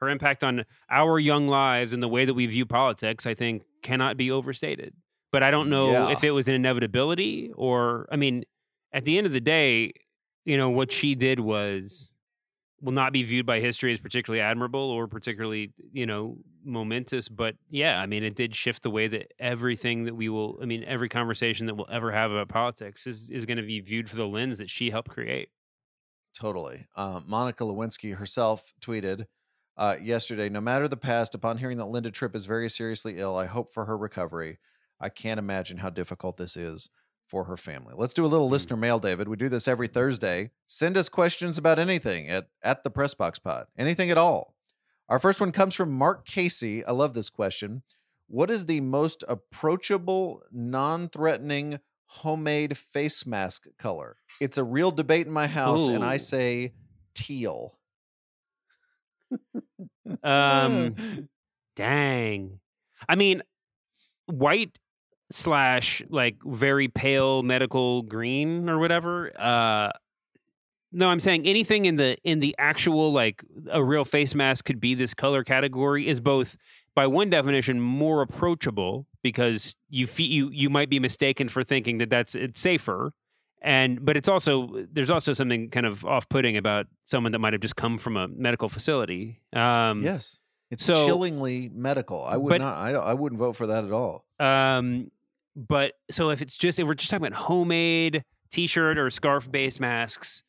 Her 0.01 0.09
impact 0.09 0.44
on 0.44 0.64
our 0.90 1.18
young 1.18 1.49
lives 1.49 1.92
and 1.92 2.03
the 2.03 2.09
way 2.09 2.24
that 2.24 2.34
we 2.34 2.47
view 2.47 2.66
politics, 2.66 3.26
I 3.26 3.34
think, 3.34 3.62
cannot 3.82 4.16
be 4.16 4.30
overstated. 4.30 4.94
But 5.32 5.42
I 5.42 5.51
don't 5.51 5.70
know 5.70 5.90
yeah. 5.90 6.11
if 6.11 6.22
it 6.24 6.30
was 6.30 6.49
an 6.49 6.55
inevitability 6.55 7.53
or, 7.57 8.07
I 8.11 8.16
mean, 8.16 8.44
at 8.92 9.05
the 9.05 9.18
end 9.18 9.26
of 9.26 9.32
the 9.32 9.40
day, 9.40 9.92
you 10.44 10.57
know, 10.57 10.70
what 10.70 10.92
she 10.92 11.14
did 11.14 11.40
was 11.40 12.14
will 12.80 12.92
not 12.92 13.12
be 13.12 13.22
viewed 13.22 13.47
by 13.47 13.61
history 13.61 13.92
as 13.92 14.01
particularly 14.01 14.40
admirable 14.40 14.80
or 14.80 15.07
particularly 15.07 15.72
you 15.92 16.07
know 16.07 16.36
momentous 16.64 17.28
but 17.28 17.55
yeah 17.70 18.01
i 18.01 18.07
mean 18.07 18.22
it 18.22 18.34
did 18.34 18.55
shift 18.55 18.82
the 18.82 18.90
way 18.90 19.09
that 19.09 19.32
everything 19.38 20.05
that 20.05 20.14
we 20.14 20.28
will 20.28 20.59
i 20.61 20.66
mean 20.66 20.84
every 20.84 21.09
conversation 21.09 21.66
that 21.66 21.74
we'll 21.74 21.88
ever 21.90 22.12
have 22.12 22.30
about 22.30 22.49
politics 22.49 23.07
is 23.07 23.30
is 23.30 23.47
going 23.47 23.57
to 23.57 23.62
be 23.62 23.80
viewed 23.80 24.11
for 24.11 24.16
the 24.16 24.26
lens 24.26 24.59
that 24.59 24.68
she 24.68 24.90
helped 24.90 25.09
create 25.09 25.49
totally 26.34 26.86
uh, 26.97 27.20
monica 27.26 27.64
lewinsky 27.64 28.16
herself 28.16 28.72
tweeted 28.80 29.26
uh, 29.79 29.97
yesterday 30.01 30.49
no 30.49 30.61
matter 30.61 30.89
the 30.89 30.97
past 30.97 31.35
upon 31.35 31.59
hearing 31.59 31.77
that 31.77 31.87
linda 31.87 32.11
tripp 32.11 32.35
is 32.35 32.47
very 32.47 32.68
seriously 32.68 33.18
ill 33.18 33.37
i 33.37 33.47
hope 33.47 33.72
for 33.72 33.85
her 33.85 33.97
recovery 33.97 34.59
i 35.01 35.09
can't 35.09 35.39
imagine 35.39 35.79
how 35.79 35.91
difficult 35.91 36.37
this 36.37 36.57
is 36.57 36.89
for 37.27 37.45
her 37.45 37.57
family. 37.57 37.95
Let's 37.97 38.14
do 38.14 38.24
a 38.24 38.29
little 38.29 38.49
mm. 38.49 38.53
listener 38.53 38.77
mail, 38.77 38.99
David. 38.99 39.29
We 39.29 39.37
do 39.37 39.49
this 39.49 39.68
every 39.68 39.89
Thursday. 39.89 40.51
Send 40.66 40.97
us 40.97 41.09
questions 41.09 41.59
about 41.59 41.79
anything 41.79 42.29
at, 42.29 42.49
at 42.62 42.85
the 42.85 42.91
Press 42.91 43.14
Box 43.14 43.39
Pod, 43.39 43.66
anything 43.77 44.11
at 44.11 44.18
all. 44.18 44.55
Our 45.09 45.18
first 45.18 45.41
one 45.41 45.53
comes 45.53 45.74
from 45.74 45.93
Mark 45.93 46.27
Casey. 46.27 46.85
I 46.85 46.93
love 46.93 47.14
this 47.14 47.31
question. 47.31 47.83
What 48.29 48.51
is 48.51 48.66
the 48.66 48.81
most 48.81 49.22
approachable, 49.29 50.43
non 50.51 51.09
threatening 51.09 51.81
homemade 52.07 52.77
face 52.77 53.27
mask 53.27 53.66
color? 53.79 54.16
It's 54.41 54.59
a 54.59 54.64
real 54.64 54.91
debate 54.91 55.27
in 55.27 55.33
my 55.33 55.47
house, 55.47 55.87
Ooh. 55.87 55.95
and 55.95 56.05
I 56.05 56.16
say 56.16 56.74
teal. 57.14 57.79
Um, 60.22 60.95
dang. 61.77 62.61
I 63.09 63.14
mean, 63.14 63.43
white 64.27 64.79
slash 65.31 66.03
like 66.09 66.37
very 66.45 66.89
pale 66.89 67.43
medical 67.43 68.03
green 68.03 68.68
or 68.68 68.79
whatever. 68.79 69.33
Uh, 69.39 69.91
no, 70.93 71.09
I'm 71.09 71.20
saying 71.20 71.47
anything 71.47 71.85
in 71.85 71.97
the 71.97 72.16
in 72.24 72.41
the 72.41 72.55
actual 72.59 73.12
like 73.12 73.43
a 73.70 73.83
real 73.83 74.05
face 74.05 74.35
mask 74.35 74.64
could 74.64 74.81
be 74.81 74.95
this 74.95 75.14
color 75.14 75.45
category 75.45 76.09
is 76.09 76.20
both 76.20 76.57
by 76.95 77.07
one 77.07 77.29
definition 77.29 77.81
more 77.81 78.22
approachable 78.22 79.07
because 79.22 79.77
you 79.91 80.07
fe- 80.07 80.24
you 80.24 80.49
you 80.51 80.70
might 80.70 80.89
be 80.89 80.99
mistaken 80.99 81.49
for 81.49 81.62
thinking 81.62 81.99
that 81.99 82.09
that's 82.09 82.35
it's 82.35 82.61
safer 82.61 83.12
and 83.66 84.02
but 84.02 84.16
it's 84.16 84.28
also 84.28 84.86
there's 84.92 85.10
also 85.10 85.32
something 85.34 85.68
kind 85.68 85.84
of 85.84 86.04
off-putting 86.04 86.56
about 86.56 86.86
someone 87.04 87.32
that 87.32 87.40
might 87.40 87.52
have 87.52 87.60
just 87.60 87.76
come 87.76 87.98
from 87.98 88.16
a 88.16 88.28
medical 88.28 88.70
facility 88.70 89.40
um 89.52 90.00
yes. 90.02 90.40
It's 90.68 90.84
so, 90.84 91.06
chillingly 91.06 91.70
medical. 91.72 92.24
I 92.24 92.36
would 92.36 92.48
but, 92.48 92.60
not 92.60 92.76
I, 92.76 92.90
I 92.90 93.14
wouldn't 93.14 93.38
vote 93.38 93.52
for 93.52 93.66
that 93.68 93.84
at 93.84 93.92
all. 93.92 94.24
Um 94.40 95.10
but 95.54 95.94
so 96.10 96.30
if 96.30 96.40
it's 96.42 96.56
just 96.56 96.78
if 96.78 96.86
we're 96.86 96.94
just 96.94 97.10
talking 97.10 97.26
about 97.26 97.38
homemade 97.38 98.24
t-shirt 98.50 98.98
or 98.98 99.10
scarf 99.10 99.50
based 99.50 99.80
masks, 99.80 100.42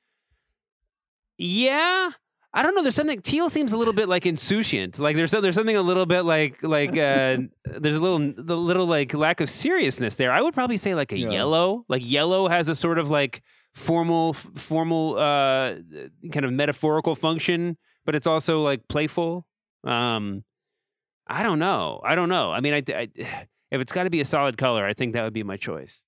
yeah, 1.38 2.12
I 2.58 2.64
don't 2.64 2.74
know. 2.74 2.82
There's 2.82 2.96
something 2.96 3.22
teal 3.22 3.52
seems 3.52 3.72
a 3.72 3.78
little 3.78 3.94
bit 3.94 4.10
like 4.10 4.24
insouciant. 4.24 4.98
Like 4.98 5.16
there's 5.16 5.30
there's 5.30 5.54
something 5.54 5.76
a 5.76 5.82
little 5.84 6.08
bit 6.08 6.24
like 6.24 6.64
like 6.64 6.90
uh, 6.90 7.38
there's 7.66 7.96
a 7.96 8.00
little 8.00 8.34
the 8.36 8.58
little 8.58 8.88
like 8.88 9.14
lack 9.14 9.42
of 9.42 9.48
seriousness 9.48 10.16
there. 10.16 10.32
I 10.32 10.42
would 10.42 10.56
probably 10.56 10.78
say 10.78 10.96
like 10.96 11.12
a 11.12 11.20
yeah. 11.20 11.30
yellow. 11.30 11.86
Like 11.88 12.02
yellow 12.04 12.48
has 12.48 12.68
a 12.68 12.74
sort 12.74 12.98
of 12.98 13.12
like 13.12 13.44
formal 13.76 14.34
formal 14.34 15.20
uh 15.20 15.76
kind 16.32 16.46
of 16.46 16.52
metaphorical 16.52 17.14
function, 17.14 17.78
but 18.08 18.16
it's 18.16 18.26
also 18.26 18.64
like 18.64 18.88
playful. 18.88 19.46
Um, 19.84 20.44
I 21.28 21.44
don't 21.44 21.60
know. 21.60 22.02
I 22.04 22.16
don't 22.16 22.30
know. 22.30 22.52
I 22.52 22.62
mean, 22.62 22.74
I, 22.74 22.84
I 22.92 23.08
if 23.70 23.82
it's 23.82 23.92
got 23.92 24.06
to 24.06 24.10
be 24.10 24.20
a 24.22 24.26
solid 24.26 24.58
color, 24.58 24.84
I 24.84 24.94
think 24.94 25.14
that 25.14 25.24
would 25.24 25.34
be 25.34 25.44
my 25.44 25.58
choice. 25.58 26.02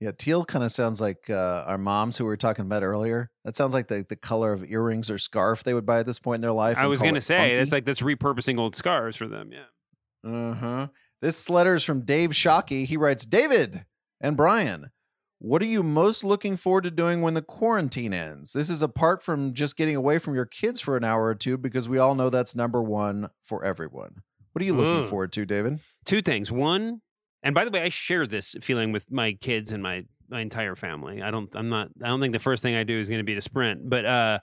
Yeah, 0.00 0.10
teal 0.16 0.44
kind 0.44 0.64
of 0.64 0.72
sounds 0.72 1.00
like 1.00 1.30
uh, 1.30 1.64
our 1.66 1.78
moms 1.78 2.18
who 2.18 2.24
we 2.24 2.28
were 2.28 2.36
talking 2.36 2.64
about 2.64 2.82
earlier. 2.82 3.30
That 3.44 3.56
sounds 3.56 3.72
like 3.72 3.88
the, 3.88 4.04
the 4.06 4.16
color 4.16 4.52
of 4.52 4.64
earrings 4.70 5.10
or 5.10 5.18
scarf 5.18 5.62
they 5.64 5.72
would 5.72 5.86
buy 5.86 6.00
at 6.00 6.06
this 6.06 6.18
point 6.18 6.36
in 6.36 6.40
their 6.42 6.52
life. 6.52 6.76
I 6.78 6.86
was 6.86 7.00
going 7.00 7.14
to 7.14 7.20
say 7.20 7.52
it's 7.54 7.72
like 7.72 7.84
that's 7.84 8.00
repurposing 8.00 8.58
old 8.58 8.76
scarves 8.76 9.16
for 9.16 9.26
them. 9.28 9.50
Yeah. 9.52 10.30
Uh 10.30 10.54
huh. 10.54 10.88
This 11.22 11.48
letter's 11.48 11.84
from 11.84 12.02
Dave 12.02 12.30
Shockey. 12.30 12.86
He 12.86 12.96
writes, 12.96 13.24
David 13.24 13.86
and 14.20 14.36
Bryan, 14.36 14.90
What 15.38 15.62
are 15.62 15.66
you 15.66 15.82
most 15.82 16.24
looking 16.24 16.56
forward 16.56 16.84
to 16.84 16.90
doing 16.90 17.22
when 17.22 17.34
the 17.34 17.42
quarantine 17.42 18.12
ends? 18.12 18.52
This 18.52 18.68
is 18.68 18.82
apart 18.82 19.22
from 19.22 19.54
just 19.54 19.76
getting 19.76 19.96
away 19.96 20.18
from 20.18 20.34
your 20.34 20.46
kids 20.46 20.80
for 20.80 20.96
an 20.96 21.04
hour 21.04 21.24
or 21.24 21.34
two, 21.34 21.56
because 21.56 21.88
we 21.88 21.98
all 21.98 22.14
know 22.14 22.30
that's 22.30 22.54
number 22.54 22.82
one 22.82 23.30
for 23.42 23.64
everyone. 23.64 24.16
What 24.52 24.62
are 24.62 24.66
you 24.66 24.74
looking 24.74 25.08
forward 25.08 25.32
to, 25.32 25.46
David? 25.46 25.80
two 26.04 26.20
things. 26.20 26.52
One, 26.52 27.00
and 27.44 27.54
by 27.54 27.64
the 27.64 27.70
way, 27.70 27.82
I 27.82 27.90
share 27.90 28.26
this 28.26 28.56
feeling 28.60 28.90
with 28.90 29.12
my 29.12 29.34
kids 29.34 29.70
and 29.70 29.82
my 29.82 30.04
my 30.28 30.40
entire 30.40 30.74
family. 30.74 31.22
I 31.22 31.30
don't. 31.30 31.48
I'm 31.54 31.68
not. 31.68 31.90
I 32.02 32.08
don't 32.08 32.20
think 32.20 32.32
the 32.32 32.38
first 32.40 32.62
thing 32.62 32.74
I 32.74 32.82
do 32.82 32.98
is 32.98 33.08
going 33.08 33.20
to 33.20 33.24
be 33.24 33.34
to 33.34 33.40
sprint. 33.40 33.88
But 33.88 34.04
uh, 34.04 34.38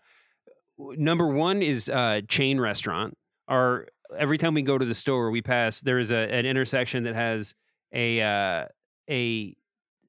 number 0.78 1.28
one 1.28 1.62
is 1.62 1.90
uh, 1.90 2.22
chain 2.30 2.60
restaurant. 2.60 3.18
Our 3.48 3.88
every 4.18 4.38
time 4.38 4.54
we 4.54 4.62
go 4.62 4.78
to 4.78 4.86
the 4.86 4.96
store, 4.96 5.32
we 5.32 5.42
pass. 5.42 5.82
There 5.82 6.00
is 6.00 6.12
a 6.12 6.16
an 6.16 6.46
intersection 6.46 7.04
that 7.04 7.16
has 7.16 7.56
a 7.92 8.22
uh, 8.22 8.66
a 9.10 9.56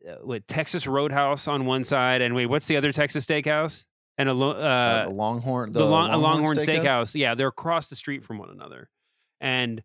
uh, 0.09 0.15
what 0.23 0.47
Texas 0.47 0.87
Roadhouse 0.87 1.49
on 1.49 1.65
one 1.65 1.85
side, 1.85 2.21
and 2.21 2.35
wait, 2.35 2.47
what's 2.47 2.67
the 2.67 2.77
other 2.77 2.93
Texas 2.93 3.25
Steakhouse? 3.25 3.85
And 4.19 4.29
a 4.29 4.35
lo- 4.35 4.59
Uh, 4.61 4.67
uh, 4.67 5.05
the 5.05 5.11
Longhorn, 5.11 5.73
the, 5.73 5.85
long, 5.87 6.11
a 6.11 6.19
Longhorn 6.19 6.57
Steakhouse? 6.57 6.85
Steakhouse. 6.85 7.15
Yeah, 7.19 7.35
they're 7.35 7.49
across 7.49 7.89
the 7.89 7.97
street 7.97 8.23
from 8.25 8.37
one 8.39 8.51
another, 8.51 8.91
and 9.41 9.83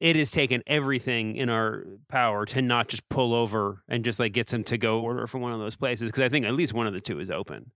it 0.00 0.16
has 0.16 0.30
taken 0.30 0.62
everything 0.66 1.36
in 1.36 1.50
our 1.50 1.84
power 2.08 2.46
to 2.46 2.62
not 2.62 2.88
just 2.88 3.08
pull 3.08 3.34
over 3.34 3.82
and 3.88 4.04
just 4.04 4.18
like 4.18 4.32
get 4.32 4.48
some 4.48 4.64
to 4.64 4.78
go 4.78 5.00
order 5.00 5.26
from 5.26 5.42
one 5.42 5.52
of 5.52 5.60
those 5.60 5.76
places 5.76 6.10
because 6.10 6.22
I 6.22 6.28
think 6.28 6.46
at 6.46 6.54
least 6.54 6.72
one 6.72 6.86
of 6.86 6.94
the 6.94 7.00
two 7.00 7.20
is 7.20 7.30
open. 7.30 7.70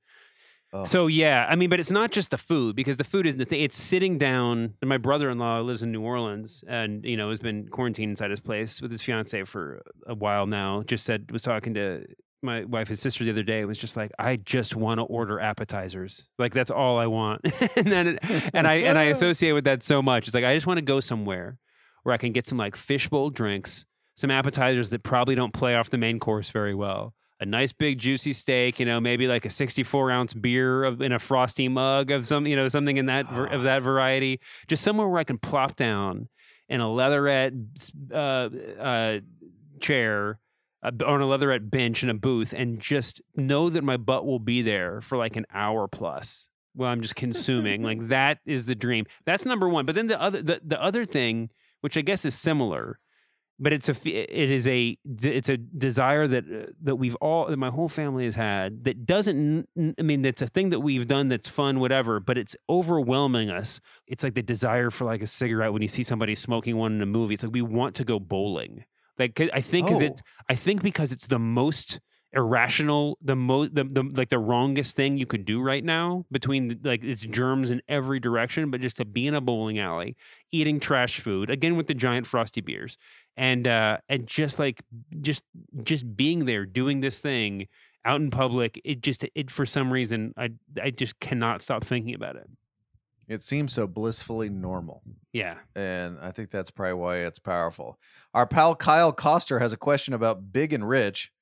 Ugh. 0.72 0.86
So 0.86 1.06
yeah, 1.06 1.46
I 1.48 1.54
mean, 1.54 1.70
but 1.70 1.78
it's 1.78 1.90
not 1.90 2.10
just 2.10 2.30
the 2.30 2.38
food 2.38 2.74
because 2.74 2.96
the 2.96 3.04
food 3.04 3.26
isn't 3.26 3.38
the 3.38 3.44
thing. 3.44 3.60
It's 3.60 3.80
sitting 3.80 4.18
down. 4.18 4.74
And 4.80 4.88
my 4.88 4.96
brother-in-law 4.96 5.60
lives 5.60 5.82
in 5.82 5.92
New 5.92 6.02
Orleans, 6.02 6.64
and 6.66 7.04
you 7.04 7.16
know 7.16 7.30
has 7.30 7.38
been 7.38 7.68
quarantined 7.68 8.10
inside 8.10 8.30
his 8.30 8.40
place 8.40 8.82
with 8.82 8.90
his 8.90 9.02
fiance 9.02 9.44
for 9.44 9.82
a 10.06 10.14
while 10.14 10.46
now. 10.46 10.82
Just 10.82 11.04
said 11.04 11.30
was 11.30 11.42
talking 11.42 11.74
to 11.74 12.06
my 12.42 12.64
wife, 12.64 12.88
his 12.88 13.00
sister, 13.00 13.24
the 13.24 13.30
other 13.30 13.42
day. 13.42 13.60
It 13.60 13.66
was 13.66 13.78
just 13.78 13.96
like, 13.96 14.10
I 14.18 14.36
just 14.36 14.74
want 14.74 14.98
to 14.98 15.04
order 15.04 15.40
appetizers. 15.40 16.28
Like 16.38 16.52
that's 16.52 16.70
all 16.70 16.98
I 16.98 17.06
want. 17.06 17.42
and 17.76 17.86
then 17.86 18.06
it, 18.08 18.18
and 18.52 18.66
I 18.66 18.74
and 18.76 18.98
I 18.98 19.04
associate 19.14 19.52
with 19.52 19.64
that 19.64 19.82
so 19.82 20.02
much. 20.02 20.26
It's 20.26 20.34
like 20.34 20.44
I 20.44 20.54
just 20.54 20.66
want 20.66 20.78
to 20.78 20.84
go 20.84 20.98
somewhere 21.00 21.58
where 22.04 22.14
I 22.14 22.18
can 22.18 22.32
get 22.32 22.46
some 22.46 22.58
like 22.58 22.76
fishbowl 22.76 23.30
drinks, 23.30 23.84
some 24.14 24.30
appetizers 24.30 24.90
that 24.90 25.02
probably 25.02 25.34
don't 25.34 25.52
play 25.52 25.74
off 25.74 25.90
the 25.90 25.98
main 25.98 26.20
course 26.20 26.50
very 26.50 26.74
well. 26.74 27.14
A 27.40 27.44
nice 27.44 27.72
big 27.72 27.98
juicy 27.98 28.32
steak, 28.32 28.78
you 28.78 28.86
know, 28.86 29.00
maybe 29.00 29.26
like 29.26 29.44
a 29.44 29.50
64 29.50 30.10
ounce 30.10 30.34
beer 30.34 30.84
of, 30.84 31.02
in 31.02 31.12
a 31.12 31.18
frosty 31.18 31.68
mug 31.68 32.12
of 32.12 32.26
some, 32.28 32.46
you 32.46 32.54
know, 32.54 32.68
something 32.68 32.96
in 32.96 33.06
that 33.06 33.26
of 33.28 33.64
that 33.64 33.82
variety. 33.82 34.40
Just 34.68 34.84
somewhere 34.84 35.08
where 35.08 35.18
I 35.18 35.24
can 35.24 35.38
plop 35.38 35.74
down 35.74 36.28
in 36.68 36.80
a 36.80 36.90
leatherette 36.90 37.52
uh, 38.12 38.48
uh, 38.78 39.18
chair 39.80 40.38
uh, 40.82 40.90
on 41.04 41.20
a 41.20 41.26
leatherette 41.26 41.70
bench 41.70 42.02
in 42.02 42.10
a 42.10 42.14
booth 42.14 42.52
and 42.52 42.78
just 42.78 43.20
know 43.34 43.68
that 43.68 43.82
my 43.82 43.96
butt 43.96 44.24
will 44.24 44.38
be 44.38 44.62
there 44.62 45.00
for 45.00 45.18
like 45.18 45.36
an 45.36 45.46
hour 45.52 45.88
plus 45.88 46.48
while 46.74 46.90
I'm 46.90 47.02
just 47.02 47.16
consuming. 47.16 47.82
like 47.82 48.08
that 48.08 48.38
is 48.46 48.66
the 48.66 48.74
dream. 48.74 49.06
That's 49.24 49.44
number 49.44 49.68
one. 49.68 49.86
But 49.86 49.94
then 49.94 50.06
the 50.06 50.20
other 50.20 50.42
the, 50.42 50.60
the 50.64 50.82
other 50.82 51.04
thing, 51.04 51.50
which 51.84 51.98
I 51.98 52.00
guess 52.00 52.24
is 52.24 52.34
similar, 52.34 52.98
but 53.58 53.74
it's 53.74 53.90
a 53.90 53.96
it 54.08 54.50
is 54.50 54.66
a 54.66 54.96
it's 55.04 55.50
a 55.50 55.58
desire 55.58 56.26
that 56.26 56.44
uh, 56.44 56.72
that 56.82 56.96
we've 56.96 57.14
all 57.16 57.46
that 57.50 57.58
my 57.58 57.68
whole 57.68 57.90
family 57.90 58.24
has 58.24 58.36
had 58.36 58.84
that 58.84 59.04
doesn't 59.04 59.68
I 59.98 60.02
mean 60.02 60.22
that's 60.22 60.40
a 60.40 60.46
thing 60.46 60.70
that 60.70 60.80
we've 60.80 61.06
done 61.06 61.28
that's 61.28 61.46
fun 61.46 61.80
whatever 61.80 62.20
but 62.20 62.38
it's 62.38 62.56
overwhelming 62.70 63.50
us. 63.50 63.80
It's 64.06 64.24
like 64.24 64.32
the 64.32 64.42
desire 64.42 64.90
for 64.90 65.04
like 65.04 65.20
a 65.20 65.26
cigarette 65.26 65.74
when 65.74 65.82
you 65.82 65.88
see 65.88 66.02
somebody 66.02 66.34
smoking 66.34 66.78
one 66.78 66.94
in 66.94 67.02
a 67.02 67.06
movie. 67.06 67.34
It's 67.34 67.42
like 67.42 67.52
we 67.52 67.60
want 67.60 67.94
to 67.96 68.04
go 68.04 68.18
bowling. 68.18 68.86
Like 69.18 69.38
I 69.52 69.60
think 69.60 69.90
is 69.90 70.00
it 70.00 70.22
Oh. 70.24 70.44
I 70.48 70.54
think 70.54 70.82
because 70.82 71.12
it's 71.12 71.26
the 71.26 71.38
most 71.38 72.00
irrational 72.34 73.16
the 73.22 73.36
most 73.36 73.74
the, 73.74 73.84
the 73.84 74.02
like 74.14 74.28
the 74.28 74.38
wrongest 74.38 74.96
thing 74.96 75.16
you 75.16 75.26
could 75.26 75.44
do 75.44 75.60
right 75.60 75.84
now 75.84 76.24
between 76.32 76.68
the, 76.68 76.78
like 76.82 77.02
it's 77.04 77.22
germs 77.22 77.70
in 77.70 77.80
every 77.88 78.18
direction 78.20 78.70
but 78.70 78.80
just 78.80 78.96
to 78.96 79.04
be 79.04 79.26
in 79.26 79.34
a 79.34 79.40
bowling 79.40 79.78
alley 79.78 80.16
eating 80.52 80.80
trash 80.80 81.20
food 81.20 81.48
again 81.50 81.76
with 81.76 81.86
the 81.86 81.94
giant 81.94 82.26
frosty 82.26 82.60
beers 82.60 82.98
and 83.36 83.66
uh 83.66 83.98
and 84.08 84.26
just 84.26 84.58
like 84.58 84.82
just 85.20 85.42
just 85.82 86.16
being 86.16 86.44
there 86.44 86.66
doing 86.66 87.00
this 87.00 87.18
thing 87.18 87.68
out 88.04 88.20
in 88.20 88.30
public 88.30 88.80
it 88.84 89.00
just 89.00 89.24
it 89.34 89.50
for 89.50 89.64
some 89.64 89.92
reason 89.92 90.34
i 90.36 90.50
i 90.82 90.90
just 90.90 91.18
cannot 91.20 91.62
stop 91.62 91.84
thinking 91.84 92.14
about 92.14 92.36
it 92.36 92.48
It 93.26 93.42
seems 93.42 93.72
so 93.72 93.86
blissfully 93.86 94.48
normal. 94.50 95.02
yeah 95.32 95.56
And 95.74 96.18
I 96.20 96.30
think 96.30 96.50
that's 96.50 96.70
probably 96.70 96.94
why 96.94 97.16
it's 97.18 97.38
powerful. 97.38 97.98
Our 98.34 98.46
pal 98.46 98.74
Kyle 98.76 99.12
Coster 99.12 99.60
has 99.60 99.72
a 99.72 99.78
question 99.78 100.12
about 100.14 100.52
Big 100.52 100.72
and 100.74 100.86
Rich. 100.86 101.32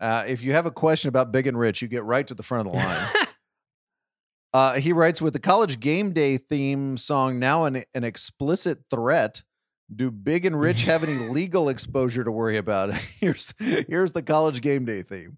Uh, 0.00 0.24
if 0.26 0.42
you 0.42 0.52
have 0.52 0.66
a 0.66 0.70
question 0.70 1.08
about 1.08 1.30
Big 1.30 1.46
and 1.46 1.58
Rich, 1.58 1.82
you 1.82 1.88
get 1.88 2.04
right 2.04 2.26
to 2.26 2.34
the 2.34 2.42
front 2.42 2.66
of 2.66 2.72
the 2.72 2.78
line. 2.78 3.08
uh, 4.54 4.74
he 4.74 4.92
writes 4.92 5.20
with 5.20 5.34
the 5.34 5.38
college 5.38 5.78
game 5.78 6.12
day 6.12 6.38
theme 6.38 6.96
song 6.96 7.38
now 7.38 7.64
an, 7.64 7.84
an 7.94 8.04
explicit 8.04 8.78
threat. 8.90 9.42
Do 9.94 10.10
Big 10.10 10.46
and 10.46 10.58
Rich 10.58 10.82
have 10.86 11.04
any 11.04 11.28
legal 11.28 11.68
exposure 11.68 12.24
to 12.24 12.30
worry 12.30 12.56
about? 12.56 12.94
Here's 13.20 13.52
here's 13.58 14.12
the 14.12 14.22
college 14.22 14.62
game 14.62 14.84
day 14.84 15.02
theme. 15.02 15.36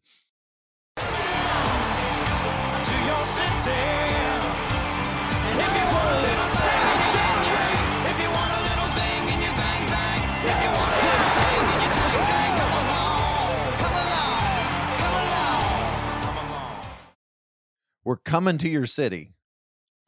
We're 18.04 18.16
coming 18.16 18.58
to 18.58 18.68
your 18.68 18.86
city. 18.86 19.34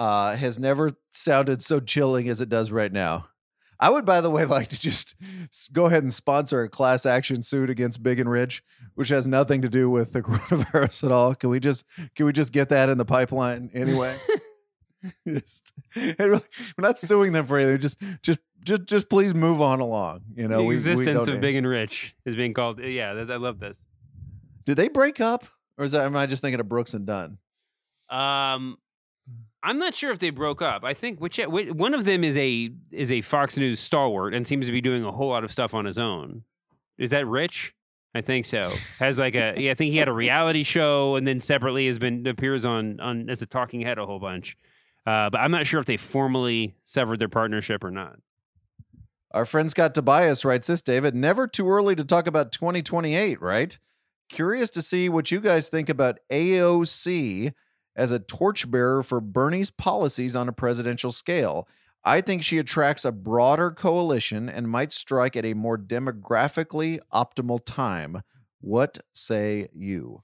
Uh, 0.01 0.35
has 0.35 0.59
never 0.59 0.91
sounded 1.11 1.63
so 1.63 1.79
chilling 1.79 2.29
as 2.29 2.41
it 2.41 2.49
does 2.49 2.73
right 2.73 2.91
now. 2.93 3.29
I 3.79 3.91
would, 3.91 4.05
by 4.05 4.21
the 4.21 4.31
way, 4.31 4.45
like 4.47 4.69
to 4.69 4.81
just 4.81 5.15
go 5.73 5.87
ahead 5.87 6.03
and 6.03 6.13
sponsor 6.13 6.63
a 6.63 6.69
class 6.69 7.07
action 7.07 7.43
suit 7.43 7.71
against 7.71 8.03
Big 8.03 8.19
and 8.19 8.29
Rich, 8.29 8.65
which 8.95 9.11
has 9.11 9.29
nothing 9.29 9.63
to 9.63 9.69
do 9.69 9.89
with 9.89 10.13
the 10.13 10.23
coronavirus 10.23 11.05
at 11.05 11.13
all. 11.13 11.35
Can 11.37 11.51
we 11.51 11.61
just 11.61 11.85
can 12.17 12.27
we 12.27 12.33
just 12.33 12.53
get 12.53 12.71
that 12.71 12.89
in 12.89 12.99
the 12.99 13.05
pipeline 13.05 13.71
anyway? 13.73 14.17
just, 15.29 15.73
we're 15.95 16.41
not 16.79 16.99
suing 16.99 17.33
them 17.33 17.47
for 17.47 17.59
anything. 17.59 17.79
Just 17.81 17.99
just 18.23 18.41
just 18.65 18.85
just 18.87 19.09
please 19.09 19.35
move 19.35 19.61
on 19.61 19.81
along. 19.81 20.23
You 20.35 20.49
know, 20.49 20.57
the 20.59 20.63
we- 20.65 20.69
we 20.71 20.75
existence 20.77 21.27
don't- 21.27 21.37
of 21.37 21.41
big 21.41 21.55
and 21.57 21.67
rich 21.69 22.17
is 22.25 22.35
being 22.35 22.55
called 22.55 22.81
yeah 22.81 23.11
i 23.13 23.37
love 23.37 23.61
this 23.61 23.81
Did 24.65 24.77
they 24.77 24.89
break 24.89 25.21
up, 25.21 25.45
or 25.79 25.85
is 25.85 25.93
that 25.93 26.05
am 26.07 26.17
I 26.17 26.27
just 26.27 26.43
thinking 26.43 26.59
of 26.61 26.69
Brooks 26.69 26.95
and 26.95 27.07
Dunn? 27.07 27.39
Um, 28.11 28.79
I'm 29.63 29.79
not 29.79 29.95
sure 29.95 30.11
if 30.11 30.19
they 30.19 30.31
broke 30.31 30.61
up. 30.61 30.85
I 30.85 30.93
think 30.93 31.21
which 31.21 31.39
whi- 31.39 31.71
one 31.71 31.95
of 31.95 32.05
them 32.05 32.23
is 32.23 32.37
a 32.37 32.71
is 32.91 33.11
a 33.11 33.23
Fox 33.23 33.57
News 33.57 33.81
stalwart 33.81 34.35
and 34.35 34.47
seems 34.47 34.67
to 34.67 34.73
be 34.73 34.81
doing 34.83 35.05
a 35.05 35.11
whole 35.11 35.31
lot 35.31 35.45
of 35.45 35.51
stuff 35.51 35.73
on 35.73 35.87
his 35.87 35.99
own. 35.99 36.45
Is 36.99 37.11
that 37.11 37.27
Rich? 37.27 37.75
I 38.15 38.21
think 38.21 38.47
so. 38.47 38.73
Has 38.99 39.19
like 39.19 39.35
a 39.35 39.55
yeah. 39.57 39.71
I 39.71 39.75
think 39.75 39.93
he 39.93 39.97
had 39.97 40.09
a 40.09 40.13
reality 40.25 40.63
show 40.63 41.17
and 41.17 41.27
then 41.27 41.41
separately 41.41 41.87
has 41.87 41.99
been 41.99 42.27
appears 42.27 42.65
on 42.65 43.01
on 43.01 43.31
as 43.31 43.41
a 43.41 43.47
talking 43.47 43.81
head 43.81 43.99
a 43.99 44.07
whole 44.07 44.21
bunch. 44.21 44.57
Uh, 45.07 45.31
but 45.31 45.39
I'm 45.39 45.51
not 45.51 45.67
sure 45.67 45.81
if 45.81 45.87
they 45.87 45.97
formally 45.97 46.77
severed 46.85 47.19
their 47.19 47.29
partnership 47.29 47.85
or 47.85 47.91
not. 47.91 48.17
Our 49.33 49.45
friend 49.45 49.69
Scott 49.71 49.95
Tobias 49.95 50.45
writes 50.45 50.69
this, 50.69 50.81
David. 50.81 51.15
Never 51.15 51.47
too 51.47 51.69
early 51.69 51.97
to 51.97 52.05
talk 52.05 52.27
about 52.27 52.53
2028, 52.53 53.43
right? 53.43 53.79
Curious 54.29 54.71
to 54.71 54.81
see 54.81 55.09
what 55.09 55.31
you 55.31 55.41
guys 55.41 55.69
think 55.69 55.89
about 55.89 56.21
AOC 56.31 57.53
as 57.97 58.11
a 58.11 58.19
torchbearer 58.19 59.03
for 59.03 59.21
Bernie's 59.21 59.71
policies 59.71 60.35
on 60.35 60.49
a 60.49 60.53
presidential 60.53 61.13
scale. 61.13 61.69
I 62.05 62.21
think 62.21 62.43
she 62.45 62.59
attracts 62.59 63.05
a 63.05 63.13
broader 63.13 63.71
coalition 63.71 64.49
and 64.49 64.69
might 64.69 64.93
strike 64.93 65.37
at 65.37 65.47
a 65.47 65.55
more 65.55 65.79
demographically 65.79 66.99
optimal 67.13 67.61
time. 67.65 68.23
What 68.61 68.99
say 69.15 69.69
you? 69.73 70.23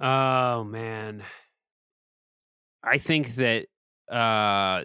Oh 0.00 0.64
man. 0.64 1.22
I 2.82 2.98
think 2.98 3.36
that 3.36 3.66
uh 4.10 4.82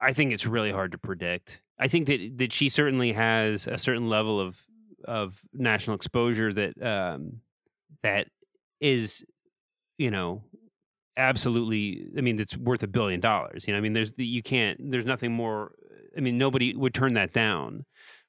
I 0.00 0.12
think 0.12 0.32
it's 0.32 0.46
really 0.46 0.72
hard 0.72 0.92
to 0.92 0.98
predict. 0.98 1.62
I 1.78 1.88
think 1.88 2.06
that 2.06 2.38
that 2.38 2.52
she 2.52 2.68
certainly 2.68 3.12
has 3.12 3.66
a 3.66 3.78
certain 3.78 4.08
level 4.08 4.40
of 4.40 4.64
of 5.04 5.40
national 5.52 5.94
exposure 5.94 6.52
that 6.52 6.82
um 6.82 7.40
that 8.02 8.28
is 8.80 9.24
you 9.98 10.10
know 10.10 10.42
absolutely 11.16 12.06
I 12.16 12.20
mean 12.20 12.38
it's 12.40 12.56
worth 12.56 12.82
a 12.82 12.88
billion 12.88 13.20
dollars. 13.20 13.66
You 13.66 13.72
know, 13.74 13.78
I 13.78 13.80
mean 13.80 13.92
there's 13.94 14.12
you 14.16 14.42
can't 14.42 14.90
there's 14.90 15.06
nothing 15.06 15.32
more 15.32 15.72
I 16.16 16.20
mean 16.20 16.38
nobody 16.38 16.74
would 16.74 16.94
turn 16.94 17.14
that 17.14 17.32
down. 17.32 17.84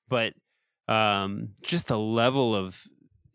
But 0.09 0.33
um 0.87 1.49
just 1.61 1.87
the 1.87 1.99
level 1.99 2.55
of 2.55 2.83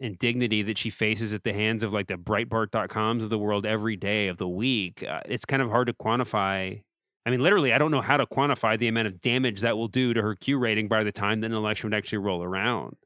indignity 0.01 0.63
that 0.63 0.79
she 0.79 0.91
faces 0.91 1.33
at 1.33 1.45
the 1.45 1.53
hands 1.53 1.85
of 1.85 1.93
like 1.93 2.09
the 2.09 2.15
breitbart.coms 2.15 3.23
of 3.23 3.31
the 3.31 3.39
world 3.39 3.65
every 3.65 3.97
day 3.97 4.29
of 4.29 4.37
the 4.39 4.49
week 4.49 5.05
uh, 5.09 5.21
it's 5.27 5.45
kind 5.45 5.63
of 5.63 5.71
hard 5.71 5.87
to 5.87 5.93
quantify 5.93 6.83
i 7.25 7.31
mean 7.31 7.41
literally 7.41 7.73
i 7.73 7.79
don't 7.79 7.93
know 7.93 8.01
how 8.01 8.17
to 8.17 8.27
quantify 8.27 8.77
the 8.77 8.89
amount 8.89 9.07
of 9.07 9.21
damage 9.21 9.61
that 9.61 9.77
will 9.77 9.87
do 9.87 10.13
to 10.13 10.21
her 10.21 10.35
q 10.35 10.59
rating 10.59 10.89
by 10.89 11.05
the 11.05 11.13
time 11.13 11.41
that 11.41 11.53
an 11.53 11.57
election 11.57 11.89
would 11.89 11.97
actually 11.97 12.19
roll 12.19 12.43
around 12.43 12.97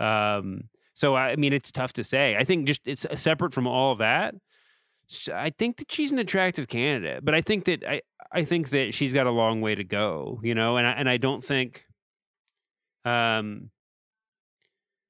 um, 0.00 0.64
So 0.94 1.16
I 1.16 1.36
mean, 1.36 1.52
it's 1.52 1.72
tough 1.72 1.92
to 1.94 2.04
say. 2.04 2.36
I 2.36 2.44
think 2.44 2.66
just 2.66 2.80
it's 2.84 3.06
separate 3.16 3.52
from 3.52 3.66
all 3.66 3.96
that. 3.96 4.34
I 5.32 5.50
think 5.50 5.76
that 5.78 5.90
she's 5.90 6.12
an 6.12 6.18
attractive 6.18 6.68
candidate, 6.68 7.24
but 7.24 7.34
I 7.34 7.40
think 7.40 7.64
that 7.64 7.84
I 7.84 8.02
I 8.32 8.44
think 8.44 8.70
that 8.70 8.94
she's 8.94 9.12
got 9.12 9.26
a 9.26 9.30
long 9.30 9.60
way 9.60 9.74
to 9.74 9.84
go. 9.84 10.40
You 10.42 10.54
know, 10.54 10.76
and 10.76 10.86
I 10.86 10.92
and 10.92 11.08
I 11.08 11.16
don't 11.16 11.44
think, 11.44 11.84
um, 13.04 13.70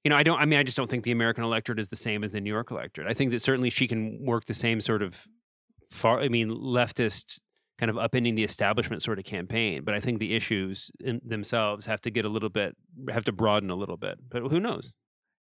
you 0.03 0.11
know, 0.11 0.17
I 0.17 0.23
don't. 0.23 0.41
I 0.41 0.45
mean, 0.45 0.59
I 0.59 0.63
just 0.63 0.77
don't 0.77 0.91
think 0.91 1.05
the 1.05 1.13
American 1.13 1.45
electorate 1.45 1.79
is 1.79 1.89
the 1.89 1.97
same 1.97 2.25
as 2.25 2.33
the 2.33 2.41
New 2.41 2.53
York 2.53 2.71
electorate. 2.71 3.09
I 3.09 3.15
think 3.15 3.31
that 3.33 3.43
certainly 3.43 3.71
she 3.71 3.87
can 3.87 4.25
work 4.25 4.45
the 4.47 4.55
same 4.55 4.81
sort 4.81 5.03
of 5.03 5.27
far. 5.91 6.21
I 6.21 6.29
mean, 6.29 6.51
leftist 6.51 7.39
kind 7.79 7.91
of 7.91 7.97
upending 7.97 8.37
the 8.37 8.45
establishment 8.45 9.03
sort 9.03 9.19
of 9.19 9.25
campaign. 9.25 9.83
But 9.85 9.95
I 9.95 10.01
think 10.01 10.19
the 10.19 10.35
issues 10.35 10.91
themselves 11.01 11.87
have 11.87 12.01
to 12.03 12.11
get 12.11 12.25
a 12.25 12.29
little 12.29 12.49
bit, 12.49 12.77
have 13.11 13.25
to 13.25 13.33
broaden 13.33 13.71
a 13.71 13.75
little 13.75 13.97
bit. 13.97 14.19
But 14.29 14.43
who 14.43 14.61
knows? 14.61 14.95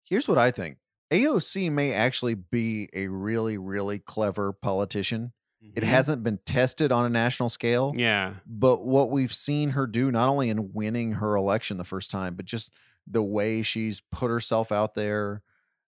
Here's 0.04 0.28
what 0.28 0.38
I 0.38 0.52
think. 0.52 0.78
AOC 1.12 1.72
may 1.72 1.94
actually 1.94 2.36
be 2.36 2.90
a 2.94 3.08
really, 3.08 3.58
really 3.58 4.00
clever 4.00 4.54
politician. 4.54 5.34
It 5.62 5.84
Mhm. 5.84 5.88
hasn't 5.88 6.24
been 6.24 6.40
tested 6.46 6.92
on 6.92 7.06
a 7.06 7.10
national 7.10 7.50
scale. 7.50 7.94
Yeah. 7.96 8.36
But 8.46 8.86
what 8.86 9.10
we've 9.12 9.34
seen 9.34 9.72
her 9.72 9.88
do, 9.88 10.12
not 10.12 10.30
only 10.30 10.50
in 10.50 10.72
winning 10.74 11.14
her 11.14 11.36
election 11.36 11.78
the 11.78 11.84
first 11.84 12.10
time, 12.12 12.36
but 12.36 12.46
just 12.46 12.72
the 13.06 13.24
way 13.24 13.62
she's 13.64 14.00
put 14.00 14.30
herself 14.30 14.72
out 14.72 14.94
there, 14.96 15.42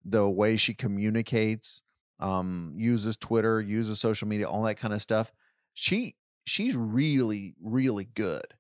the 0.06 0.30
way 0.30 0.56
she 0.56 0.74
communicates, 0.74 1.82
um, 2.20 2.74
uses 2.78 3.18
Twitter, 3.18 3.60
uses 3.62 4.00
social 4.00 4.28
media, 4.28 4.48
all 4.48 4.64
that 4.64 4.76
kind 4.78 4.94
of 4.94 5.02
stuff. 5.02 5.32
She 5.74 6.16
she's 6.46 6.78
really, 6.78 7.56
really 7.60 8.06
good. 8.06 8.56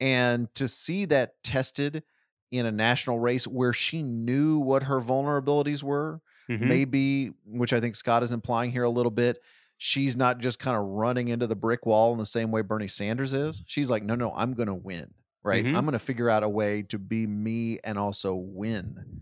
And 0.00 0.52
to 0.54 0.66
see 0.66 1.04
that 1.06 1.42
tested 1.42 2.04
in 2.50 2.66
a 2.66 2.72
national 2.72 3.18
race 3.18 3.46
where 3.46 3.72
she 3.72 4.02
knew 4.02 4.58
what 4.58 4.84
her 4.84 5.00
vulnerabilities 5.00 5.82
were, 5.82 6.20
Mhm. 6.48 6.60
maybe, 6.68 7.32
which 7.44 7.72
I 7.72 7.80
think 7.80 7.94
Scott 7.94 8.22
is 8.22 8.32
implying 8.32 8.70
here 8.72 8.84
a 8.84 8.90
little 8.90 9.10
bit, 9.10 9.38
she's 9.76 10.16
not 10.16 10.38
just 10.38 10.58
kind 10.58 10.76
of 10.76 10.82
running 10.84 11.28
into 11.28 11.46
the 11.46 11.56
brick 11.56 11.84
wall 11.86 12.12
in 12.12 12.18
the 12.18 12.26
same 12.26 12.50
way 12.50 12.62
Bernie 12.62 12.88
Sanders 12.88 13.32
is. 13.32 13.62
She's 13.66 13.90
like, 13.90 14.02
no, 14.02 14.14
no, 14.14 14.32
I'm 14.34 14.54
going 14.54 14.66
to 14.68 14.74
win, 14.74 15.14
right? 15.42 15.64
Mhm. 15.64 15.76
I'm 15.76 15.84
going 15.84 15.92
to 15.92 15.98
figure 15.98 16.30
out 16.30 16.42
a 16.42 16.48
way 16.48 16.82
to 16.82 16.98
be 16.98 17.26
me 17.26 17.78
and 17.84 17.98
also 17.98 18.34
win. 18.34 19.20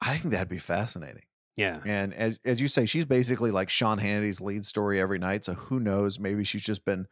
I 0.00 0.18
think 0.18 0.32
that'd 0.32 0.48
be 0.48 0.58
fascinating. 0.58 1.22
Yeah. 1.56 1.80
And 1.86 2.12
as 2.12 2.38
as 2.44 2.60
you 2.60 2.68
say, 2.68 2.84
she's 2.84 3.06
basically 3.06 3.50
like 3.50 3.70
Sean 3.70 3.98
Hannity's 3.98 4.40
lead 4.42 4.66
story 4.66 5.00
every 5.00 5.18
night. 5.18 5.44
So 5.44 5.54
who 5.54 5.80
knows? 5.80 6.18
Maybe 6.20 6.44
she's 6.44 6.62
just 6.62 6.84
been 6.84 7.06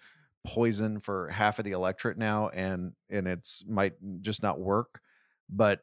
poison 0.45 0.99
for 0.99 1.29
half 1.31 1.59
of 1.59 1.65
the 1.65 1.73
electorate 1.73 2.19
now, 2.19 2.49
and 2.51 2.93
and 3.09 3.27
it's 3.27 3.65
might 3.67 3.95
just 4.21 4.43
not 4.43 4.61
work. 4.61 5.01
But 5.49 5.81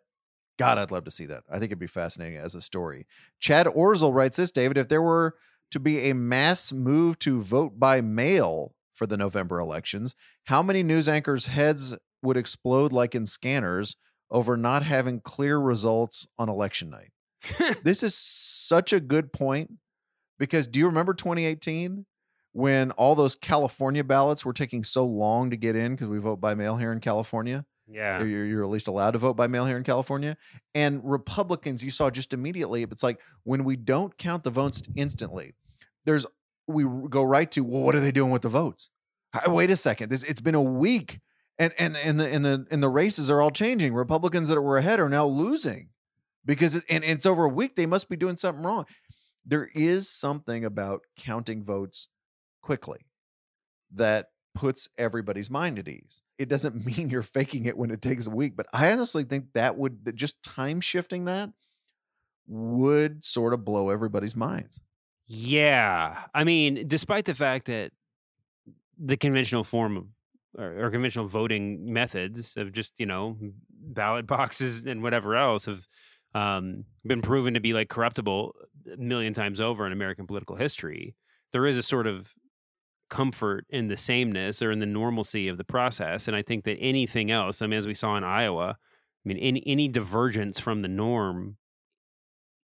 God, 0.58 0.78
I'd 0.78 0.92
love 0.92 1.06
to 1.06 1.12
see 1.12 1.26
that. 1.26 1.44
I 1.50 1.54
think 1.54 1.70
it'd 1.70 1.80
be 1.80 1.88
fascinating 1.88 2.38
as 2.38 2.56
a 2.56 2.62
story. 2.62 3.08
Chad 3.40 3.66
Orzel 3.66 4.14
writes 4.14 4.38
this, 4.38 4.52
David. 4.52 4.78
If 4.78 4.90
there 4.90 5.02
were 5.02 5.36
to 5.72 5.80
be 5.80 6.10
a 6.10 6.14
mass 6.14 6.72
move 6.72 7.18
to 7.20 7.42
vote 7.42 7.80
by 7.80 8.02
mail 8.02 8.76
for 8.94 9.08
the 9.08 9.18
November 9.18 9.60
elections, 9.60 10.16
how 10.46 10.62
many 10.62 10.84
news 10.84 11.10
anchors' 11.10 11.48
heads 11.48 11.96
would 12.22 12.38
explode 12.38 12.92
like 12.92 13.16
in 13.16 13.26
scanners 13.26 13.96
over 14.30 14.56
not 14.56 14.84
having 14.84 15.20
clear 15.20 15.58
results 15.58 16.28
on 16.38 16.50
election 16.50 16.90
night? 16.90 17.12
this 17.84 18.04
is 18.04 18.14
such 18.14 18.94
a 18.94 19.00
good 19.00 19.34
point 19.34 19.72
because 20.38 20.68
do 20.68 20.80
you 20.80 20.86
remember 20.86 21.14
2018 21.14 22.06
when 22.52 22.92
all 22.92 23.16
those 23.16 23.36
California 23.36 24.04
ballots 24.04 24.46
were 24.46 24.54
taking 24.54 24.84
so 24.84 25.06
long 25.06 25.50
to 25.50 25.58
get 25.58 25.76
in 25.76 25.94
because 25.94 26.10
we 26.10 26.20
vote 26.20 26.42
by 26.42 26.54
mail 26.54 26.78
here 26.78 26.92
in 26.92 27.00
California? 27.00 27.66
Yeah. 27.92 28.24
You're, 28.24 28.46
you're 28.46 28.64
at 28.64 28.70
least 28.70 28.88
allowed 28.88 29.12
to 29.12 29.18
vote 29.18 29.36
by 29.36 29.48
mail 29.48 29.66
here 29.66 29.78
in 29.78 29.84
California. 29.84 30.38
And 30.74 31.02
Republicans, 31.04 31.84
you 31.84 31.92
saw 31.92 32.10
just 32.10 32.34
immediately, 32.34 32.84
it's 32.84 33.04
like 33.04 33.20
when 33.44 33.64
we 33.64 33.76
don't 33.76 34.18
count 34.18 34.44
the 34.44 34.50
votes 34.50 34.82
instantly, 34.96 35.54
there's 36.06 36.26
we 36.68 36.86
go 37.10 37.24
right 37.24 37.52
to 37.52 37.64
well, 37.64 37.82
what 37.82 37.96
are 37.96 38.00
they 38.00 38.12
doing 38.12 38.32
with 38.32 38.44
the 38.44 38.50
votes? 38.50 38.90
Wait 39.48 39.70
a 39.70 39.78
second, 39.78 40.10
this 40.10 40.24
it's 40.24 40.42
been 40.42 40.56
a 40.56 40.62
week, 40.62 41.20
and 41.58 41.74
and 41.78 41.98
and 41.98 42.20
the 42.20 42.28
and 42.28 42.46
the 42.46 42.66
and 42.72 42.82
the 42.82 42.90
races 42.90 43.30
are 43.30 43.42
all 43.42 43.52
changing. 43.52 43.94
Republicans 43.94 44.48
that 44.48 44.62
were 44.62 44.78
ahead 44.78 45.00
are 45.00 45.10
now 45.10 45.26
losing 45.26 45.90
because 46.46 46.76
it, 46.76 46.84
and 46.90 47.04
it's 47.04 47.26
over 47.26 47.46
a 47.46 47.50
week. 47.50 47.76
They 47.76 47.86
must 47.86 48.10
be 48.10 48.16
doing 48.16 48.38
something 48.38 48.64
wrong. 48.64 48.86
There 49.46 49.70
is 49.74 50.10
something 50.10 50.66
about 50.66 51.02
counting 51.18 51.64
votes 51.64 52.10
quickly 52.62 53.06
that 53.94 54.28
puts 54.54 54.90
everybody's 54.98 55.50
mind 55.50 55.80
at 55.80 55.88
ease. 55.88 56.22
It 56.38 56.50
doesn't 56.50 56.86
mean 56.98 57.10
you're 57.10 57.22
faking 57.22 57.66
it 57.66 57.78
when 57.78 57.92
it 57.92 58.02
takes 58.02 58.28
a 58.28 58.32
week, 58.32 58.56
but 58.56 58.68
I 58.74 58.92
honestly 58.92 59.24
think 59.24 59.54
that 59.54 59.78
would 59.78 60.14
just 60.16 60.42
time 60.44 60.82
shifting 60.82 61.26
that 61.26 61.52
would 62.48 63.24
sort 63.24 63.54
of 63.54 63.64
blow 63.64 63.90
everybody's 63.90 64.36
minds. 64.36 64.82
Yeah. 65.28 66.24
I 66.34 66.44
mean, 66.44 66.88
despite 66.88 67.26
the 67.26 67.34
fact 67.34 67.68
that 67.68 67.92
the 68.98 69.18
conventional 69.18 69.64
form 69.64 69.98
of 69.98 70.06
or, 70.58 70.86
or 70.86 70.92
conventional 70.92 71.28
voting 71.28 71.94
methods 71.94 72.58
of 72.58 72.74
just, 72.74 72.94
you 72.98 73.06
know, 73.06 73.38
ballot 73.70 74.28
boxes 74.28 74.86
and 74.86 75.02
whatever 75.02 75.36
else 75.36 75.66
have 75.66 75.88
um, 76.36 76.86
been 77.06 77.22
proven 77.22 77.54
to 77.54 77.60
be 77.60 77.74
like 77.74 77.90
corruptible 77.90 78.54
a 78.92 78.98
million 78.98 79.34
times 79.34 79.62
over 79.62 79.86
in 79.86 79.94
American 79.94 80.28
political 80.28 80.56
history, 80.56 81.16
there 81.54 81.66
is 81.66 81.78
a 81.78 81.84
sort 81.84 82.08
of 82.08 82.34
comfort 83.12 83.68
in 83.70 83.90
the 83.90 83.98
sameness 83.98 84.62
or 84.62 84.72
in 84.72 84.80
the 84.80 84.86
normalcy 84.88 85.48
of 85.48 85.58
the 85.58 85.64
process. 85.64 86.28
And 86.28 86.36
I 86.36 86.42
think 86.42 86.64
that 86.64 86.78
anything 86.80 87.30
else, 87.30 87.62
I 87.62 87.68
mean, 87.68 87.78
as 87.78 87.86
we 87.86 87.94
saw 87.94 88.18
in 88.18 88.24
Iowa, 88.24 88.78
I 88.80 89.28
mean, 89.28 89.38
any 89.38 89.62
any 89.68 89.88
divergence 89.88 90.60
from 90.60 90.82
the 90.82 90.88
norm, 90.88 91.58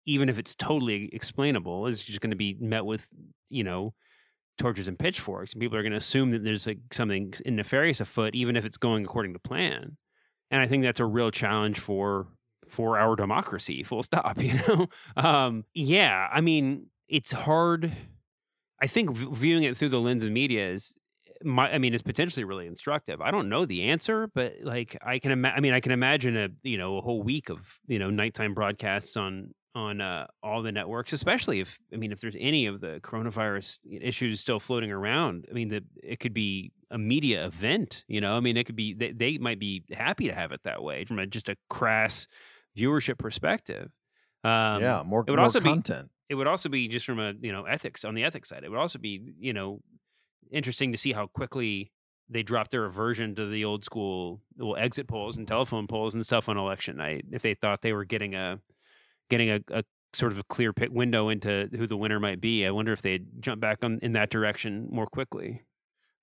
even 0.06 0.30
if 0.30 0.40
it's 0.40 0.56
totally 0.56 1.10
explainable, 1.12 1.88
is 1.88 2.02
just 2.02 2.22
going 2.22 2.32
to 2.32 2.38
be 2.38 2.56
met 2.62 2.86
with, 2.86 3.10
you 3.50 3.66
know, 3.66 3.94
torches 4.58 4.88
and 4.88 4.98
pitchforks, 4.98 5.52
and 5.52 5.60
people 5.60 5.78
are 5.78 5.84
going 5.84 5.92
to 5.92 5.98
assume 5.98 6.32
that 6.32 6.46
there's 6.46 6.66
like 6.66 6.80
something 6.94 7.34
nefarious 7.46 8.00
afoot, 8.00 8.36
even 8.36 8.56
if 8.56 8.64
it's 8.64 8.78
going 8.78 9.04
according 9.04 9.34
to 9.34 9.40
plan. 9.40 9.98
And 10.50 10.62
I 10.62 10.68
think 10.68 10.84
that's 10.84 11.02
a 11.02 11.06
real 11.06 11.32
challenge 11.32 11.80
for 11.80 12.28
for 12.70 12.98
our 12.98 13.16
democracy. 13.16 13.84
Full 13.84 14.04
stop. 14.04 14.38
You 14.42 14.54
know, 14.68 14.88
um, 15.18 15.66
yeah. 15.74 16.30
I 16.32 16.40
mean, 16.40 16.88
it's 17.10 17.32
hard. 17.32 17.92
I 18.82 18.88
think 18.88 19.16
viewing 19.16 19.64
it 19.64 19.78
through 19.78 19.90
the 19.90 20.00
lens 20.00 20.24
of 20.24 20.32
media 20.32 20.72
is 20.72 20.94
my, 21.44 21.70
I 21.72 21.78
mean, 21.78 21.94
it's 21.94 22.04
potentially 22.04 22.44
really 22.44 22.68
instructive. 22.68 23.22
I 23.22 23.32
don't 23.32 23.50
know 23.50 23.66
the 23.66 23.84
answer, 23.84 24.28
but 24.34 24.56
like 24.62 24.98
I 25.06 25.20
can, 25.20 25.32
ima- 25.32 25.54
I 25.56 25.60
mean, 25.60 25.74
I 25.74 25.80
can 25.80 25.92
imagine 25.92 26.38
a 26.38 26.50
you 26.64 26.78
know 26.78 26.98
a 26.98 27.02
whole 27.02 27.24
week 27.24 27.50
of 27.50 27.60
you 27.88 28.00
know 28.00 28.10
nighttime 28.10 28.54
broadcasts 28.54 29.18
on 29.18 29.54
on 29.76 30.00
uh, 30.00 30.26
all 30.42 30.62
the 30.62 30.72
networks, 30.72 31.12
especially 31.12 31.60
if 31.60 31.80
I 31.94 31.98
mean 31.98 32.12
if 32.12 32.22
there's 32.22 32.38
any 32.40 32.66
of 32.66 32.80
the 32.80 33.00
coronavirus 33.04 33.80
issues 34.02 34.40
still 34.40 34.60
floating 34.60 34.92
around. 34.92 35.46
I 35.50 35.54
mean, 35.54 35.70
that 35.70 35.84
it 36.02 36.20
could 36.20 36.34
be 36.34 36.72
a 36.90 36.98
media 36.98 37.46
event. 37.46 38.04
You 38.08 38.22
know, 38.22 38.38
I 38.38 38.40
mean, 38.40 38.56
it 38.58 38.66
could 38.66 38.78
be 38.78 38.94
they, 38.94 39.12
they 39.12 39.38
might 39.38 39.60
be 39.60 39.84
happy 39.92 40.28
to 40.28 40.34
have 40.34 40.52
it 40.54 40.62
that 40.64 40.82
way 40.82 41.04
from 41.06 41.20
a, 41.20 41.28
just 41.28 41.50
a 41.50 41.58
crass 41.70 42.28
viewership 42.78 43.18
perspective. 43.18 43.92
Um, 44.44 44.82
yeah, 44.82 45.04
more, 45.06 45.22
it 45.28 45.32
would 45.32 45.38
more 45.38 45.46
also 45.46 45.60
be- 45.60 45.70
content. 45.70 46.10
It 46.30 46.36
would 46.36 46.48
also 46.48 46.70
be 46.70 46.88
just 46.88 47.06
from 47.06 47.20
a 47.20 47.34
you 47.42 47.52
know 47.52 47.64
ethics 47.64 48.04
on 48.04 48.16
the 48.16 48.24
ethics 48.24 48.50
side. 48.50 48.64
It 48.64 48.70
would 48.70 48.80
also 48.80 49.00
be 49.00 49.22
you 49.40 49.54
know 49.54 49.82
interesting 50.52 50.92
to 50.92 50.98
see 50.98 51.14
how 51.14 51.28
quickly 51.28 51.92
they 52.30 52.44
drop 52.44 52.70
their 52.70 52.86
aversion 52.86 53.36
to 53.36 53.48
the 53.48 53.66
old 53.66 53.86
school 53.86 54.42
well, 54.58 54.76
exit 54.76 55.08
polls 55.08 55.38
and 55.38 55.48
telephone 55.48 55.88
polls 55.88 56.16
and 56.16 56.26
stuff 56.26 56.50
on 56.50 56.58
election 56.58 56.98
night. 56.98 57.26
If 57.32 57.42
they 57.42 57.54
thought 57.54 57.82
they 57.82 57.94
were 57.94 58.06
getting 58.06 58.36
a 58.36 58.60
getting 59.30 59.50
a, 59.50 59.60
a 59.70 59.84
sort 60.14 60.32
of 60.32 60.40
a 60.40 60.44
clear 60.44 60.74
pit 60.74 60.92
window 60.92 61.30
into 61.30 61.70
who 61.76 61.88
the 61.88 61.98
winner 61.98 62.20
might 62.20 62.42
be, 62.42 62.66
I 62.66 62.72
wonder 62.72 62.94
if 62.94 63.02
they'd 63.02 63.28
jump 63.42 63.62
back 63.62 63.84
on 63.84 64.00
in 64.02 64.14
that 64.14 64.30
direction 64.30 64.88
more 64.92 65.08
quickly. 65.08 65.62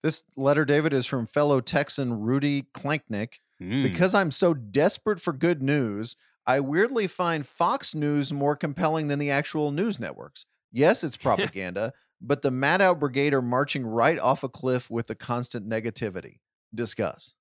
This 0.03 0.25
letter, 0.37 0.65
David, 0.65 0.93
is 0.93 1.07
from 1.07 1.27
fellow 1.27 1.61
Texan 1.61 2.21
Rudy 2.21 2.65
Klanknick. 2.75 3.35
Mm. 3.63 3.85
Because 3.85 4.15
I'm 4.15 4.33
so 4.33 4.55
desperate 4.55 5.21
for 5.21 5.33
good 5.33 5.63
news, 5.63 6.17
I 6.47 6.61
weirdly 6.61 7.07
find 7.07 7.47
Fox 7.47 7.95
News 7.95 8.33
more 8.33 8.57
compelling 8.57 9.09
than 9.09 9.19
the 9.19 9.31
actual 9.31 9.71
news 9.71 9.99
networks. 9.99 10.47
Yes, 10.73 11.05
it's 11.05 11.17
propaganda, 11.19 11.93
but 12.21 12.43
the 12.43 12.51
mad 12.51 12.81
out 12.81 12.99
Brigade 12.99 13.35
are 13.35 13.43
marching 13.43 13.87
right 13.87 14.19
off 14.19 14.43
a 14.43 14.49
cliff 14.49 14.91
with 14.91 15.07
the 15.07 15.15
constant 15.15 15.69
negativity. 15.69 16.39
Discuss. 16.75 17.35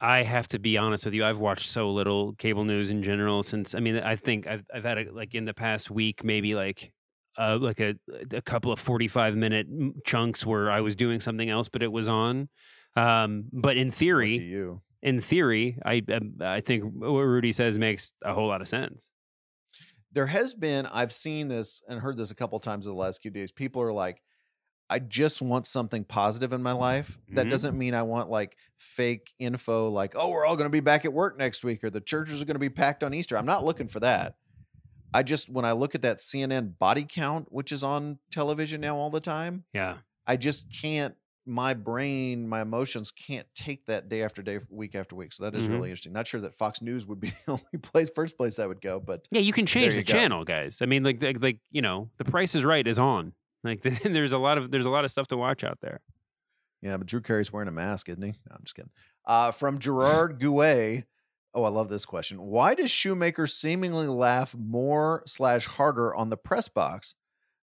I 0.00 0.24
have 0.24 0.48
to 0.48 0.58
be 0.58 0.76
honest 0.76 1.04
with 1.04 1.14
you. 1.14 1.24
I've 1.24 1.38
watched 1.38 1.70
so 1.70 1.90
little 1.90 2.34
cable 2.34 2.64
news 2.64 2.90
in 2.90 3.04
general 3.04 3.44
since. 3.44 3.72
I 3.72 3.78
mean, 3.78 3.98
I 3.98 4.16
think 4.16 4.48
I've 4.48 4.64
I've 4.74 4.82
had 4.82 4.98
a, 4.98 5.12
like 5.12 5.34
in 5.34 5.44
the 5.44 5.54
past 5.54 5.90
week, 5.92 6.24
maybe 6.24 6.56
like 6.56 6.92
uh, 7.38 7.56
like 7.60 7.78
a 7.78 7.94
a 8.32 8.42
couple 8.42 8.72
of 8.72 8.80
forty 8.80 9.06
five 9.06 9.36
minute 9.36 9.68
chunks 10.04 10.44
where 10.44 10.70
I 10.72 10.80
was 10.80 10.96
doing 10.96 11.20
something 11.20 11.48
else, 11.48 11.68
but 11.68 11.84
it 11.84 11.92
was 11.92 12.08
on. 12.08 12.48
Um, 12.96 13.44
but 13.52 13.76
in 13.76 13.92
theory, 13.92 14.38
you. 14.38 14.82
In 15.02 15.20
theory, 15.20 15.78
I 15.84 16.02
um, 16.12 16.34
I 16.40 16.60
think 16.60 16.84
what 16.94 17.10
Rudy 17.10 17.52
says 17.52 17.78
makes 17.78 18.12
a 18.22 18.32
whole 18.34 18.48
lot 18.48 18.60
of 18.62 18.68
sense. 18.68 19.08
There 20.12 20.26
has 20.26 20.52
been, 20.54 20.84
I've 20.86 21.12
seen 21.12 21.48
this 21.48 21.82
and 21.88 22.00
heard 22.00 22.18
this 22.18 22.30
a 22.30 22.34
couple 22.34 22.58
times 22.60 22.86
in 22.86 22.92
the 22.92 22.98
last 22.98 23.22
few 23.22 23.30
days. 23.30 23.50
People 23.50 23.80
are 23.80 23.92
like, 23.92 24.20
I 24.90 24.98
just 24.98 25.40
want 25.40 25.66
something 25.66 26.04
positive 26.04 26.52
in 26.52 26.62
my 26.62 26.72
life. 26.72 27.18
That 27.30 27.46
Mhm. 27.46 27.50
doesn't 27.50 27.78
mean 27.78 27.94
I 27.94 28.02
want 28.02 28.28
like 28.28 28.58
fake 28.76 29.32
info 29.38 29.88
like, 29.88 30.12
oh, 30.14 30.28
we're 30.28 30.44
all 30.44 30.54
going 30.56 30.68
to 30.68 30.72
be 30.72 30.80
back 30.80 31.06
at 31.06 31.14
work 31.14 31.38
next 31.38 31.64
week 31.64 31.82
or 31.82 31.88
the 31.88 32.00
churches 32.02 32.42
are 32.42 32.44
going 32.44 32.56
to 32.56 32.60
be 32.60 32.68
packed 32.68 33.02
on 33.02 33.14
Easter. 33.14 33.38
I'm 33.38 33.46
not 33.46 33.64
looking 33.64 33.88
for 33.88 34.00
that. 34.00 34.36
I 35.14 35.22
just 35.22 35.48
when 35.48 35.64
I 35.64 35.72
look 35.72 35.94
at 35.94 36.02
that 36.02 36.18
CNN 36.18 36.78
body 36.78 37.06
count, 37.08 37.50
which 37.50 37.72
is 37.72 37.82
on 37.82 38.18
television 38.30 38.82
now 38.82 38.96
all 38.96 39.08
the 39.10 39.20
time, 39.20 39.64
Yeah. 39.72 39.98
I 40.26 40.36
just 40.36 40.66
can't. 40.78 41.14
My 41.44 41.74
brain, 41.74 42.48
my 42.48 42.60
emotions 42.62 43.10
can't 43.10 43.46
take 43.54 43.86
that 43.86 44.08
day 44.08 44.22
after 44.22 44.42
day, 44.42 44.60
week 44.70 44.94
after 44.94 45.16
week. 45.16 45.32
So 45.32 45.42
that 45.44 45.56
is 45.56 45.64
Mhm. 45.68 45.72
really 45.72 45.88
interesting. 45.90 46.12
Not 46.12 46.26
sure 46.28 46.40
that 46.40 46.54
Fox 46.54 46.80
News 46.80 47.04
would 47.06 47.18
be 47.20 47.30
the 47.46 47.52
only 47.52 47.78
place, 47.82 48.10
first 48.14 48.36
place 48.36 48.58
I 48.60 48.66
would 48.66 48.80
go, 48.80 49.00
but 49.00 49.26
Yeah, 49.32 49.40
you 49.40 49.52
can 49.52 49.66
change 49.66 49.92
the 49.94 49.98
you 49.98 50.04
go. 50.04 50.12
channel, 50.12 50.44
guys. 50.44 50.80
I 50.80 50.86
mean, 50.86 51.02
like, 51.02 51.20
like, 51.22 51.42
like, 51.42 51.58
you 51.72 51.82
know, 51.82 52.10
the 52.18 52.24
Price 52.24 52.54
is 52.54 52.64
Right 52.64 52.86
is 52.86 52.98
on. 52.98 53.32
Like, 53.64 53.82
there's 54.04 54.32
a 54.32 54.38
lot 54.38 54.58
of 54.58 54.70
there's 54.70 54.86
a 54.86 54.90
lot 54.90 55.04
of 55.04 55.10
stuff 55.10 55.26
to 55.28 55.36
watch 55.36 55.64
out 55.64 55.78
there. 55.80 56.00
Yeah, 56.80 56.96
but 56.96 57.06
Drew 57.06 57.20
Carey's 57.20 57.52
wearing 57.52 57.68
a 57.68 57.72
mask, 57.72 58.08
isn't 58.08 58.22
he? 58.22 58.30
No, 58.30 58.56
I'm 58.56 58.62
just 58.64 58.74
kidding. 58.74 58.90
Uh, 59.24 59.50
from 59.52 59.78
Gerard 59.78 60.40
Gouet. 60.40 61.04
Oh, 61.54 61.64
I 61.64 61.68
love 61.68 61.88
this 61.90 62.06
question. 62.06 62.40
Why 62.42 62.74
does 62.74 62.90
Shoemaker 62.90 63.46
seemingly 63.46 64.06
laugh 64.06 64.54
more 64.56 65.22
slash 65.26 65.66
harder 65.66 66.14
on 66.14 66.30
the 66.30 66.36
press 66.36 66.68
box 66.68 67.14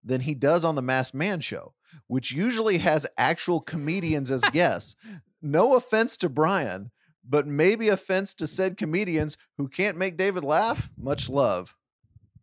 than 0.05 0.21
he 0.21 0.35
does 0.35 0.65
on 0.65 0.75
the 0.75 0.83
Masked 0.83 1.15
Man 1.15 1.41
show, 1.41 1.75
which 2.07 2.33
usually 2.33 2.79
has 2.79 3.07
actual 3.17 3.61
comedians 3.61 4.31
as 4.31 4.43
guests? 4.53 4.97
No 5.41 5.77
offense 5.77 6.17
to 6.19 6.29
Bryan, 6.29 6.91
but 7.29 7.47
maybe 7.47 7.89
offense 7.89 8.35
to 8.35 8.47
said 8.47 8.77
comedians 8.77 9.37
who 9.57 9.69
can't 9.69 9.97
make 9.97 10.17
David 10.17 10.45
laugh. 10.45 10.91
Much 10.97 11.29
love. 11.29 11.75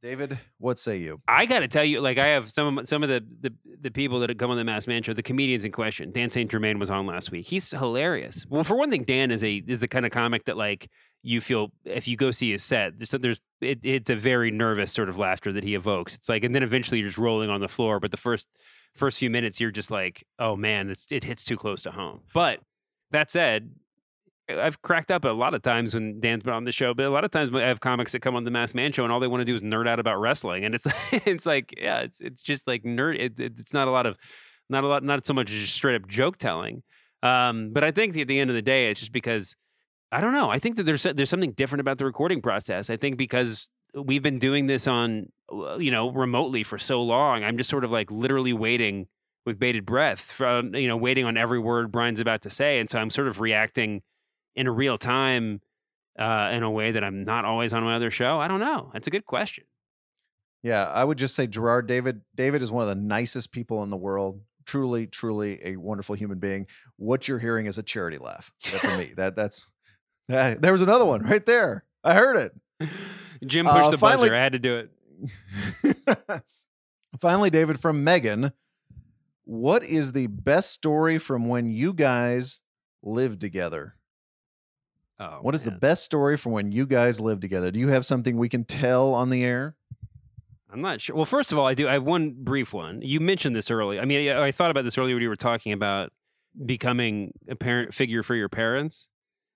David, 0.06 0.38
what 0.60 0.78
say 0.78 0.98
you? 0.98 1.20
I 1.28 1.48
got 1.48 1.60
to 1.62 1.68
tell 1.68 1.84
you, 1.84 2.00
like, 2.00 2.20
I 2.20 2.28
have 2.28 2.52
some 2.52 2.78
of 2.78 2.88
some 2.88 3.02
of 3.02 3.10
the 3.10 3.26
the, 3.42 3.52
the 3.82 3.90
people 3.90 4.20
that 4.20 4.30
have 4.30 4.38
come 4.38 4.52
on 4.52 4.58
the 4.58 4.64
Masked 4.64 4.88
Man 4.88 5.02
show, 5.02 5.14
the 5.14 5.24
comedians 5.24 5.66
in 5.66 5.72
question. 5.72 6.12
Dan 6.12 6.30
St. 6.30 6.50
Germain 6.50 6.78
was 6.78 6.92
on 6.92 7.08
last 7.08 7.32
week. 7.32 7.48
He's 7.48 7.72
hilarious. 7.72 8.46
Well, 8.48 8.64
for 8.64 8.76
one 8.76 8.92
thing, 8.92 9.04
Dan 9.04 9.32
is 9.32 9.44
a 9.44 9.64
is 9.68 9.80
the 9.80 9.88
kind 9.88 10.06
of 10.06 10.12
comic 10.12 10.46
that 10.46 10.58
like 10.58 10.92
you 11.24 11.42
feel 11.42 11.72
if 11.86 12.08
you 12.08 12.18
go 12.18 12.30
see 12.30 12.52
his 12.52 12.64
set, 12.64 13.00
there's 13.00 13.16
there's 13.20 13.42
it, 13.62 13.80
it's 13.82 14.12
a 14.12 14.16
very 14.16 14.52
nervous 14.52 14.92
sort 14.92 15.10
of 15.10 15.18
laughter 15.18 15.52
that 15.54 15.64
he 15.64 15.74
evokes. 15.74 16.14
It's 16.14 16.30
like, 16.30 16.44
and 16.44 16.54
then 16.54 16.62
eventually 16.62 17.00
you're 17.00 17.10
just 17.10 17.18
rolling 17.18 17.50
on 17.50 17.60
the 17.60 17.68
floor, 17.68 18.00
but 18.00 18.12
the 18.12 18.18
first 18.18 18.48
first 18.96 19.18
few 19.18 19.30
minutes 19.30 19.60
you're 19.60 19.72
just 19.72 19.92
like, 19.92 20.26
oh 20.40 20.56
man, 20.56 20.90
it's 20.90 21.08
it 21.12 21.24
hits 21.24 21.44
too 21.44 21.58
close 21.58 21.82
to 21.84 21.92
home. 21.92 22.22
But 22.34 22.60
that 23.12 23.30
said, 23.32 23.72
I've 24.50 24.82
cracked 24.82 25.12
up 25.12 25.26
a 25.26 25.30
lot 25.30 25.54
of 25.54 25.62
times 25.62 25.94
when 25.94 26.20
Dan's 26.20 26.44
been 26.44 26.54
on 26.54 26.66
the 26.66 26.72
show, 26.72 26.94
but 26.94 27.06
a 27.06 27.10
lot 27.10 27.24
of 27.24 27.32
times 27.32 27.54
I 27.54 27.62
have 27.62 27.80
comics 27.80 28.12
that 28.12 28.22
come 28.22 28.36
on 28.36 28.44
the 28.44 28.52
Masked 28.52 28.76
Man 28.76 28.92
show 28.92 29.04
and 29.04 29.12
all 29.12 29.20
they 29.20 29.28
want 29.28 29.42
to 29.42 29.46
do 29.46 29.56
is 29.56 29.62
nerd 29.62 29.88
out 29.88 30.00
about 30.00 30.20
wrestling, 30.20 30.66
and 30.66 30.76
it's 30.76 30.86
it's 31.12 31.46
like 31.46 31.74
yeah, 31.78 32.00
it's 32.00 32.22
it's 32.22 32.42
just 32.42 32.68
like 32.68 32.84
nerd. 32.84 33.20
It, 33.20 33.40
it, 33.40 33.54
it's 33.60 33.74
not 33.74 33.88
a 33.88 33.92
lot 33.92 34.06
of 34.06 34.18
not 34.70 34.84
a 34.84 34.88
lot, 34.88 35.04
not 35.04 35.26
so 35.26 35.34
much 35.34 35.48
just 35.48 35.74
straight 35.74 35.96
up 35.96 36.08
joke 36.08 36.38
telling. 36.38 36.84
Um, 37.24 37.72
but 37.72 37.84
I 37.84 37.92
think 37.92 38.16
at 38.18 38.28
the 38.28 38.40
end 38.40 38.50
of 38.50 38.56
the 38.56 38.62
day, 38.62 38.90
it's 38.90 39.00
just 39.00 39.12
because 39.12 39.56
I 40.12 40.22
don't 40.22 40.34
know. 40.34 40.50
I 40.50 40.60
think 40.60 40.76
that 40.78 40.84
there's 40.84 41.04
there's 41.04 41.30
something 41.30 41.54
different 41.54 41.82
about 41.82 41.98
the 41.98 42.06
recording 42.06 42.42
process. 42.42 42.90
I 42.90 42.98
think 42.98 43.18
because 43.18 43.68
we've 43.96 44.24
been 44.24 44.40
doing 44.40 44.68
this 44.68 44.88
on 44.88 45.32
uh, 45.52 45.78
you 45.78 45.92
know 45.92 46.10
remotely 46.12 46.64
for 46.64 46.78
so 46.78 47.02
long, 47.02 47.44
I'm 47.44 47.58
just 47.58 47.70
sort 47.70 47.84
of 47.84 47.92
like 47.92 48.12
literally 48.12 48.54
waiting 48.54 49.08
with 49.46 49.60
bated 49.60 49.86
breath, 49.86 50.32
from, 50.32 50.74
you 50.76 50.88
know, 50.88 50.98
waiting 50.98 51.24
on 51.24 51.38
every 51.38 51.60
word 51.60 51.92
Bryan's 51.92 52.20
about 52.20 52.42
to 52.44 52.50
say, 52.50 52.80
and 52.80 52.90
so 52.90 53.00
I'm 53.00 53.10
sort 53.10 53.28
of 53.28 53.40
reacting 53.40 54.02
in 54.56 54.68
a 54.68 54.72
real 54.72 54.98
time 54.98 55.62
uh, 56.18 56.50
in 56.52 56.64
a 56.64 56.72
way 56.72 56.92
that 56.92 57.04
I'm 57.04 57.24
not 57.24 57.46
always 57.46 57.74
on 57.74 57.84
my 57.84 57.96
other 57.96 58.10
show. 58.10 58.40
I 58.40 58.48
don't 58.48 58.60
know. 58.60 58.90
That's 58.94 59.08
a 59.08 59.12
good 59.12 59.26
question. 59.26 59.66
Yeah, 60.64 60.86
I 60.86 61.04
would 61.04 61.18
just 61.18 61.36
say 61.36 61.46
Gerard 61.46 61.88
David. 61.88 62.22
David 62.34 62.62
is 62.62 62.72
one 62.72 62.82
of 62.82 62.90
the 62.90 63.02
nicest 63.02 63.52
people 63.52 63.84
in 63.84 63.92
the 63.92 63.98
world. 63.98 64.42
Truly, 64.66 65.06
truly 65.06 65.60
a 65.64 65.76
wonderful 65.76 66.16
human 66.16 66.40
being. 66.40 66.66
What 66.98 67.28
you're 67.28 67.38
hearing 67.38 67.68
is 67.68 67.78
a 67.78 67.84
charity 67.84 68.18
laugh. 68.18 68.52
That 68.72 68.82
for 68.82 68.98
me. 68.98 69.14
That 69.16 69.36
that's 69.36 69.64
that, 70.28 70.64
there 70.64 70.72
was 70.72 70.82
another 70.82 71.06
one 71.06 71.22
right 71.22 71.46
there. 71.46 71.86
I 72.04 72.16
heard 72.16 72.52
it. 72.82 72.90
Jim 73.46 73.66
pushed 73.66 73.78
Uh, 73.86 73.90
the 73.92 73.98
finally- 73.98 74.30
buzzer. 74.30 74.36
I 74.36 74.44
had 74.44 74.54
to 74.54 74.60
do 74.60 74.78
it. 74.78 76.44
Finally, 77.20 77.50
David 77.50 77.80
from 77.80 78.04
Megan. 78.04 78.52
What 79.46 79.84
is 79.84 80.12
the 80.12 80.28
best 80.28 80.72
story 80.72 81.18
from 81.18 81.48
when 81.48 81.70
you 81.70 81.94
guys 81.94 82.62
lived 83.04 83.40
together? 83.40 83.96
Oh, 85.20 85.38
What 85.42 85.56
is 85.56 85.64
the 85.64 85.72
best 85.72 86.04
story 86.04 86.36
from 86.36 86.52
when 86.52 86.72
you 86.74 86.86
guys 86.86 87.22
lived 87.22 87.42
together? 87.42 87.72
Do 87.72 87.80
you 87.80 87.88
have 87.88 88.06
something 88.06 88.36
we 88.38 88.50
can 88.50 88.66
tell 88.66 89.14
on 89.14 89.30
the 89.30 89.46
air? 89.46 89.76
I'm 90.70 90.82
not 90.82 91.00
sure. 91.00 91.16
Well, 91.16 91.24
first 91.26 91.54
of 91.54 91.58
all, 91.58 91.66
I 91.66 91.74
do. 91.74 91.88
I 91.88 91.94
have 91.94 92.04
one 92.04 92.36
brief 92.38 92.74
one. 92.74 93.02
You 93.02 93.22
mentioned 93.22 93.56
this 93.56 93.72
earlier. 93.72 94.02
I 94.02 94.06
mean, 94.06 94.30
I 94.30 94.48
I 94.48 94.52
thought 94.52 94.72
about 94.72 94.84
this 94.84 94.98
earlier 94.98 95.16
when 95.16 95.24
you 95.24 95.30
were 95.30 95.38
talking 95.38 95.72
about 95.72 96.12
becoming 96.66 97.32
a 97.48 97.56
parent 97.56 97.94
figure 97.94 98.24
for 98.24 98.36
your 98.36 98.50
parents. 98.50 99.08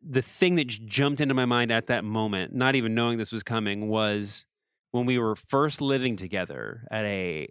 The 0.08 0.22
thing 0.22 0.56
that 0.56 0.68
jumped 0.68 1.22
into 1.22 1.34
my 1.34 1.46
mind 1.46 1.72
at 1.72 1.88
that 1.88 2.04
moment, 2.04 2.54
not 2.54 2.76
even 2.76 2.96
knowing 2.96 3.18
this 3.18 3.32
was 3.32 3.44
coming, 3.44 3.90
was 3.90 4.46
when 4.92 5.06
we 5.06 5.20
were 5.20 5.36
first 5.36 5.82
living 5.82 6.16
together 6.16 6.88
at 6.90 7.06
a, 7.06 7.48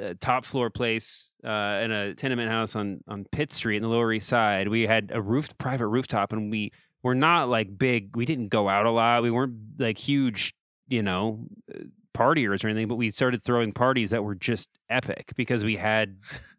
a 0.00 0.14
top 0.16 0.44
floor 0.44 0.70
place 0.70 1.32
uh, 1.44 1.80
in 1.82 1.92
a 1.92 2.14
tenement 2.14 2.50
house 2.50 2.74
on 2.74 3.00
on 3.06 3.24
Pitt 3.30 3.52
Street 3.52 3.76
in 3.76 3.82
the 3.82 3.88
Lower 3.88 4.12
East 4.12 4.28
Side. 4.28 4.68
We 4.68 4.82
had 4.82 5.10
a 5.14 5.22
roof, 5.22 5.56
private 5.58 5.86
rooftop, 5.86 6.32
and 6.32 6.50
we 6.50 6.72
were 7.02 7.14
not 7.14 7.48
like 7.48 7.78
big. 7.78 8.16
We 8.16 8.24
didn't 8.24 8.48
go 8.48 8.68
out 8.68 8.86
a 8.86 8.90
lot. 8.90 9.22
We 9.22 9.30
weren't 9.30 9.54
like 9.78 9.98
huge, 9.98 10.54
you 10.88 11.02
know, 11.02 11.46
uh, 11.72 11.84
partiers 12.14 12.64
or 12.64 12.68
anything. 12.68 12.88
But 12.88 12.96
we 12.96 13.10
started 13.10 13.44
throwing 13.44 13.72
parties 13.72 14.10
that 14.10 14.24
were 14.24 14.34
just 14.34 14.68
epic 14.88 15.32
because 15.36 15.64
we 15.64 15.76
had 15.76 16.16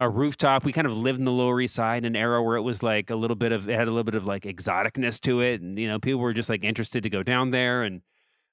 a 0.00 0.08
rooftop. 0.08 0.64
We 0.64 0.72
kind 0.72 0.86
of 0.86 0.96
lived 0.96 1.18
in 1.18 1.24
the 1.24 1.32
Lower 1.32 1.60
East 1.60 1.74
Side, 1.74 1.98
in 1.98 2.04
an 2.04 2.16
era 2.16 2.42
where 2.42 2.56
it 2.56 2.62
was 2.62 2.82
like 2.82 3.10
a 3.10 3.16
little 3.16 3.36
bit 3.36 3.52
of 3.52 3.68
it 3.68 3.78
had 3.78 3.88
a 3.88 3.90
little 3.90 4.04
bit 4.04 4.14
of 4.14 4.26
like 4.26 4.44
exoticness 4.44 5.20
to 5.22 5.40
it, 5.40 5.60
and 5.60 5.78
you 5.78 5.88
know, 5.88 5.98
people 5.98 6.20
were 6.20 6.34
just 6.34 6.48
like 6.48 6.64
interested 6.64 7.02
to 7.04 7.10
go 7.10 7.22
down 7.22 7.50
there 7.50 7.82
and. 7.82 8.02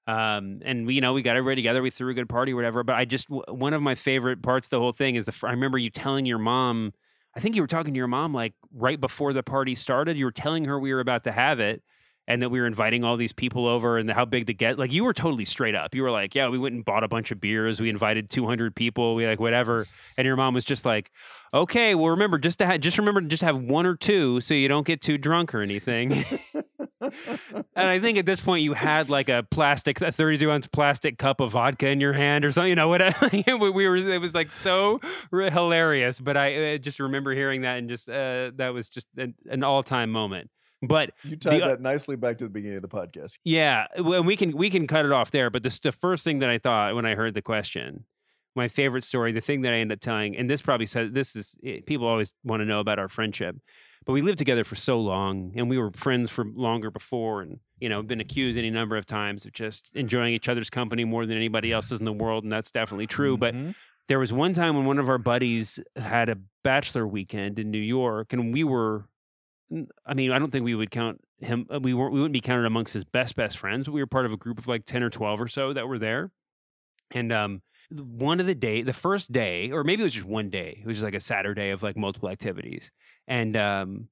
Um 0.08 0.62
and 0.66 0.88
we 0.88 0.96
you 0.96 1.02
know 1.02 1.14
we 1.14 1.22
got 1.22 1.38
everybody 1.38 1.58
together 1.58 1.84
we 1.84 1.92
threw 1.92 2.10
a 2.10 2.16
good 2.16 2.28
party 2.28 2.54
or 2.54 2.56
whatever 2.56 2.82
but 2.84 2.96
I 2.96 3.06
just 3.06 3.30
one 3.30 3.72
of 3.76 3.84
my 3.84 3.94
favorite 3.94 4.42
parts 4.42 4.66
of 4.66 4.72
the 4.72 4.80
whole 4.80 4.94
thing 4.94 5.14
is 5.14 5.26
the 5.26 5.34
I 5.44 5.52
remember 5.52 5.78
you 5.78 5.92
telling 5.92 6.26
your 6.26 6.40
mom 6.40 6.94
I 7.36 7.40
think 7.40 7.56
you 7.56 7.62
were 7.62 7.68
talking 7.68 7.94
to 7.94 7.98
your 8.00 8.08
mom 8.08 8.34
like 8.34 8.54
right 8.74 9.00
before 9.00 9.32
the 9.32 9.44
party 9.44 9.76
started. 9.76 10.18
You 10.18 10.26
were 10.26 10.32
telling 10.32 10.66
her 10.66 10.80
we 10.80 10.92
were 10.92 11.02
about 11.02 11.24
to 11.26 11.32
have 11.32 11.60
it 11.60 11.84
and 12.28 12.42
that 12.42 12.50
we 12.50 12.60
were 12.60 12.68
inviting 12.68 13.04
all 13.04 13.18
these 13.18 13.34
people 13.34 13.68
over 13.68 13.98
and 13.98 14.10
how 14.10 14.26
big 14.26 14.46
the 14.46 14.54
get 14.54 14.78
like 14.78 14.92
you 14.92 15.04
were 15.04 15.14
totally 15.14 15.46
straight 15.46 15.76
up. 15.76 15.96
You 15.96 16.04
were 16.04 16.12
like, 16.12 16.36
"Yeah, 16.36 16.50
we 16.50 16.58
went 16.58 16.76
and 16.76 16.86
bought 16.86 17.04
a 17.04 17.08
bunch 17.08 17.32
of 17.32 17.42
beers. 17.42 17.80
We 17.82 17.90
invited 17.90 18.30
200 18.30 18.76
people. 18.76 19.16
We 19.16 19.26
like 19.26 19.40
whatever." 19.40 19.88
And 20.18 20.26
your 20.26 20.36
mom 20.36 20.54
was 20.54 20.66
just 20.66 20.86
like, 20.86 21.12
"Okay, 21.54 21.96
well 21.96 22.10
remember 22.10 22.38
just 22.38 22.60
to 22.60 22.68
ha- 22.68 22.78
just 22.78 22.98
remember 22.98 23.22
to 23.22 23.28
just 23.28 23.44
have 23.44 23.58
one 23.58 23.86
or 23.86 23.96
two 23.96 24.40
so 24.42 24.54
you 24.54 24.68
don't 24.68 24.86
get 24.86 25.02
too 25.02 25.18
drunk 25.18 25.54
or 25.54 25.62
anything." 25.62 26.24
and 27.02 27.66
I 27.76 28.00
think 28.00 28.18
at 28.18 28.26
this 28.26 28.40
point 28.40 28.64
you 28.64 28.74
had 28.74 29.10
like 29.10 29.30
a 29.30 29.46
plastic, 29.50 30.00
a 30.02 30.12
32 30.12 30.52
ounce 30.52 30.68
plastic 30.68 31.18
cup 31.18 31.40
of 31.40 31.52
vodka 31.52 31.90
in 31.90 32.00
your 32.00 32.14
hand 32.14 32.46
or 32.46 32.52
something, 32.52 32.70
you 32.70 32.76
know, 32.76 32.88
whatever. 32.88 33.30
we 33.34 33.44
we 33.70 33.88
were, 33.88 33.98
it 33.98 34.22
was 34.22 34.34
like 34.34 34.52
so 34.52 35.00
hilarious. 35.32 36.20
But 36.20 36.38
I 36.38 36.76
uh, 36.76 36.78
just 36.78 37.00
remember 37.00 37.34
hearing 37.34 37.62
that 37.62 37.78
and 37.78 37.90
just, 37.90 38.08
uh, 38.08 38.52
that 38.56 38.70
was 38.74 38.90
just 38.90 39.08
an, 39.18 39.34
an 39.50 39.64
all 39.64 39.84
time 39.84 40.12
moment. 40.12 40.50
But 40.82 41.12
You 41.24 41.36
tied 41.36 41.62
The- 41.62 41.68
that 41.68 41.82
nicely 41.82 42.16
back 42.16 42.38
to 42.40 42.44
the 42.46 42.50
beginning 42.50 42.78
of 42.78 42.82
the 42.82 42.88
podcast. 42.90 43.38
yeah, 43.44 43.86
and 43.96 44.26
we 44.26 44.36
can 44.36 44.56
we 44.58 44.70
can 44.70 44.88
cut 44.88 45.06
it 45.06 45.12
off 45.12 45.30
there. 45.32 45.50
But 45.50 45.64
this, 45.64 45.78
the 45.80 45.92
first 45.92 46.24
thing 46.24 46.40
that 46.40 46.50
I 46.50 46.58
thought 46.58 46.96
when 46.96 47.06
I 47.06 47.16
heard 47.16 47.34
the 47.36 47.42
question, 47.42 48.06
my 48.56 48.68
favorite 48.68 49.04
story, 49.04 49.32
the 49.32 49.42
thing 49.42 49.62
that 49.62 49.74
I 49.74 49.78
ended 49.78 49.98
up 49.98 50.02
telling, 50.02 50.36
and 50.36 50.50
this 50.50 50.62
probably 50.62 50.86
says 50.88 51.12
this 51.12 51.36
is 51.36 51.56
eh, 51.64 51.82
people 51.86 52.08
always 52.08 52.34
want 52.44 52.62
to 52.62 52.66
know 52.66 52.80
about 52.80 52.98
our 53.00 53.08
friendship, 53.10 53.58
but 54.06 54.14
we 54.14 54.22
lived 54.24 54.40
together 54.40 54.64
for 54.64 54.76
so 54.76 55.00
long, 55.00 55.54
and 55.56 55.70
we 55.70 55.78
were 55.78 55.92
friends 55.92 56.32
for 56.32 56.46
longer 56.46 56.90
before, 56.90 57.42
and 57.44 57.60
you 57.80 57.88
know, 57.90 58.02
been 58.02 58.20
accused 58.20 58.58
any 58.58 58.70
number 58.72 58.98
of 58.98 59.06
times 59.06 59.46
of 59.46 59.54
just 59.54 59.92
enjoying 59.94 60.34
each 60.34 60.50
other's 60.50 60.70
company 60.70 61.04
more 61.06 61.26
than 61.28 61.38
anybody 61.38 61.72
else's 61.72 62.00
in 62.00 62.06
the 62.06 62.14
world, 62.14 62.44
and 62.44 62.52
that's 62.52 62.72
definitely 62.72 63.08
true. 63.08 63.38
But 63.38 63.54
Mhm. 63.56 63.74
there 64.08 64.20
was 64.20 64.34
one 64.34 64.54
time 64.54 64.76
when 64.76 64.86
one 64.86 65.00
of 65.00 65.10
our 65.10 65.18
buddies 65.18 65.80
had 65.96 66.28
a 66.30 66.38
bachelor 66.64 67.08
weekend 67.08 67.58
in 67.60 67.72
New 67.72 67.80
York, 67.80 68.34
and 68.34 68.52
we 68.54 68.64
were, 68.64 69.06
I 70.06 70.14
mean, 70.14 70.32
I 70.32 70.40
don't 70.40 70.52
think 70.52 70.66
we 70.66 70.76
would 70.76 70.92
count 70.92 71.22
him. 71.40 71.66
uh, 71.74 71.80
We 71.80 71.94
weren't. 71.94 72.14
We 72.14 72.20
wouldn't 72.20 72.34
be 72.34 72.42
counted 72.42 72.66
amongst 72.66 72.94
his 72.94 73.04
best 73.04 73.36
best 73.36 73.58
friends. 73.58 73.86
But 73.86 73.94
we 73.94 74.02
were 74.02 74.08
part 74.08 74.26
of 74.26 74.34
a 74.34 74.38
group 74.38 74.58
of 74.60 74.68
like 74.68 74.86
ten 74.86 75.04
or 75.04 75.10
twelve 75.10 75.40
or 75.40 75.48
so 75.48 75.74
that 75.74 75.88
were 75.88 76.00
there, 76.00 76.32
and 77.12 77.32
um, 77.32 77.62
one 77.92 78.40
of 78.40 78.46
the 78.46 78.56
day, 78.56 78.82
the 78.82 78.94
first 78.94 79.32
day, 79.32 79.72
or 79.72 79.84
maybe 79.84 80.02
it 80.02 80.06
was 80.06 80.14
just 80.14 80.26
one 80.26 80.50
day. 80.50 80.80
It 80.82 80.86
was 80.88 80.98
just 80.98 81.04
like 81.04 81.16
a 81.16 81.20
Saturday 81.20 81.70
of 81.70 81.84
like 81.84 81.96
multiple 81.98 82.30
activities, 82.30 82.92
and 83.28 83.56
um, 83.58 84.08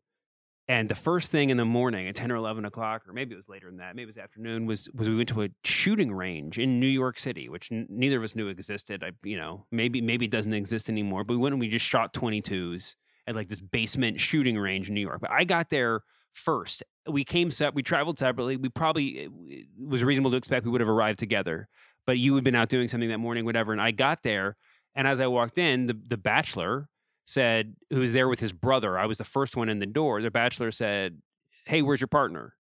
and 0.68 0.88
the 0.88 0.96
first 0.96 1.32
thing 1.32 1.50
in 1.50 1.58
the 1.58 1.66
morning 1.66 2.08
at 2.08 2.16
10 2.16 2.32
or 2.32 2.36
11 2.36 2.64
o'clock 2.64 3.02
or 3.08 3.12
maybe 3.14 3.34
it 3.34 3.38
was 3.38 3.50
later 3.50 3.68
than 3.68 3.78
that 3.78 3.96
maybe 3.96 4.04
it 4.04 4.06
was 4.06 4.20
afternoon 4.20 4.68
was 4.68 4.88
was 4.94 5.10
we 5.10 5.16
went 5.16 5.28
to 5.30 5.42
a 5.42 5.50
shooting 5.64 6.14
range 6.14 6.60
in 6.60 6.80
new 6.80 6.86
york 6.88 7.18
city 7.18 7.50
which 7.50 7.72
n- 7.72 7.88
neither 7.90 8.18
of 8.18 8.24
us 8.24 8.36
knew 8.36 8.48
existed 8.50 9.04
i 9.04 9.10
you 9.24 9.36
know 9.36 9.66
maybe 9.72 10.00
maybe 10.00 10.26
it 10.26 10.32
doesn't 10.32 10.54
exist 10.54 10.88
anymore 10.88 11.24
but 11.24 11.34
we 11.34 11.38
went 11.40 11.54
and 11.54 11.60
we 11.60 11.68
just 11.70 11.86
shot 11.88 12.14
22s 12.14 12.94
at 13.30 13.36
like 13.36 13.48
this 13.48 13.62
basement 13.62 14.20
shooting 14.20 14.58
range 14.58 14.90
in 14.90 14.94
new 14.94 15.02
york 15.02 15.22
but 15.22 15.32
i 15.32 15.44
got 15.44 15.70
there 15.70 16.02
first 16.34 16.84
we 17.10 17.24
came 17.24 17.50
set 17.50 17.74
we 17.74 17.84
traveled 17.84 18.20
separately 18.20 18.58
we 18.58 18.70
probably 18.70 19.20
eh, 19.20 19.28
it 19.48 19.68
it 19.80 19.88
was 19.88 20.04
reasonable 20.04 20.32
to 20.32 20.38
expect 20.38 20.66
we 20.66 20.72
would 20.72 20.82
have 20.82 20.90
arrived 20.90 21.20
together 21.20 21.68
but 22.06 22.18
you 22.18 22.36
had 22.36 22.44
been 22.44 22.56
out 22.56 22.70
doing 22.70 22.88
something 22.88 23.10
that 23.10 23.18
morning 23.20 23.46
whatever 23.46 23.72
and 23.72 23.82
i 23.82 23.92
got 23.92 24.24
there 24.24 24.58
and 24.96 25.08
as 25.08 25.22
i 25.22 25.28
walked 25.28 25.58
in 25.58 25.88
the, 25.88 25.98
the 26.08 26.18
bachelor 26.18 26.90
said, 27.30 27.76
who 27.92 28.00
was 28.00 28.12
there 28.12 28.28
with 28.28 28.40
his 28.40 28.52
brother. 28.52 28.98
I 28.98 29.06
was 29.06 29.20
the 29.20 29.24
first 29.24 29.56
one 29.56 29.70
in 29.70 29.78
the 29.78 29.86
door. 29.86 30.20
The 30.20 30.32
bachelor 30.32 30.72
said, 30.72 31.22
Hey, 31.66 31.84
where's 31.84 32.02
your 32.02 32.08
partner? 32.08 32.56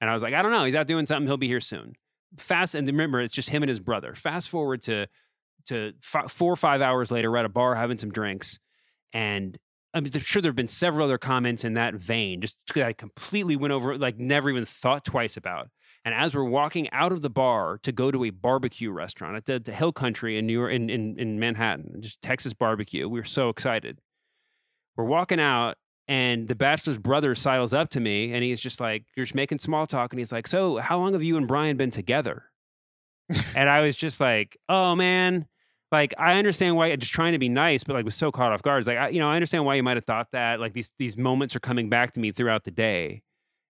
And 0.00 0.10
I 0.10 0.12
was 0.12 0.22
like, 0.22 0.34
I 0.34 0.42
don't 0.42 0.50
know. 0.50 0.64
He's 0.64 0.74
out 0.74 0.88
doing 0.88 1.06
something. 1.06 1.28
He'll 1.28 1.36
be 1.36 1.46
here 1.46 1.60
soon. 1.60 1.94
fast 2.36 2.74
and 2.74 2.86
remember 2.86 3.20
it's 3.20 3.34
just 3.34 3.50
him 3.50 3.62
and 3.62 3.68
his 3.68 3.78
brother. 3.78 4.14
Fast 4.16 4.48
forward 4.48 4.82
to 4.82 5.06
to 5.66 5.92
f- 6.02 6.32
four 6.32 6.52
or 6.52 6.56
five 6.56 6.80
hours 6.80 7.10
later, 7.12 7.30
we're 7.30 7.36
at 7.36 7.44
a 7.44 7.48
bar 7.48 7.74
having 7.76 7.98
some 7.98 8.10
drinks, 8.10 8.58
and 9.12 9.56
I 9.94 10.00
mean, 10.00 10.12
I'm 10.14 10.20
sure 10.20 10.42
there 10.42 10.50
have 10.50 10.56
been 10.56 10.68
several 10.68 11.04
other 11.04 11.18
comments 11.18 11.64
in 11.64 11.74
that 11.74 11.94
vein, 11.94 12.40
just 12.40 12.56
that 12.74 12.86
I 12.86 12.92
completely 12.92 13.56
went 13.56 13.72
over, 13.72 13.96
like 13.96 14.18
never 14.18 14.50
even 14.50 14.64
thought 14.64 15.04
twice 15.04 15.36
about. 15.36 15.70
And 16.04 16.14
as 16.14 16.34
we're 16.34 16.44
walking 16.44 16.90
out 16.90 17.12
of 17.12 17.22
the 17.22 17.30
bar 17.30 17.78
to 17.82 17.92
go 17.92 18.10
to 18.10 18.24
a 18.24 18.30
barbecue 18.30 18.90
restaurant 18.90 19.36
at 19.36 19.46
the, 19.46 19.58
the 19.58 19.72
Hill 19.72 19.92
Country 19.92 20.38
in 20.38 20.46
New 20.46 20.52
York, 20.52 20.72
in, 20.72 20.88
in, 20.88 21.18
in 21.18 21.38
Manhattan, 21.38 22.00
just 22.00 22.22
Texas 22.22 22.54
barbecue, 22.54 23.08
we 23.08 23.18
were 23.18 23.24
so 23.24 23.48
excited. 23.48 24.00
We're 24.96 25.04
walking 25.04 25.40
out, 25.40 25.76
and 26.06 26.48
the 26.48 26.54
bachelor's 26.54 26.98
brother 26.98 27.34
sidles 27.34 27.74
up 27.74 27.90
to 27.90 28.00
me, 28.00 28.32
and 28.32 28.42
he's 28.42 28.60
just 28.60 28.80
like, 28.80 29.04
"You're 29.16 29.26
just 29.26 29.34
making 29.34 29.58
small 29.58 29.86
talk," 29.86 30.12
and 30.12 30.18
he's 30.18 30.32
like, 30.32 30.46
"So, 30.46 30.78
how 30.78 30.98
long 30.98 31.12
have 31.12 31.22
you 31.22 31.36
and 31.36 31.46
Bryan 31.46 31.76
been 31.76 31.90
together?" 31.90 32.44
and 33.54 33.68
I 33.68 33.82
was 33.82 33.96
just 33.96 34.20
like, 34.20 34.56
"Oh 34.68 34.94
man." 34.94 35.46
Like 35.90 36.12
I 36.18 36.34
understand 36.34 36.76
why 36.76 36.94
just 36.96 37.12
trying 37.12 37.32
to 37.32 37.38
be 37.38 37.48
nice, 37.48 37.84
but 37.84 37.94
like 37.94 38.04
was 38.04 38.14
so 38.14 38.30
caught 38.30 38.52
off 38.52 38.62
guard. 38.62 38.80
It's 38.80 38.88
like 38.88 38.98
I, 38.98 39.08
you 39.08 39.20
know, 39.20 39.30
I 39.30 39.34
understand 39.34 39.64
why 39.64 39.74
you 39.74 39.82
might 39.82 39.96
have 39.96 40.04
thought 40.04 40.28
that. 40.32 40.60
Like 40.60 40.74
these 40.74 40.90
these 40.98 41.16
moments 41.16 41.56
are 41.56 41.60
coming 41.60 41.88
back 41.88 42.12
to 42.12 42.20
me 42.20 42.32
throughout 42.32 42.64
the 42.64 42.70
day. 42.70 43.22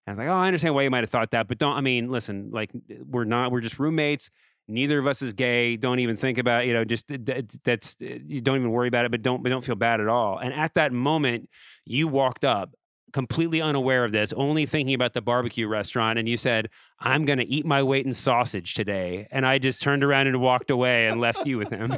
And 0.05 0.13
I 0.19 0.23
was 0.23 0.27
like, 0.27 0.35
oh, 0.35 0.39
I 0.39 0.47
understand 0.47 0.75
why 0.75 0.83
you 0.83 0.89
might 0.89 1.03
have 1.03 1.09
thought 1.09 1.31
that, 1.31 1.47
but 1.47 1.57
don't. 1.57 1.75
I 1.75 1.81
mean, 1.81 2.09
listen, 2.09 2.49
like 2.51 2.71
we're 3.07 3.25
not. 3.25 3.51
We're 3.51 3.61
just 3.61 3.79
roommates. 3.79 4.29
Neither 4.67 4.99
of 4.99 5.07
us 5.07 5.21
is 5.21 5.33
gay. 5.33 5.77
Don't 5.77 5.99
even 5.99 6.17
think 6.17 6.37
about 6.37 6.67
you 6.67 6.73
know. 6.73 6.83
Just 6.83 7.07
that, 7.07 7.51
that's 7.63 7.95
you 7.99 8.41
don't 8.41 8.57
even 8.57 8.71
worry 8.71 8.87
about 8.87 9.05
it, 9.05 9.11
but 9.11 9.21
don't 9.21 9.41
but 9.41 9.49
don't 9.49 9.63
feel 9.63 9.75
bad 9.75 10.01
at 10.01 10.07
all. 10.07 10.37
And 10.37 10.53
at 10.53 10.73
that 10.75 10.91
moment, 10.91 11.49
you 11.85 12.07
walked 12.07 12.43
up 12.43 12.75
completely 13.13 13.61
unaware 13.61 14.05
of 14.05 14.11
this, 14.11 14.33
only 14.33 14.65
thinking 14.65 14.93
about 14.95 15.13
the 15.13 15.21
barbecue 15.21 15.67
restaurant, 15.67 16.19
and 16.19 16.27
you 16.27 16.37
said, 16.37 16.69
"I'm 16.99 17.25
going 17.25 17.39
to 17.39 17.45
eat 17.47 17.65
my 17.65 17.83
weight 17.83 18.05
in 18.05 18.13
sausage 18.13 18.73
today." 18.73 19.27
And 19.31 19.45
I 19.45 19.57
just 19.59 19.81
turned 19.81 20.03
around 20.03 20.27
and 20.27 20.41
walked 20.41 20.69
away 20.71 21.07
and 21.07 21.19
left 21.21 21.45
you 21.45 21.57
with 21.57 21.69
him. 21.69 21.97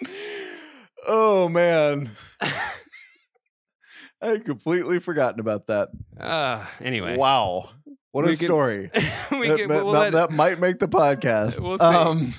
oh 1.06 1.48
man. 1.48 2.10
I 4.22 4.28
had 4.28 4.44
completely 4.44 4.98
forgotten 4.98 5.40
about 5.40 5.66
that. 5.66 5.90
Uh, 6.18 6.64
anyway, 6.80 7.16
Wow. 7.16 7.70
What 8.12 8.24
a 8.24 8.28
can- 8.28 8.36
story. 8.36 8.90
we 9.30 9.48
that, 9.48 9.58
can, 9.58 9.68
we'll 9.68 9.92
that- 9.92 10.12
that 10.14 10.30
might 10.30 10.58
make 10.58 10.78
the 10.78 10.88
podcast. 10.88 11.60
We'll 11.60 11.78
see. 11.78 11.84
Um, 11.84 12.34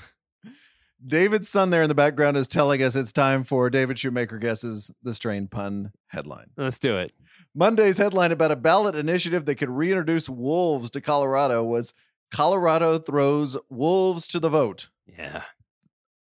David's 1.06 1.48
son 1.48 1.70
there 1.70 1.84
in 1.84 1.90
the 1.90 1.96
background 1.96 2.36
is 2.36 2.48
telling 2.48 2.82
us 2.82 2.96
it's 2.96 3.12
time 3.12 3.44
for 3.44 3.70
David 3.70 4.00
Shoemaker 4.00 4.40
guesses 4.40 4.90
the 5.04 5.14
strain 5.14 5.48
pun 5.48 5.92
headline. 6.08 6.48
let's 6.58 6.80
do 6.80 6.98
it. 6.98 7.14
Monday's 7.58 7.98
headline 7.98 8.32
about 8.32 8.52
a 8.52 8.56
ballot 8.56 8.96
initiative 8.96 9.46
that 9.46 9.56
could 9.56 9.72
reintroduce 9.72 10.30
wolves 10.30 10.92
to 10.92 11.02
Colorado 11.02 11.64
was 11.64 11.92
Colorado 12.30 13.00
throws 13.00 13.58
wolves 13.68 14.28
to 14.28 14.40
the 14.40 14.48
vote. 14.48 14.90
Yeah. 15.08 15.42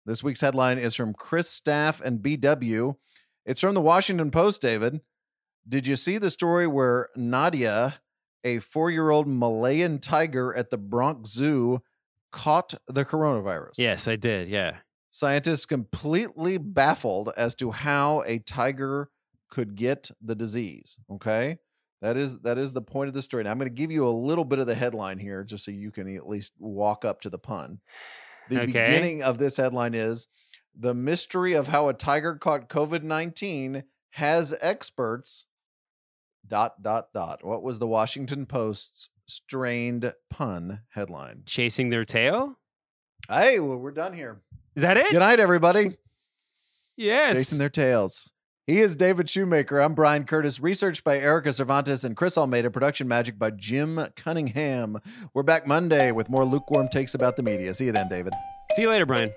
This 0.06 0.22
week's 0.22 0.42
headline 0.42 0.78
is 0.78 0.94
from 0.94 1.16
Chris 1.16 1.50
Staff 1.50 2.00
and 2.02 2.20
BW. 2.20 2.98
It's 3.48 3.62
from 3.62 3.74
the 3.74 3.82
Washington 3.82 4.30
Post, 4.30 4.62
David. 4.62 5.02
Did 5.68 5.88
you 5.88 5.96
see 5.96 6.20
the 6.20 6.30
story 6.30 6.68
where 6.68 7.10
Nadia, 7.16 7.96
a 8.44 8.60
four 8.60 8.92
year 8.92 9.10
old 9.10 9.28
Malayan 9.28 9.98
tiger 9.98 10.54
at 10.54 10.70
the 10.70 10.78
Bronx 10.78 11.32
Zoo, 11.32 11.82
caught 12.32 12.76
the 12.86 13.06
coronavirus? 13.06 13.80
Yes, 13.80 14.08
I 14.08 14.18
did. 14.18 14.50
Yeah. 14.50 14.78
Scientists 15.10 15.66
completely 15.66 16.60
baffled 16.60 17.32
as 17.36 17.56
to 17.56 17.72
how 17.72 18.22
a 18.28 18.38
tiger 18.38 19.10
could 19.54 19.76
get 19.76 20.10
the 20.20 20.34
disease. 20.34 20.98
Okay. 21.12 21.60
That 22.02 22.18
is 22.18 22.40
that 22.40 22.58
is 22.58 22.74
the 22.74 22.82
point 22.82 23.08
of 23.10 23.14
the 23.14 23.22
story. 23.22 23.44
Now 23.44 23.52
I'm 23.52 23.60
going 23.60 23.70
to 23.70 23.76
give 23.76 23.92
you 23.92 24.08
a 24.08 24.10
little 24.10 24.44
bit 24.46 24.58
of 24.58 24.66
the 24.66 24.74
headline 24.76 25.20
here 25.20 25.44
just 25.44 25.64
so 25.64 25.70
you 25.72 25.92
can 25.92 26.14
at 26.18 26.28
least 26.28 26.54
walk 26.60 27.06
up 27.06 27.22
to 27.22 27.30
the 27.30 27.38
pun. 27.38 27.80
The 28.50 28.56
Okay. 28.62 28.66
beginning 28.66 29.22
of 29.22 29.38
this 29.38 29.58
headline 29.58 29.94
is 29.94 30.28
the 30.78 30.96
mystery 30.96 31.54
of 31.54 31.68
how 31.68 31.88
a 31.88 31.94
tiger 31.94 32.36
caught 32.36 32.68
COVID-19 32.68 33.84
has 34.10 34.56
experts 34.60 35.46
dot 36.46 36.82
dot 36.82 37.14
dot. 37.14 37.46
What 37.46 37.62
was 37.62 37.78
the 37.78 37.88
Washington 37.88 38.48
Post's 38.48 39.12
strained 39.28 40.14
pun 40.32 40.82
headline? 40.90 41.44
Chasing 41.46 41.90
their 41.90 42.06
tail? 42.06 42.58
Hey, 43.30 43.60
well, 43.60 43.78
we're 43.78 43.92
done 43.92 44.14
here. 44.14 44.42
Is 44.76 44.82
that 44.82 44.98
it? 44.98 45.12
Good 45.12 45.20
night, 45.20 45.40
everybody. 45.40 45.98
yes. 46.98 47.36
Chasing 47.38 47.60
their 47.60 47.70
tails. 47.70 48.30
He 48.66 48.80
is 48.80 48.96
David 48.96 49.30
Shoemaker. 49.30 49.82
I'm 49.82 49.94
Bryan 49.94 50.24
Curtis. 50.24 50.62
Research 50.62 51.04
by 51.04 51.20
Erica 51.20 51.52
Cervantes 51.52 52.06
and 52.06 52.16
Chris 52.16 52.38
Almeida. 52.38 52.72
Production 52.72 53.10
magic 53.10 53.38
by 53.38 53.50
Jim 53.52 54.00
Cunningham. 54.16 55.00
We're 55.34 55.44
back 55.44 55.68
Monday 55.68 56.14
with 56.14 56.30
more 56.30 56.46
lukewarm 56.46 56.88
takes 56.88 57.14
about 57.14 57.36
the 57.36 57.44
media. 57.44 57.74
See 57.74 57.88
you 57.88 57.92
then, 57.92 58.08
David. 58.08 58.32
See 58.78 58.84
you 58.84 58.90
later, 58.90 59.06
Brian. 59.06 59.34